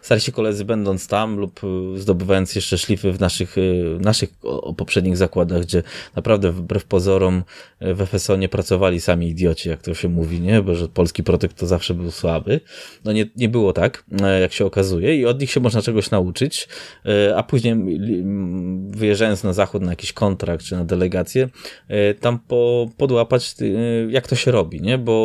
[0.02, 1.62] Starsi koledzy będąc tam lub
[1.96, 4.30] zdobywając jeszcze szlify w naszych, y, naszych
[4.78, 5.84] poprzednich zakładach, gdzie
[6.16, 7.44] naprawdę wbrew pozorom
[7.82, 10.62] y, w FSO nie pracowali sami idioci, jak to się mówi, nie?
[10.62, 12.60] Bo że polski produkt to zawsze był słaby.
[13.06, 14.04] No nie, nie było tak,
[14.42, 16.68] jak się okazuje i od nich się można czegoś nauczyć,
[17.36, 17.76] a później
[18.90, 21.50] wyjeżdżając na zachód na jakiś kontrakt czy na delegację,
[22.22, 23.56] tam po, podłapać
[24.10, 24.98] jak to się robi, nie?
[24.98, 25.17] Bo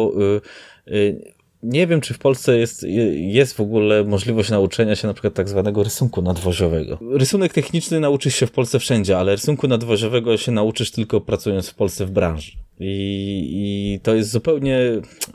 [0.89, 1.33] Y, y,
[1.63, 2.83] nie wiem, czy w Polsce jest,
[3.13, 6.99] jest w ogóle możliwość nauczenia się na przykład tak zwanego rysunku nadwoziowego.
[7.11, 11.75] Rysunek techniczny nauczysz się w Polsce wszędzie, ale rysunku nadwoziowego się nauczysz tylko pracując w
[11.75, 12.53] Polsce w branży.
[12.81, 14.81] I, I to jest zupełnie,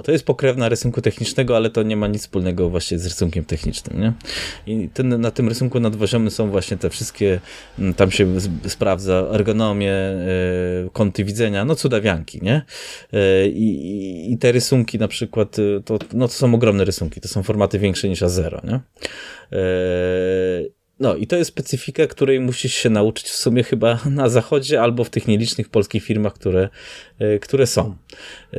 [0.03, 4.01] to jest pokrewna rysunku technicznego, ale to nie ma nic wspólnego właśnie z rysunkiem technicznym,
[4.01, 4.14] nie?
[4.68, 7.39] I ten, na tym rysunku nadwoziowym są właśnie te wszystkie,
[7.80, 8.27] mm, tam się
[8.68, 9.93] sprawdza ergonomię,
[10.85, 12.61] y, kąty widzenia, no cudawianki, nie?
[13.14, 13.18] Y,
[13.53, 17.80] I, te rysunki na przykład, y, to, no to są ogromne rysunki, to są formaty
[17.80, 18.80] większe niż A0, nie?
[20.99, 25.03] No i to jest specyfika, której musisz się nauczyć w sumie chyba na zachodzie albo
[25.03, 26.69] w tych nielicznych polskich firmach, które,
[27.19, 27.95] e, które są.
[28.53, 28.57] E,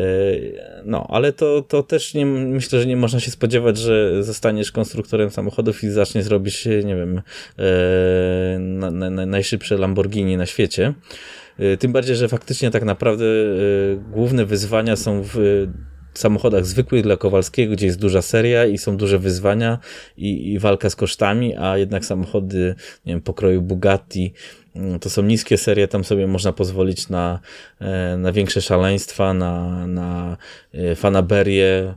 [0.85, 5.31] no, ale to, to też nie, myślę, że nie można się spodziewać, że zostaniesz konstruktorem
[5.31, 7.23] samochodów i zaczniesz robić, nie wiem,
[7.59, 10.95] e, na, na, najszybsze Lamborghini na świecie.
[11.79, 13.25] Tym bardziej, że faktycznie tak naprawdę
[14.11, 15.67] główne wyzwania są w
[16.15, 19.79] samochodach zwykłych dla Kowalskiego, gdzie jest duża seria i są duże wyzwania
[20.17, 22.75] i, i walka z kosztami, a jednak samochody,
[23.07, 24.33] nie wiem, pokroju Bugatti,
[24.77, 27.41] mm, to są niskie serie, tam sobie można pozwolić na,
[27.81, 30.37] e, na większe szaleństwa, na, na
[30.75, 31.95] e, fanaberię,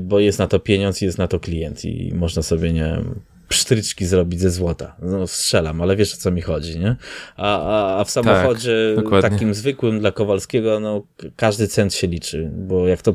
[0.00, 4.06] bo jest na to pieniądz jest na to klient i można sobie, nie wiem, psztryczki
[4.06, 4.96] zrobić ze złota.
[5.02, 6.96] No, strzelam, ale wiesz o co mi chodzi, nie?
[7.36, 11.02] A, a, a w samochodzie tak, takim zwykłym dla Kowalskiego, no
[11.36, 13.14] każdy cent się liczy, bo jak to...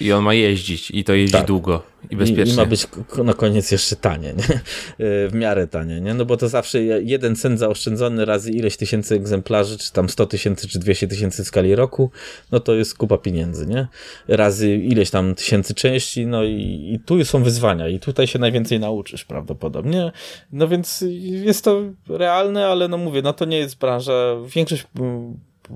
[0.00, 1.46] I on ma jeździć i to jeździ tak.
[1.46, 2.52] długo i bezpiecznie.
[2.52, 2.86] I, I, ma być
[3.24, 4.60] na koniec jeszcze tanie, nie?
[4.98, 6.14] w miarę tanie, nie?
[6.14, 10.68] No bo to zawsze jeden cent zaoszczędzony razy ileś tysięcy egzemplarzy, czy tam 100 tysięcy,
[10.68, 12.10] czy 200 tysięcy w skali roku,
[12.52, 13.88] no to jest kupa pieniędzy, nie?
[14.28, 18.80] Razy ileś tam tysięcy części, no i, i tu są wyzwania i tutaj się najwięcej
[18.80, 20.12] nauczysz prawdopodobnie.
[20.52, 24.86] No więc jest to realne, ale no mówię, no to nie jest branża, większość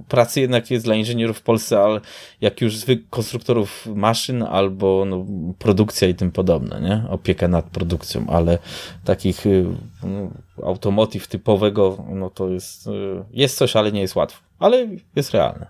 [0.08, 2.00] pracy jednak jest dla inżynierów w Polsce, ale
[2.40, 5.26] jak już zwykłych konstruktorów maszyn albo no,
[5.58, 7.04] produkcja i tym podobne, nie?
[7.10, 8.58] Opieka nad produkcją, ale
[9.04, 9.64] takich y,
[10.02, 10.30] no,
[10.62, 12.90] automotive typowego, no to jest, y,
[13.30, 15.66] jest coś, ale nie jest łatwo, ale jest realne.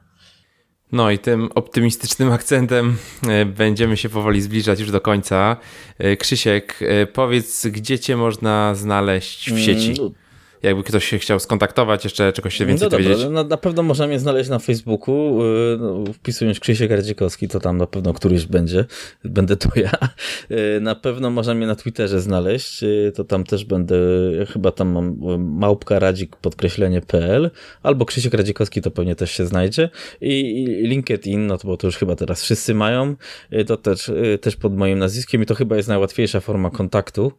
[0.93, 2.97] No i tym optymistycznym akcentem
[3.43, 5.57] y, będziemy się powoli zbliżać już do końca.
[6.19, 6.81] Krzysiek,
[7.12, 9.94] powiedz, gdzie cię można znaleźć w sieci?
[10.62, 13.26] Jakby ktoś się chciał skontaktować, jeszcze czegoś się więcej no dobra, dowiedzieć.
[13.30, 17.78] No, na pewno można mnie znaleźć na Facebooku, y, no, wpisując Krzysiek Gardzikowski, to tam
[17.78, 18.84] na pewno któryś będzie,
[19.24, 19.93] będę to ja.
[20.51, 23.97] Y, na pewno można mnie na Twitterze znaleźć, y, to tam też będę,
[24.52, 27.51] chyba tam mam małpka radzik podkreślenie.pl
[27.82, 29.90] albo Krzysiek Radzikowski to pewnie też się znajdzie
[30.20, 33.16] i, LinkedIn, no to bo to już chyba teraz wszyscy mają,
[33.66, 34.10] to też,
[34.40, 37.32] też pod moim nazwiskiem i to chyba jest najłatwiejsza forma kontaktu,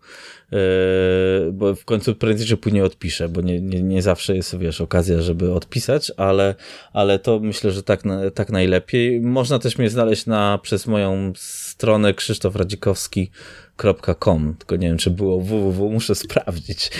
[1.53, 4.81] bo w końcu prędzej czy później odpiszę piszę, bo nie, nie, nie zawsze jest, wiesz,
[4.81, 6.55] okazja, żeby odpisać, ale,
[6.93, 8.01] ale to myślę, że tak,
[8.33, 9.21] tak najlepiej.
[9.21, 15.89] Można też mnie znaleźć na, przez moją stronę krzysztofradzikowski.com, tylko nie wiem, czy było www,
[15.89, 16.91] muszę sprawdzić.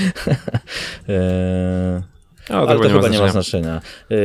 [1.09, 2.03] e,
[2.49, 3.81] ale to, chyba nie ma znaczenia.
[4.11, 4.15] E,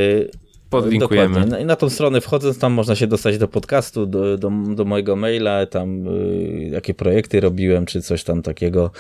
[0.71, 1.35] Podlinkujemy.
[1.35, 1.61] Dokładnie.
[1.61, 5.17] I na tą stronę wchodząc, tam można się dostać do podcastu, do, do, do mojego
[5.17, 8.91] maila, tam y, jakie projekty robiłem, czy coś tam takiego,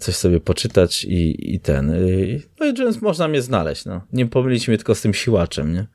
[0.00, 1.90] coś sobie poczytać i, i ten.
[1.90, 3.84] Y, no i więc można mnie znaleźć.
[3.84, 4.00] No.
[4.12, 5.86] Nie pomylić mnie tylko z tym siłaczem, nie?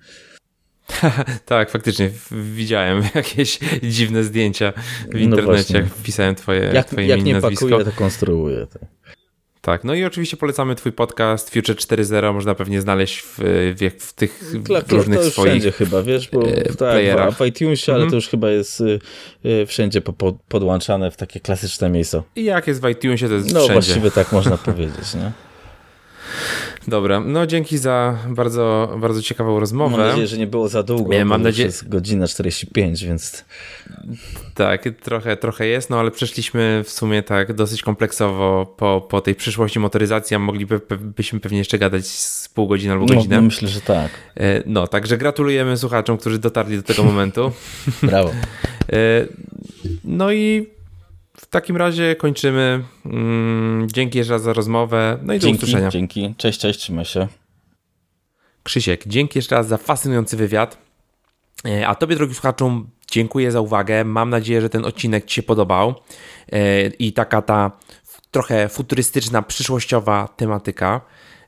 [1.46, 4.74] tak, faktycznie widziałem jakieś dziwne zdjęcia
[5.10, 7.66] w no internecie, no jak wpisałem twoje, jak, twoje jak nie nazwisko.
[7.66, 8.68] pakuję, to konstruuję.
[8.68, 8.80] To.
[9.62, 13.36] Tak, no i oczywiście polecamy twój podcast Future 4.0, można pewnie znaleźć w,
[13.76, 17.46] w, w tych Kla, różnych to już swoich wszędzie chyba, wiesz, bo e, tak, w
[17.46, 18.12] iTunesie, ale mm -hmm.
[18.12, 19.00] to już chyba jest y,
[19.46, 22.24] y, wszędzie po, po, podłączane w takie klasyczne miejsca.
[22.36, 23.68] I jak jest w iTunesie, to jest no, wszędzie.
[23.68, 25.32] No właściwie tak można powiedzieć, nie?
[26.88, 29.98] Dobra, no dzięki za bardzo, bardzo ciekawą rozmowę.
[29.98, 31.66] Mam nadzieję, że nie było za długo, ja, mam nadzieję...
[31.66, 33.46] jest godzina 45, więc...
[34.56, 39.36] Tak, trochę, trochę jest, no ale przeszliśmy w sumie tak dosyć kompleksowo po, po tej
[39.36, 43.36] przyszłości motoryzacji, a moglibyśmy pewnie jeszcze gadać z pół godziny albo no, godzinę.
[43.36, 44.12] No, myślę, że tak.
[44.38, 47.52] E, no, także gratulujemy słuchaczom, którzy dotarli do tego momentu.
[48.04, 48.32] Brawo.
[48.94, 49.28] E,
[50.04, 50.68] no i
[51.52, 52.84] takim razie kończymy.
[53.06, 55.18] Mm, dzięki jeszcze raz za rozmowę.
[55.24, 55.90] No i dzięki, do usłyszenia.
[55.90, 56.36] Dzięki.
[56.38, 57.28] Cześć, cześć, trzymaj się.
[58.64, 60.78] Krzysiek, dzięki jeszcze raz za fascynujący wywiad.
[61.66, 64.04] E, a Tobie, drogi słuchaczom, dziękuję za uwagę.
[64.04, 65.96] Mam nadzieję, że ten odcinek Ci się podobał
[66.52, 67.72] e, i taka ta
[68.32, 71.02] trochę futurystyczna, przyszłościowa tematyka.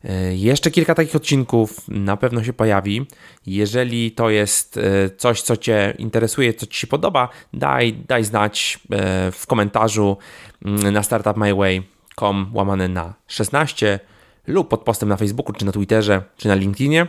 [0.04, 3.06] E, jeszcze kilka takich odcinków na pewno się pojawi.
[3.46, 8.80] Jeżeli to jest e, coś, co Cię interesuje, co Ci się podoba, daj, daj znać
[8.92, 10.18] e, w komentarzu
[10.66, 14.00] mm, na startupmyway.com łamane na 16
[14.48, 17.08] lub pod postem na Facebooku, czy na Twitterze, czy na LinkedInie.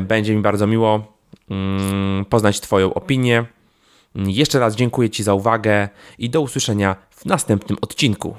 [0.00, 1.16] Będzie mi bardzo miło
[1.50, 3.44] mm, poznać Twoją opinię.
[4.14, 5.88] Jeszcze raz dziękuję Ci za uwagę
[6.18, 8.36] i do usłyszenia w następnym odcinku.